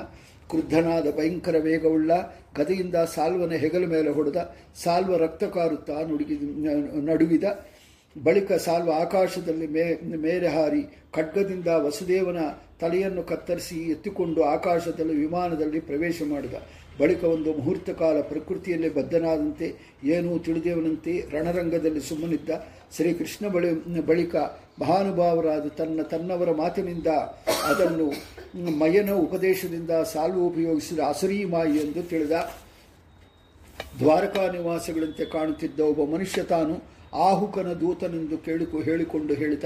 [0.50, 2.12] ಕ್ರುದ್ಧನಾದ ಭಯಂಕರ ವೇಗವುಳ್ಳ
[2.58, 4.38] ಗದೆಯಿಂದ ಸಾಲ್ವನ ಹೆಗಲ ಮೇಲೆ ಹೊಡೆದ,
[4.82, 6.42] ಸಾಲ್ವ ರಕ್ತ ಕಾರುತ್ತಾ ನುಡುಗಿದ
[7.08, 7.44] ನಡುಗಿದ
[8.16, 9.84] ಬಳಿಕ ಸಾಲ್ವ ಆಕಾಶದಲ್ಲಿ ಮೇ,
[10.16, 10.82] ಮೇರೆ ಹಾರಿ
[11.12, 12.40] ಖಡ್ಗದಿಂದ ವಸುದೇವನ
[12.80, 16.54] ತಲೆಯನ್ನು ಕತ್ತರಿಸಿ ಎತ್ತಿಕೊಂಡು ಆಕಾಶದಲ್ಲಿ ವಿಮಾನದಲ್ಲಿ ಪ್ರವೇಶ ಮಾಡಿದ.
[16.98, 19.66] ಬಳಿಕ ಒಂದು ಮುಹೂರ್ತ ಕಾಲ ಪ್ರಕೃತಿಯಲ್ಲಿ ಬದ್ಧನಾದಂತೆ,
[20.04, 22.50] ಏನೂ ತಿಳಿದೇವನಂತೆ ರಣರಂಗದಲ್ಲಿ ಸುಮ್ಮನಿದ್ದ.
[22.96, 23.70] ಶ್ರೀಕೃಷ್ಣ ಬಳಿ,
[24.06, 24.36] ಬಳಿಕ
[24.80, 27.06] ಮಹಾನುಭಾವರಾದ ತನ್ನ, ತನ್ನವರ ಮಾತಿನಿಂದ
[27.70, 28.06] ಅದನ್ನು
[28.78, 32.36] ಮಯನ ಉಪದೇಶದಿಂದ ಸಾಲ್ವ ಉಪಯೋಗಿಸಿದ ಅಸುರೀ ಮಾಯಿ ಎಂದು ತಿಳಿದ.
[33.98, 36.74] ದ್ವಾರಕಾ ನಿವಾಸಗಳಂತೆ ಕಾಣುತ್ತಿದ್ದ ಒಬ್ಬ ಮನುಷ್ಯ ತಾನು
[37.14, 39.64] ಆಹುಕನ ದೂತನೆಂದು ಕೇಳಿಕೊ, ಹೇಳಿಕೊಂಡು ಹೇಳಿದ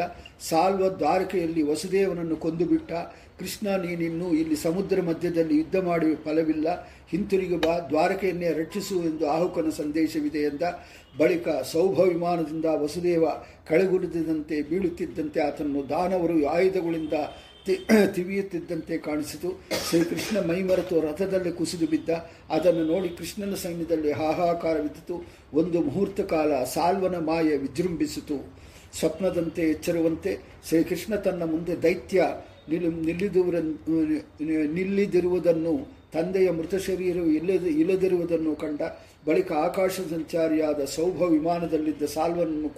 [0.48, 2.92] ಸಾಲ್ವ ದ್ವಾರಕೆಯಲ್ಲಿ ವಸುದೇವನನ್ನು ಕೊಂದುಬಿಟ್ಟ,
[3.38, 6.68] ಕೃಷ್ಣ ನೀನಿನ್ನು ಇಲ್ಲಿ ಸಮುದ್ರ ಮಧ್ಯದಲ್ಲಿ ಯುದ್ಧ ಮಾಡಿ ಫಲವಿಲ್ಲ,
[7.10, 10.62] ಹಿಂತಿರುಗಿ ಬಾ, ದ್ವಾರಕೆಯನ್ನೇ ರಕ್ಷಿಸು ಎಂದು ಆಹುಕನ ಸಂದೇಶವಿದೆ ಎಂದ
[11.18, 13.26] ಬಳಿಕ ಸೌಭ ವಿಮಾನದಿಂದ ವಸುದೇವ
[13.68, 17.12] ಕಳೆಗುಡಿದಂತೆ ಬೀಳುತ್ತಿದ್ದಂತೆ ಆತನನ್ನು ದಾನವರು ಆಯುಧಗಳಿಂದ
[18.14, 19.60] ತಿವಿಯುತ್ತಿದ್ದಂತೆ ಕಾಣಿಸಿತು.
[19.88, 22.08] ಶ್ರೀಕೃಷ್ಣ ಮೈಮರೆತು ರಥದಲ್ಲಿ ಕುಸಿದು ಬಿದ್ದ.
[22.50, 28.36] ಅದನ್ನು ನೋಡಿ ಕೃಷ್ಣನ ಸೈನ್ಯದಲ್ಲಿ ಹಾಹಾಕಾರವಿದ್ದಿತು ಒಂದು ಮುಹೂರ್ತ ಕಾಲ ಸಾಲ್ವನ ಮಾಯ ವಿಜೃಂಭಿಸಿತು.
[28.98, 30.38] ಸ್ವಪ್ನದಂತೆ ಎಚ್ಚರುವಂತೆ
[30.68, 32.24] ಶ್ರೀಕೃಷ್ಣ ತನ್ನ ಮುಂದೆ ದೈತ್ಯ
[32.68, 33.54] ನಿಲ್, ನಿಲ್ಲಿದುವರ,
[34.72, 38.80] ನಿಲ್ಲಿದಿರುವುದನ್ನು, ತಂದೆಯ ಮೃತ ಶರೀರವು ಇಲ್ಲದ, ಇಲ್ಲದಿರುವುದನ್ನು ಕಂಡ
[39.26, 42.70] ಬಳಿಕ ಆಕಾಶ ಸಂಚಾರಿಯಾದ ಸೌಭ ವಿಮಾನದಲ್ಲಿದ್ದ ಸಾಲ್ವನ್ನು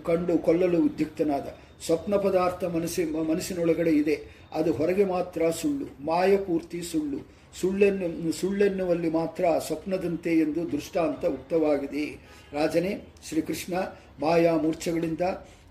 [0.00, 1.46] ಕಂಡು ಕೊಲ್ಲಲು ಉದ್ಯುಕ್ತನಾದ.
[1.84, 4.20] ಸ್ವಪ್ನ ಪದಾರ್ಥ ಮನಸ್ಸಿ, ಮನಸ್ಸಿನೊಳಗಡೆ ಇದೆ.
[4.52, 7.36] ಅದು ಹೊರಗೆ ಮಾತ್ರ ಸುಳ್ಳು, ಮಾಯಪೂರ್ತಿ ಸುಳ್ಳು.
[7.60, 12.20] ಸುಳ್ಳೆನ್ನು, ಸುಳ್ಳೆನ್ನುವಲ್ಲಿ ಮಾತ್ರ ಸ್ವಪ್ನದಂತೆ ಎಂದು ದೃಷ್ಟಾಂತ ಉಕ್ತವಾಗಿದೆ.
[12.52, 13.74] ರಾಜನೇ, ಶ್ರೀಕೃಷ್ಣ
[14.20, 15.20] ಮಾಯಾ ಮೂರ್ಛೆಗಳಿಂದ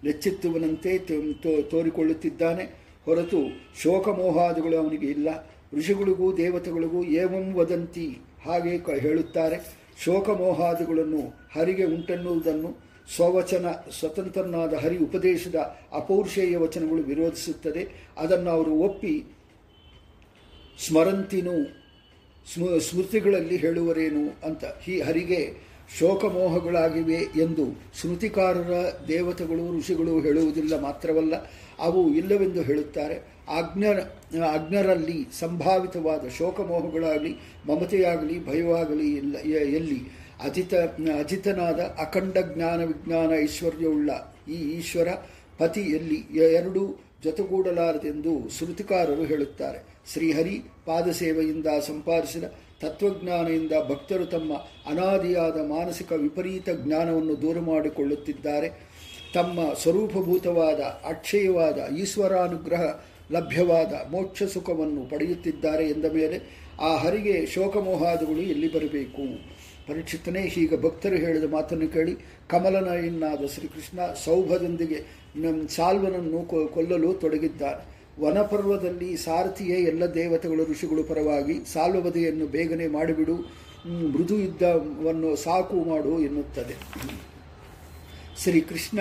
[0.04, 2.64] ಎಚ್ಚೆತ್ತುವನಂತೆ ತೋ- ತೋ- ತೋರಿಕೊಳ್ಳುತ್ತಿದ್ದಾನೆ.
[3.06, 3.38] ಹೊರತು
[3.82, 5.52] ಶೋಕಮೋಹಾದಿಗಳು ಅವನಿಗೆ ಇಲ್ಲ.
[5.74, 9.86] ಋಷಿಗಳಿಗೂ ದೇವತೆಗಳಿಗೂ ಏವಂ ವದಂತಿ ಹಾಗೆ ಹೇಳುತ್ತಾರೆ.
[10.04, 13.66] ಶೋಕಮೋಹಾದಿಗಳನ್ನು ಹರಿಗೆ ಉಂಟೆನ್ನುವುದನ್ನು ಸ್ವವಚನ,
[14.00, 15.56] ಸ್ವತಂತ್ರನಾದ ಹರಿ ಉಪದೇಶದ
[15.94, 17.88] ಅಪೌರುಷೇಯ ವಚನಗಳು ವಿರೋಧಿಸುತ್ತದೆ.
[18.18, 19.24] ಅದನ್ನು ಅವರು ಒಪ್ಪಿ
[20.88, 21.86] ಸ್ಮರಂತಿನು,
[22.54, 25.54] ಸ್ಮ, ಸ್ಮೃತಿಗಳಲ್ಲಿ ಹೇಳುವರೇನು ಅಂತ ಈ ಹರಿಗೆ
[26.00, 28.74] ಶೋಕಮೋಹಗಳಾಗಿವೆ ಎಂದು ಸ್ಮೃತಿಕಾರರ
[29.08, 31.34] ದೇವತೆಗಳು, ಋಷಿಗಳು ಹೇಳುವುದಿಲ್ಲ ಮಾತ್ರವಲ್ಲ,
[31.80, 33.16] ಅವು ಇಲ್ಲವೆಂದು ಹೇಳುತ್ತಾರೆ.
[33.58, 34.00] ಅಜ್ಞರ
[34.44, 37.36] ಅಜ್ಞರಲ್ಲಿ ಸಂಭಾವಿತವಾದ ಶೋಕಮೋಹಗಳಾಗಲಿ,
[37.68, 40.25] ಮಮತೆಯಾಗಲಿ, ಭಯವಾಗಲಿ ಇಲ್ಲ, ಎಲ್ಲಿ?
[40.44, 40.74] ಅಜಿತ,
[41.20, 44.10] ಅಜಿತನಾದ ಅಖಂಡ ಜ್ಞಾನ ವಿಜ್ಞಾನ ಐಶ್ವರ್ಯವುಳ್ಳ
[44.48, 45.08] ಈ ಈಶ್ವರ
[45.58, 49.96] ಪತಿ ಎ- ಎರಡೂ ಜೊತೆಗೂಡಲಾರದೆಂದು ಶ್ರುತಿಕಾರರು ಹೇಳುತ್ತಾರೆ.
[50.14, 52.44] ಶ್ರೀಹರಿ ಪಾದಸೇವೆಯಿಂದ ಸಂಪಾದಿಸಿದ
[52.82, 54.54] ತತ್ವಜ್ಞಾನದಿಂದ ಭಕ್ತರು ತಮ್ಮ
[54.86, 58.70] ಅನಾದಿಯಾದ ಮಾನಸಿಕ ವಿಪರೀತ ಜ್ಞಾನವನ್ನು ದೂರ ಮಾಡಿಕೊಳ್ಳುತ್ತಿದ್ದಾರೆ.
[59.34, 62.84] ತಮ್ಮ ಸ್ವರೂಪಭೂತವಾದ ಅಕ್ಷಯವಾದ ಈಶ್ವರಾನುಗ್ರಹ
[63.32, 69.55] ಲಭ್ಯವಾದ ಮೋಕ್ಷ ಸುಖವನ್ನು ಪಡೆಯುತ್ತಿದ್ದಾರೆ ಎಂದ ಮೇಲೆ ಆ ಹರಿಗೆ ಶೋಕಮೋಹಾದಿಗಳು ಎಲ್ಲಿ ಬರಬೇಕು?
[69.88, 72.14] ಪರೀಕ್ಷಿತನೇ ಹೀಗೆ ಭಕ್ತರು ಹೇಳಿದ ಮಾತನ್ನು ಕೇಳಿ
[72.50, 75.00] ಕಮಲನಯನಾದ ಶ್ರೀಕೃಷ್ಣ ಸೌಭದೊಂದಿಗೆ
[75.44, 76.42] ನಮ್ಮ ಸಾಲ್ವನನ್ನು
[76.74, 77.84] ಕೊಲ್ಲಲು ತೊಡಗಿದ್ದಾನೆ
[78.24, 83.36] ವನಪರ್ವದಲ್ಲಿ ಸಾರಥಿಯೇ ಎಲ್ಲ ದೇವತೆಗಳು ಋಷಿಗಳು ಪರವಾಗಿ ಸಾಲ್ವವಧೆಯನ್ನು ಬೇಗನೆ ಮಾಡಿಬಿಡು
[84.14, 86.76] ಮೃದು ಯುದ್ಧವನ್ನು ಸಾಕು ಮಾಡು ಎನ್ನುತ್ತದೆ.
[88.44, 89.00] ಶ್ರೀಕೃಷ್ಣ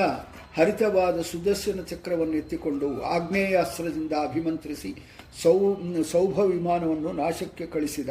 [0.56, 4.90] ಹರಿತವಾದ ಸುದರ್ಶನ ಚಕ್ರವನ್ನು ಎತ್ತಿಕೊಂಡು ಆಗ್ನೇಯಾಸ್ತ್ರದಿಂದ ಅಭಿಮಂತ್ರಿಸಿ
[5.42, 5.56] ಸೌ
[6.12, 8.10] ಸೌಭ ವಿಮಾನವನ್ನು ನಾಶಕ್ಕೆ ಕಳಿಸಿದ.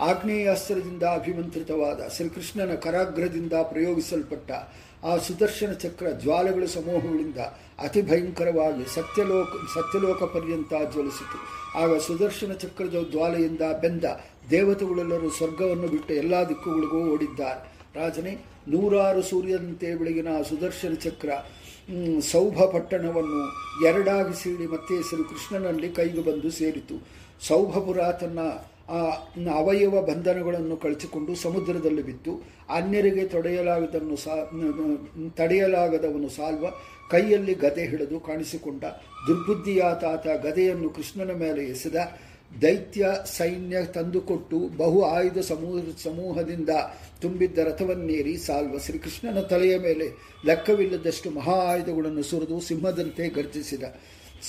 [0.00, 4.50] ಆಗ್ನೇಯಾಸ್ತ್ರದಿಂದ ಅಭಿಮಂತ್ರಿತವಾದ ಶ್ರೀಕೃಷ್ಣನ ಕರಾಗ್ರದಿಂದ ಪ್ರಯೋಗಿಸಲ್ಪಟ್ಟ
[5.04, 7.38] ಆ ಸುದರ್ಶನ ಚಕ್ರ ಜ್ವಾಲೆಗಳ ಸಮೂಹಗಳಿಂದ
[7.78, 11.38] ಅತಿ ಭಯಂಕರವಾಗಿ ಸತ್ಯಲೋಕ ಸತ್ಯಲೋಕ ಪರ್ಯಂತ ಜ್ವಲಿಸಿತು.
[11.78, 14.04] ಆಗ ಸುದರ್ಶನ ಚಕ್ರದ ಜ್ವಾಲೆಯಿಂದ ಬೆಂದ
[14.50, 17.60] ದೇವತೆಗಳೆಲ್ಲರೂ ಸ್ವರ್ಗವನ್ನು ಬಿಟ್ಟು ಎಲ್ಲ ದಿಕ್ಕುಗಳಿಗೂ ಓಡಿದ್ದಾರೆ.
[18.00, 21.30] ರಾಜನೇ, ನೂರಾರು ಸೂರ್ಯನಂತೆ ಬೆಳಗಿನ ಸುದರ್ಶನ ಚಕ್ರ
[22.32, 23.42] ಸೌಭ ಪಟ್ಟಣವನ್ನು
[23.86, 26.96] ಎರಡಾಗಿ ಸೀಳಿ ಮತ್ತೆ ಶ್ರೀಕೃಷ್ಣನಲ್ಲಿ ಕೈಗೆ ಬಂದು ಸೇರಿತು.
[27.46, 28.38] ಸೌಭಪುರ ತನ್ನ
[28.88, 28.98] ಆ
[29.58, 32.32] ಅವಯವ ಬಂಧನಗಳನ್ನು ಕಳಚಿಕೊಂಡು ಸಮುದ್ರದಲ್ಲಿ ಬಿದ್ದು
[32.70, 34.34] ಅನ್ಯರಿಗೆ ತೊಡೆಯಲಾಗದನ್ನು ಸಾ
[35.36, 36.66] ತಡೆಯಲಾಗದವನು ಸಾಲ್ವ.
[37.10, 38.84] ಕೈಯಲ್ಲಿ ಗದೆ ಹಿಡಿದು ಕಾಣಿಸಿಕೊಂಡ
[39.28, 41.94] ದುರ್ಬುದ್ಧಿಯಾತಾತ ಗದೆಯನ್ನು ಕೃಷ್ಣನ ಮೇಲೆ ಎಸೆದ
[42.62, 46.68] ದೈತ್ಯ ಸೈನ್ಯ ತಂದುಕೊಟ್ಟು ಬಹು ಆಯುಧ ಸಮೂಹ ಸಮೂಹದಿಂದ
[47.22, 50.06] ತುಂಬಿದ್ದ ರಥವನ್ನೇರಿ ಸಾಲ್ವ ಶ್ರೀಕೃಷ್ಣನ ತಲೆಯ ಮೇಲೆ
[50.46, 53.82] ಲೆಕ್ಕವಿಲ್ಲದಷ್ಟು ಮಹಾ ಆಯುಧಗಳನ್ನು ಸುರಿದು ಸಿಂಹದಂತೆ ಗರ್ಜಿಸಿದ.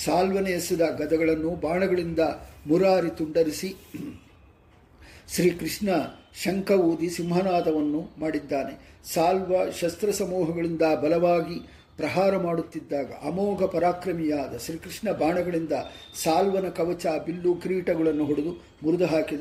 [0.04, 2.18] ಸಾಲ್ವನೆ ಎಸೆದ ಗದಗಳನ್ನು ಬಾಣಗಳಿಂದ
[2.66, 3.70] ಮುರಾರಿ ತುಂಡರಿಸಿ
[5.34, 5.88] ಶ್ರೀಕೃಷ್ಣ
[6.42, 8.72] ಶಂಖ ಊದಿ ಸಿಂಹನಾದವನ್ನು ಮಾಡಿದ್ದಾನೆ.
[9.14, 11.58] ಸಾಲ್ವ ಶಸ್ತ್ರ ಸಮೂಹಗಳಿಂದ ಬಲವಾಗಿ
[11.96, 15.74] ಪ್ರಹಾರ ಮಾಡುತ್ತಿದ್ದಾಗ ಅಮೋಘ ಪರಾಕ್ರಮಿಯಾದ ಶ್ರೀಕೃಷ್ಣ ಬಾಣಗಳಿಂದ
[16.22, 18.52] ಸಾಲ್ವನ ಕವಚ, ಬಿಲ್ಲು, ಕಿರೀಟಗಳನ್ನು ಹೊಡೆದು
[18.82, 19.40] ಮುರಿದು ಹಾಕಿದ.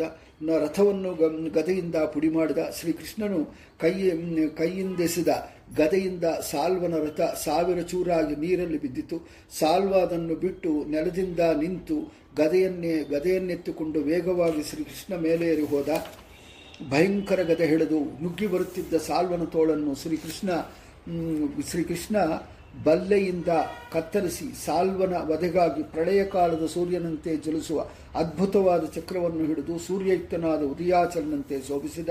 [0.64, 1.12] ರಥವನ್ನು
[1.50, 3.40] ಗದೆಯಿಂದ ಪುಡಿ ಮಾಡಿದ ಶ್ರೀಕೃಷ್ಣನು
[3.80, 3.94] ಕೈ,
[4.58, 5.32] ಕೈಯಿಂದೆಸೆದ
[5.78, 9.18] ಗದೆಯಿಂದ ಸಾಲ್ವನ ರಥ ಸಾವಿರ ಚೂರಾಗಿ ನೀರಲ್ಲಿ ಬಿದ್ದಿತು.
[9.60, 11.98] ಸಾಲ್ವ ಅದನ್ನು ಬಿಟ್ಟು ನೆಲದಿಂದ ನಿಂತು
[12.38, 15.90] ಗದೆಯನ್ನೇ, ಗದೆಯನ್ನೆತ್ತಿಕೊಂಡು ವೇಗವಾಗಿ ಶ್ರೀಕೃಷ್ಣ ಮೇಲೇರಿ ಹೋದ
[16.90, 20.50] ಭಯಂಕರ ಗದೆ ಹಿಡಿದು ನುಗ್ಗಿ ಬರುತ್ತಿದ್ದ ಸಾಲ್ವನ ತೋಳನ್ನು ಶ್ರೀಕೃಷ್ಣ
[21.70, 22.18] ಶ್ರೀಕೃಷ್ಣ
[22.84, 23.52] ಬಲ್ಲೆಯಿಂದ
[23.94, 27.80] ಕತ್ತರಿಸಿ ಸಾಲ್ವನ ವಧೆಗಾಗಿ ಪ್ರಳಯ ಕಾಲದ ಸೂರ್ಯನಂತೆ ಜಲಿಸುವ
[28.16, 32.10] ಅದ್ಭುತವಾದ ಚಕ್ರವನ್ನು ಹಿಡಿದು ಸೂರ್ಯಯುಕ್ತನಾದ ಉದಯಾಚಲನಂತೆ ಶೋಭಿಸಿದ.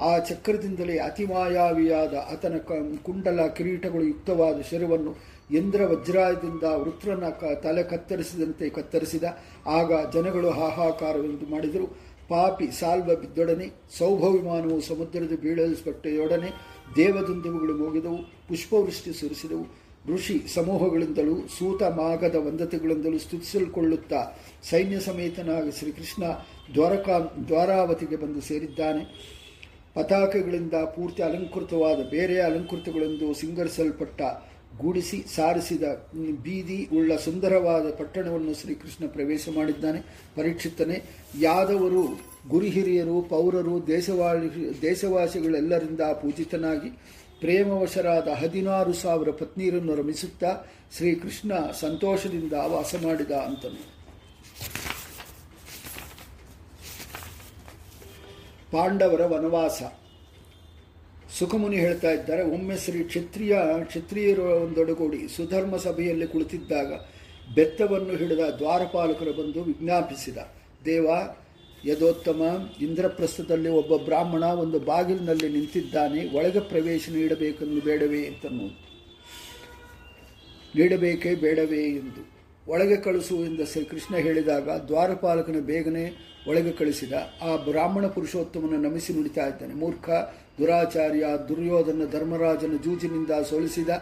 [0.00, 2.56] ಆ ಚಕ್ರದಿಂದಲೇ ಅತಿಮಾಯಾವಿಯಾದ ಆತನ
[3.04, 5.12] ಕುಂಡಲ ಕಿರೀಟಗಳು ಯುಕ್ತವಾದ ಶಿರವನ್ನು
[5.56, 7.24] ಇಂದ್ರ ವಜ್ರಾಯದಿಂದ ವೃತ್ರನ
[7.62, 9.24] ತಲೆ ಕತ್ತರಿಸಿದಂತೆ ಕತ್ತರಿಸಿದ,
[9.66, 11.86] ಆಗ ಜನಗಳು ಹಾಹಾಕಾರವೆಂದು ಮಾಡಿದರು.
[12.28, 13.66] ಪಾಪಿ ಸಾಲ್ವ ಬಿದ್ದೊಡನೆ,
[13.98, 16.50] ಸೌಭವಿಮಾನವು ಸಮುದ್ರದ ಬೀಳಲ್ಪಟ್ಟೆಯೊಡನೆ
[16.96, 19.66] ದೇವದುಂದುವುಗಳು ಮೋಗಿದವು, ಪುಷ್ಪವೃಷ್ಟಿ ಸುರಿಸಿದವು.
[20.14, 24.20] ಋಷಿ ಸಮೂಹಗಳಿಂದಲೂ, ಸೂತ ಮಾಗದ ವಂದತೆಗಳಿಂದಲೂ ಸ್ತುತಿಸಲ್ಕೊಳ್ಳುತ್ತಾ
[24.70, 26.24] ಸೈನ್ಯ ಸಮೇತನಾಗಿ ಶ್ರೀಕೃಷ್ಣ
[26.74, 29.02] ದ್ವಾರಕಾ, ದ್ವಾರಾವತಿಗೆ ಬಂದು ಸೇರಿದ್ದಾನೆ.
[29.94, 34.22] ಪತಾಕೆಗಳಿಂದ ಪೂರ್ತಿ ಅಲಂಕೃತವಾದ, ಬೇರೆ ಅಲಂಕೃತಗಳೆಂದು ಸಿಂಗರಿಸಲ್ಪಟ್ಟ
[34.80, 35.82] ಗೂಡಿಸಿ, ಸಾರಿಸಿದ
[36.42, 39.98] ಬೀದಿ ಉಳ್ಳ ಸುಂದರವಾದ ಪಟ್ಟಣವನ್ನು ಶ್ರೀಕೃಷ್ಣ ಪ್ರವೇಶ ಮಾಡಿದ್ದಾನೆ.
[40.36, 41.02] ಪರೀಕ್ಷಿತನೇ,
[41.40, 46.90] ಯಾದವರು ಗುರು ಹಿರಿಯರು, ಪೌರರು, ದೇಶವಾಳಿ, ದೇಶವಾಸಿಗಳೆಲ್ಲರಿಂದ ಪೂಜಿತನಾಗಿ
[47.40, 50.56] ಪ್ರೇಮವಶರಾದ ಹದಿನಾರು ಸಾವಿರ ಪತ್ನಿಯರನ್ನು ರಮಿಸುತ್ತಾ
[50.96, 53.92] ಶ್ರೀಕೃಷ್ಣ ಸಂತೋಷದಿಂದ ವಾಸ ಮಾಡಿದ ಅಂತನು.
[58.72, 59.82] ಪಾಂಡವರ ವನವಾಸ.
[61.38, 63.54] ಸುಖಮುನಿ ಹೇಳ್ತಾ ಇದ್ದಾರೆ, ಒಮ್ಮೆ ಶ್ರೀ ಕ್ಷತ್ರಿಯ,
[63.90, 66.90] ಕ್ಷತ್ರಿಯರು ಒಂದೊಡಗೂಡಿ ಸುಧರ್ಮ ಸಭೆಯಲ್ಲಿ ಕುಳಿತಿದ್ದಾಗ
[67.56, 70.38] ಬೆತ್ತವನ್ನು ಹಿಡಿದ ದ್ವಾರಪಾಲಕರು ಬಂದು ವಿಜ್ಞಾಪಿಸಿದ,
[70.88, 71.06] ದೇವ,
[71.90, 72.42] ಯದೋತ್ತಮ,
[72.86, 78.66] ಇಂದ್ರಪ್ರಸ್ಥದಲ್ಲಿ ಒಬ್ಬ ಬ್ರಾಹ್ಮಣ ಒಂದು ಬಾಗಿಲಿನಲ್ಲಿ ನಿಂತಿದ್ದಾನೆ, ಒಳಗೆ ಪ್ರವೇಶ ನೀಡಬೇಕೆಂದು ಬೇಡವೇ ಅಂತನು
[80.76, 82.22] ನೀಡಬೇಕೇ ಬೇಡವೇ ಎಂದು.
[82.66, 86.04] ಒಳಗೆ ಕಳಿಸು ಎಂದು ಶ್ರೀಕೃಷ್ಣ ಹೇಳಿದಾಗ ದ್ವಾರಪಾಲಕನ ಬೇಗನೆ
[86.50, 90.08] ಒಳಗೆ ಕಳಿಸಿದ, ಆ ಬ್ರಾಹ್ಮಣ ಪುರುಷೋತ್ತಮನ ನಮಿಸಿ ನುಡಿತಾ ಇದ್ದಾನೆ, ಮೂರ್ಖ
[90.58, 93.92] ದುರಾಚಾರ್ಯ ದುರ್ಯೋಧನ ಧರ್ಮರಾಜನ ಜೂಜಿನಿಂದ ಸೋಲಿಸಿದ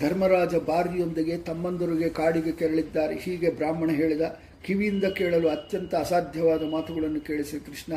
[0.00, 3.14] ಧರ್ಮರಾಜ ಬಾರಿಯೊಂದಿಗೆ ತಮ್ಮಂದರಿಗೆ ಕಾಡಿಗೆ ಕೆರಳಿದ್ದಾರೆ.
[3.14, 4.24] ಹೀಗೆ ಬ್ರಾಹ್ಮಣ ಹೇಳಿದ,
[4.66, 7.92] ಕಿವಿಯಿಂದ ಕೇಳಲು ಅತ್ಯಂತ ಅಸಾಧ್ಯವಾದ ಮಾತುಗಳನ್ನು ಕೇಳಿ ಶ್ರೀಕೃಷ್ಣ.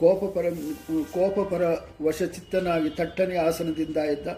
[0.00, 0.46] ಕೋಪಪರ
[1.12, 1.62] ಕೋಪಪರ
[2.02, 4.28] ವಶಚಿತ್ತನಾಗಿ ತಟ್ಟನೆ ಆಸನದಿಂದ ಎದ್ದ,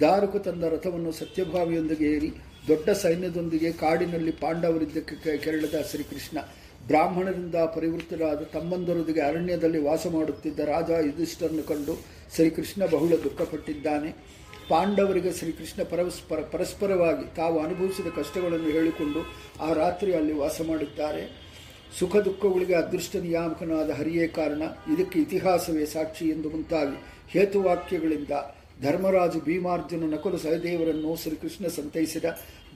[0.00, 2.30] ದಾರುಕು ತಂದ ರಥವನ್ನು ಸತ್ಯಭಾವಿಯೊಂದಿಗೆ ಏರಿ,
[2.68, 6.38] ದೊಡ್ಡ ಸೈನ್ಯದೊಂದಿಗೆ ಕಾಡಿನಲ್ಲಿ ಪಾಂಡವರಿದ್ದಕ್ಕೆ ಕೆರಳಿದ ಶ್ರೀಕೃಷ್ಣ.
[6.86, 11.94] ಬ್ರಾಹ್ಮಣರಿಂದ ಪರಿವೃತ್ತರಾದ ತಮ್ಮಂದರೊಂದಿಗೆ ಅರಣ್ಯದಲ್ಲಿ ವಾಸ ಮಾಡುತ್ತಿದ್ದ ರಾಜ ಯುಧಿಷ್ಠರನ್ನು ಕಂಡು
[12.34, 14.10] ಶ್ರೀಕೃಷ್ಣ ಬಹುಳ ದುಃಖಪಟ್ಟಿದ್ದಾನೆ.
[14.68, 19.20] ಪಾಂಡವರಿಗೆ ಶ್ರೀಕೃಷ್ಣ ಪರಸ್ಪರ, ಪರಸ್ಪರವಾಗಿ ತಾವು ಅನುಭವಿಸಿದ ಕಷ್ಟಗಳನ್ನು ಹೇಳಿಕೊಂಡು
[19.66, 21.22] ಆ ರಾತ್ರಿ ಅಲ್ಲಿ ವಾಸ ಮಾಡಿದ್ದಾರೆ
[21.98, 24.62] ಸುಖ ದುಃಖಗಳಿಗೆ ಅದೃಷ್ಟ ನಿಯಾಮಕನಾದ ಹರಿಯೇ ಕಾರಣ
[24.92, 26.96] ಇದಕ್ಕೆ ಇತಿಹಾಸವೇ ಸಾಕ್ಷಿ ಎಂದು ಮುಂತಾಗಿ
[27.32, 28.34] ಹೇತುವಾಕ್ಯಗಳಿಂದ
[28.82, 32.24] ಧರ್ಮರಾಜು ಭೀಮಾರ್ಜುನ ನಕುಲ ಸಹದೇವರನ್ನು ಶ್ರೀಕೃಷ್ಣ ಸಂತೈಸಿದ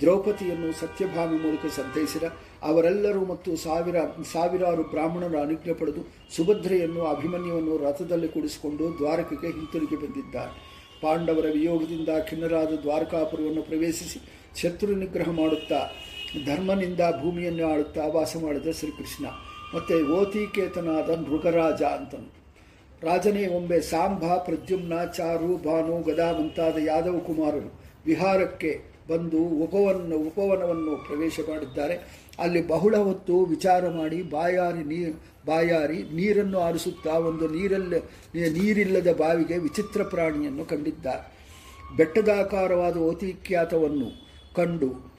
[0.01, 2.22] ದ್ರೌಪದಿಯನ್ನು ಸತ್ಯಭಾಮಿ ಮೂಲಕ ಸಂತೈಸಿದ
[2.62, 3.97] ಅವರೆಲ್ಲರೂ ಮತ್ತು ಸಾವಿರ,
[4.32, 6.03] ಸಾವಿರಾರು ಬ್ರಾಹ್ಮಣರ ಅನುಜ್ಞೆ ಪಡೆದು
[6.36, 10.76] ಸುಭದ್ರೆಯನ್ನು, ಅಭಿಮನ್ಯುವನ್ನು ರಥದಲ್ಲಿ ಕೂಡಿಸಿಕೊಂಡು ದ್ವಾರಕೆಗೆ ಹಿಂತಿರುಗಿ ಬಂದಿದ್ದಾರೆ.
[11.03, 14.18] ಪಾಂಡವರ ವಿಯೋಗದಿಂದ ಖಿನ್ನರಾದ ದ್ವಾರಕಾಪುರವನ್ನು ಪ್ರವೇಶಿಸಿ
[14.62, 15.90] ಶತ್ರು ನಿಗ್ರಹ ಮಾಡುತ್ತಾ,
[16.47, 19.26] ಧರ್ಮನಿಂದ ಭೂಮಿಯನ್ನು ಆಳುತ್ತಾ ವಾಸ ಮಾಡಿದ ಶ್ರೀಕೃಷ್ಣ.
[19.74, 22.36] ಮತ್ತೆ ಓತಿಕೇತನಾದ ಮೃಗರಾಜ ಅಂತನು.
[23.03, 31.40] ರಾಜನೇ ಒಮ್ಮೆ ಸಾಂಬ ಪ್ರದ್ಯುಮ್ನ ಚಾರು ಭಾನು ಗದಾ ಮುಂತಾದ ಯಾದವ ಕುಮಾರರು ವಿಹಾರಕ್ಕೆ ಬಂದು ಉಪವನ ಉಪವನವನ್ನು ಪ್ರವೇಶ
[31.48, 31.94] ಮಾಡಿದ್ದಾರೆ.
[32.38, 35.12] ಅಲ್ಲಿ ಬಹುಳ ಹೊತ್ತು ವಿಚಾರ ಮಾಡಿ ಬಾಯಾರಿ ನೀ,
[35.46, 38.00] ಬಾಯಾರಿ ನೀರನ್ನು ಆರಿಸುತ್ತಾ ಒಂದು ನೀರಲ್ಲಿ,
[38.50, 41.36] ನೀರಿಲ್ಲದ ಬಾವಿಗೆ ವಿಚಿತ್ರ ಪ್ರಾಣಿಯನ್ನು ಕಂಡಿದ್ದಾರೆ.
[41.96, 44.09] ಬೆಟ್ಟದಾಕಾರವಾದ ಓತಿಖ್ಯಾತವನ್ನು
[44.54, 45.16] ಕಂಡು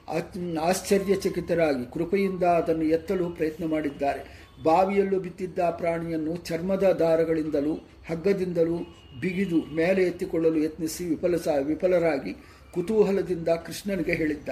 [0.62, 4.22] ಆಶ್ಚರ್ಯಚಕಿತರಾಗಿ ಕೃಪೆಯಿಂದ ಅದನ್ನು ಎತ್ತಲು ಪ್ರಯತ್ನ ಮಾಡಿದ್ದಾರೆ.
[4.64, 7.74] ಬಾವಿಯಲ್ಲೂ ಬಿತ್ತಿದ್ದ ಪ್ರಾಣಿಯನ್ನು ಚರ್ಮದ ದಾರಗಳಿಂದಲೂ,
[8.10, 8.78] ಹಗ್ಗದಿಂದಲೂ
[9.22, 11.36] ಬಿಗಿದು ಮೇಲೆ ಎತ್ತಿಕೊಳ್ಳಲು ಯತ್ನಿಸಿ ವಿಫಲ
[11.68, 12.34] ವಿಫಲರಾಗಿ
[12.78, 14.50] ಕುತೂಹಲದಿಂದ ಕೃಷ್ಣನಿಗೆ ಹೇಳಿದ್ದ,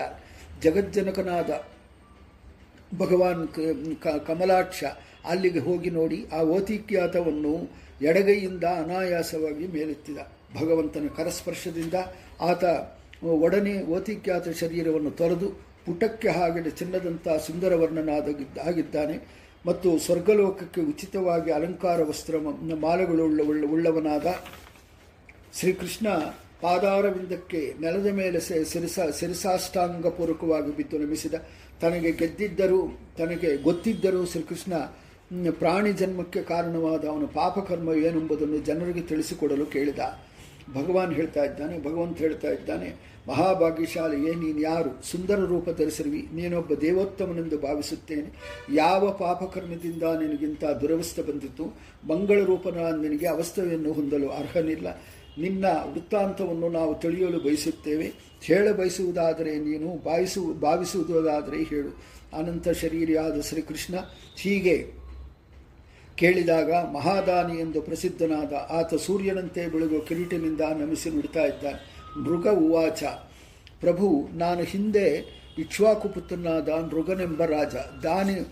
[0.62, 1.64] ಜಗಜ್ಜನಕನಾದ
[2.98, 3.48] ಭಗವಾನ್
[4.28, 4.84] ಕಮಲಾಕ್ಷ,
[5.26, 7.70] ಅಲ್ಲಿಗೆ ಹೋಗಿ ನೋಡಿ, ಆ ಓತಿಖ್ಯಾತವನ್ನು
[8.02, 10.18] ಎಡಗೈಯಿಂದ ಅನಾಯಾಸವಾಗಿ ಮೇಲೆತ್ತಿದ.
[10.62, 11.94] ಭಗವಂತನ ಕರಸ್ಪರ್ಶದಿಂದ
[12.42, 12.64] ಆತ
[13.24, 15.50] ಒಡನೆ ಓತಿಖ್ಯಾತ ಶರೀರವನ್ನು ತೊರೆದು,
[15.86, 19.28] ಪುಟಕ್ಕೆ ಹಾಗೆ ಚಿನ್ನದಂಥ ಸುಂದರವರ್ಣನಾದಾಗಿದ್ದ ಆಗಿದ್ದಾನೆ
[19.66, 22.36] ಮತ್ತು ಸ್ವರ್ಗಲೋಕಕ್ಕೆ ಉಚಿತವಾಗಿ ಅಲಂಕಾರ ವಸ್ತ್ರ
[22.80, 24.26] ಮಾಲೆಗಳುಳ್ಳ, ಉಳ್ಳ- ಉಳ್ಳವನಾದ
[25.60, 26.08] ಶ್ರೀಕೃಷ್ಣ
[26.62, 28.40] ಪಾದಾರವಿಂದಕ್ಕೆ ನೆಲದ ಮೇಲೆ
[28.74, 31.36] ಸಿರಿಸ ಸಿರಿಸಾಷ್ಟಾಂಗಪೂರ್ವಕವಾಗಿ ಬಿದ್ದು ನಮಿಸಿದ
[31.82, 32.80] ತನಗೆ ಗೆದ್ದಿದ್ದರೂ,
[33.18, 34.74] ತನಗೆ ಗೊತ್ತಿದ್ದರೂ ಶ್ರೀಕೃಷ್ಣ
[35.60, 40.00] ಪ್ರಾಣಿ ಜನ್ಮಕ್ಕೆ ಕಾರಣವಾದ ಅವನ ಪಾಪಕರ್ಮ ಏನೆಂಬುದನ್ನು ಜನರಿಗೆ ತಿಳಿಸಿಕೊಡಲು ಕೇಳಿದ.
[40.74, 42.88] ಭಗವಾನ್ ಹೇಳ್ತಾ ಇದ್ದಾನೆ, ಭಗವಂತ ಹೇಳ್ತಾ ಇದ್ದಾನೆ
[43.28, 44.92] ಮಹಾಭಾಗ್ಯಶಾಲಿಯೇ ನೀನು ಯಾರು?
[45.12, 48.30] ಸುಂದರ ರೂಪ ಧರಿಸಿರುವಿ, ನೀನೊಬ್ಬ ದೇವೋತ್ತಮನೆಂದು ಭಾವಿಸುತ್ತೇನೆ.
[48.76, 51.66] ಯಾವ ಪಾಪಕರ್ಮದಿಂದ ನಿನಗಿಂತ ದುರವಸ್ಥೆ ಬಂದಿತ್ತು
[52.08, 54.88] ಮಂಗಳ ರೂಪನ ನಿನಗೆ ಅವಸ್ಥೆಯನ್ನು ಹೊಂದಲು ಅರ್ಹನಿಲ್ಲ.
[55.40, 58.14] ನಿನ್ನ ವೃತ್ತಾಂತವನ್ನು ನಾವು ತಿಳಿಯಲು ಬಯಸುತ್ತೇವೆ.
[58.42, 61.90] ಹೇಳ ಬಯಸುವುದಾದರೆ ನೀನು ಭಾವಿಸು ಭಾವಿಸುವುದಾದರೆ ಹೇಳು.
[62.38, 63.96] ಅನಂತ ಶರೀರಿಯಾದ ಶ್ರೀಕೃಷ್ಣ
[64.38, 64.92] ಹೀಗೆ
[66.16, 72.04] ಕೇಳಿದಾಗ ಮಹಾದಾನಿ ಎಂದು ಪ್ರಸಿದ್ಧನಾದ ಆತ ಸೂರ್ಯನಂತೆ ಬೆಳಗುವ ಕಿರೀಟಿನಿಂದ ನಮಿಸಿ ನುಡಿತಾ ಇದ್ದಾನೆ.
[72.22, 73.04] ಮೃಗ ಉವಾಚ.
[73.80, 76.08] ಪ್ರಭು, ನಾನು ಹಿಂದೆ ಇಕ್ಷ್ವಾಕು
[76.96, 77.76] ಮೃಗನೆಂಬ ರಾಜ.
[78.04, 78.48] ದಾನಿ,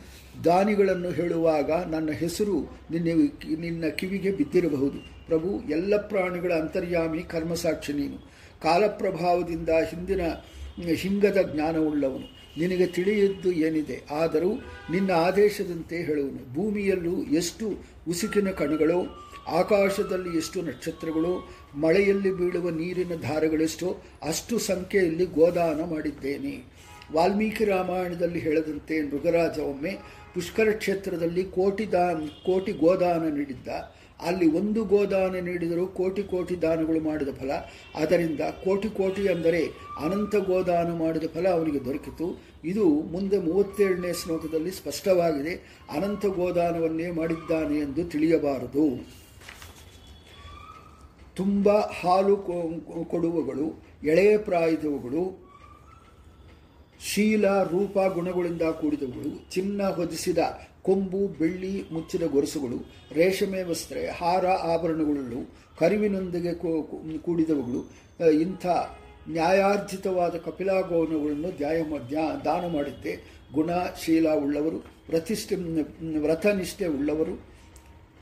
[0.45, 3.29] ದಾನಿಗಳನ್ನು ಹೇಳುವಾಗ ನನ್ನ ಹೆಸರು ನಿನ್ನ
[3.59, 5.12] ನಿನ್ನ ಕಿವಿಗೆ ಬಿದ್ದಿರಬಹುದು.
[5.27, 8.17] ಪ್ರಭು, ಎಲ್ಲ ಪ್ರಾಣಿಗಳ ಅಂತರ್ಯಾಮಿ ಕರ್ಮಸಾಕ್ಷಿ ನೀನು.
[8.61, 10.21] ಕಾಲಪ್ರಭಾವದಿಂದ ಹಿಂದಿನ,
[10.93, 12.43] ಹಿಂಗದ ಜ್ಞಾನವುಳ್ಳವನು.
[12.59, 14.01] ನಿನಗೆ ತಿಳಿಯದ್ದು ಏನಿದೆ?
[14.11, 14.53] ಆದರೂ
[14.91, 16.53] ನಿನ್ನ ಆದೇಶದಂತೆ ಹೇಳುವನು.
[16.53, 17.77] ಭೂಮಿಯಲ್ಲೂ ಎಷ್ಟು
[18.09, 26.73] ಉಸುಕಿನ ಕಣಗಳು, ಆಕಾಶದಲ್ಲಿ ಎಷ್ಟು ನಕ್ಷತ್ರಗಳು, ಮಳೆಯಲ್ಲಿ ಬೀಳುವ ನೀರಿನ ಧಾರೆಗಳೆಷ್ಟೋ, ಅಷ್ಟು ಸಂಖ್ಯೆಯಲ್ಲಿ ಗೋದಾನ ಮಾಡಿದ್ದೇನೆ.
[27.13, 29.97] ವಾಲ್ಮೀಕಿ ರಾಮಾಯಣದಲ್ಲಿ ಹೇಳದಂತೆ ಮೃಗರಾಜ ಒಮ್ಮೆ
[30.33, 33.67] ಪುಷ್ಕರ ಕ್ಷೇತ್ರದಲ್ಲಿ ಕೋಟಿ ದಾನ್, ಕೋಟಿ ಗೋದಾನ ನೀಡಿದ್ದ.
[34.27, 37.51] ಅಲ್ಲಿ ಒಂದು ಗೋದಾನ ನೀಡಿದರೂ ಕೋಟಿ ಕೋಟಿ ದಾನಗಳು ಮಾಡಿದ ಫಲ.
[38.01, 39.61] ಅದರಿಂದ ಕೋಟಿ ಕೋಟಿ ಅಂದರೆ
[40.05, 42.27] ಅನಂತ ಗೋದಾನ ಮಾಡಿದ ಫಲ ಅವನಿಗೆ ದೊರಕಿತು.
[42.71, 45.53] ಇದು ಮುಂದೆ ಮೂವತ್ತೇಳನೇ ಶ್ಲೋಕದಲ್ಲಿ ಸ್ಪಷ್ಟವಾಗಿದೆ.
[45.95, 48.85] ಅನಂತ ಗೋದಾನವನ್ನೇ ಮಾಡಿದ್ದಾನೆ ಎಂದು ತಿಳಿಯಬಾರದು.
[51.39, 51.69] ತುಂಬ
[51.99, 52.35] ಹಾಲು
[53.11, 53.67] ಕೊಡುವಗಳು
[54.11, 55.23] ಎಳೆಯ ಪ್ರಾಯದವುಗಳು
[57.09, 60.39] ಶೀಲ, ರೂಪ, ಗುಣಗಳಿಂದ ಕೂಡಿದವುಗಳು ಚಿನ್ನ ಹೊದಿಸಿದ
[60.83, 62.77] ಕೊಂಬು, ಬೆಳ್ಳಿ, ಮುಚ್ಚಿದ ಗೊರಸುಗಳು,
[63.13, 66.53] ರೇಷ್ಮೆ ವಸ್ತ್ರ, ಹಾರ ಆಭರಣಗಳು ಕರಿವಿನೊಂದಿಗೆ
[67.17, 67.81] ಕೂಡಿದವುಗಳು
[68.41, 68.65] ಇಂಥ
[69.29, 73.13] ನ್ಯಾಯಾರ್ಜಿತವಾದ ಕಪಿಲಾಗೌನಗಳನ್ನು ಧ್ಯಾಯ ಧ್ಯ, ದಾನ ಮಾಡಿದ್ದೆ
[73.53, 73.69] ಗುಣ,
[74.01, 75.55] ಶೀಲ ಉಳ್ಳವರು, ಪ್ರತಿಷ್ಠೆ,
[76.19, 77.52] ವ್ರತನಿಷ್ಠೆ ಉಳ್ಳವರು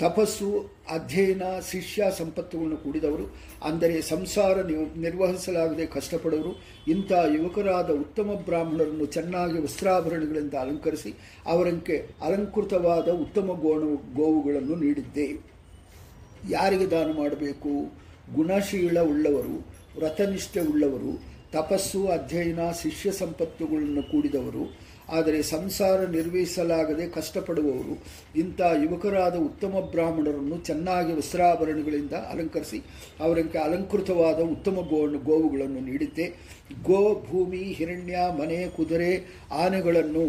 [0.02, 0.49] ತಪಸ್ಸು,
[0.89, 3.26] ಅಧ್ಯಯನ, ಶಿಷ್ಯ ಸಂಪತ್ತುಗಳನ್ನು ಕೂಡಿದವರು.
[3.64, 4.62] ಅಂದರೆ ಸಂಸಾರ
[4.97, 6.52] ನಿರ್ವಹಿಸಲಾಗದೆ ಕಷ್ಟಪಡೋರು.
[6.88, 11.12] ಇಂಥ ಯುವಕರಾದ ಉತ್ತಮ ಬ್ರಾಹ್ಮಣರನ್ನು ಚೆನ್ನಾಗಿ ವಸ್ತ್ರಾಭರಣಗಳಿಂದ ಅಲಂಕರಿಸಿ
[11.45, 13.84] ಅವರಂಕೆ ಅಲಂಕೃತವಾದ ಉತ್ತಮ ಗೋಣ,
[14.16, 15.28] ಗೋವುಗಳನ್ನು ನೀಡಿದ್ದೆ.
[16.49, 17.72] ಯಾರಿಗೆ ದಾನ ಮಾಡಬೇಕು?
[18.36, 19.56] ಗುಣಶೀಲ ಉಳ್ಳವರು
[19.97, 21.12] ವ್ರತನಿಷ್ಠೆ ಉಳ್ಳವರು,
[21.52, 24.64] ತಪಸ್ಸು, ಅಧ್ಯಯನ, ಶಿಷ್ಯ ಸಂಪತ್ತುಗಳನ್ನು ಕೂಡಿದವರು.
[25.12, 27.95] ಆದರೆ ಸಂಸಾರ ನಿರ್ವಹಿಸಲಾಗದೆ ಕಷ್ಟಪಡುವವರು
[28.36, 32.78] ಇಂಥ ಯುವಕರಾದ ಉತ್ತಮ ಬ್ರಾಹ್ಮಣರನ್ನು ಚೆನ್ನಾಗಿ ವಸ್ತ್ರಾಭರಣಗಳಿಂದ ಅಲಂಕರಿಸಿ
[33.20, 36.36] ಅವರಿಗೆ ಅಲಂಕೃತವಾದ ಉತ್ತಮ ಗೋ ಗೋವುಗಳನ್ನು ನೀಡುತ್ತೆ
[36.84, 40.26] ಗೋ, ಭೂಮಿ, ಹಿರಣ್ಯ, ಮನೆ, ಕುದುರೆ, ಆನೆಗಳನ್ನು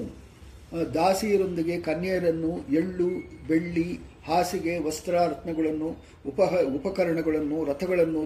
[0.95, 3.09] ದಾಸಿಯರೊಂದಿಗೆ ಕನ್ಯೆಯರನ್ನು, ಎಳ್ಳು,
[3.49, 5.89] ಬೆಳ್ಳಿ, ಹಾಸಿಗೆ ವಸ್ತ್ರ ರತ್ನಗಳನ್ನು
[6.27, 8.23] ಉಪಹ, ಉಪಕರಣಗಳನ್ನು, ರಥಗಳನ್ನು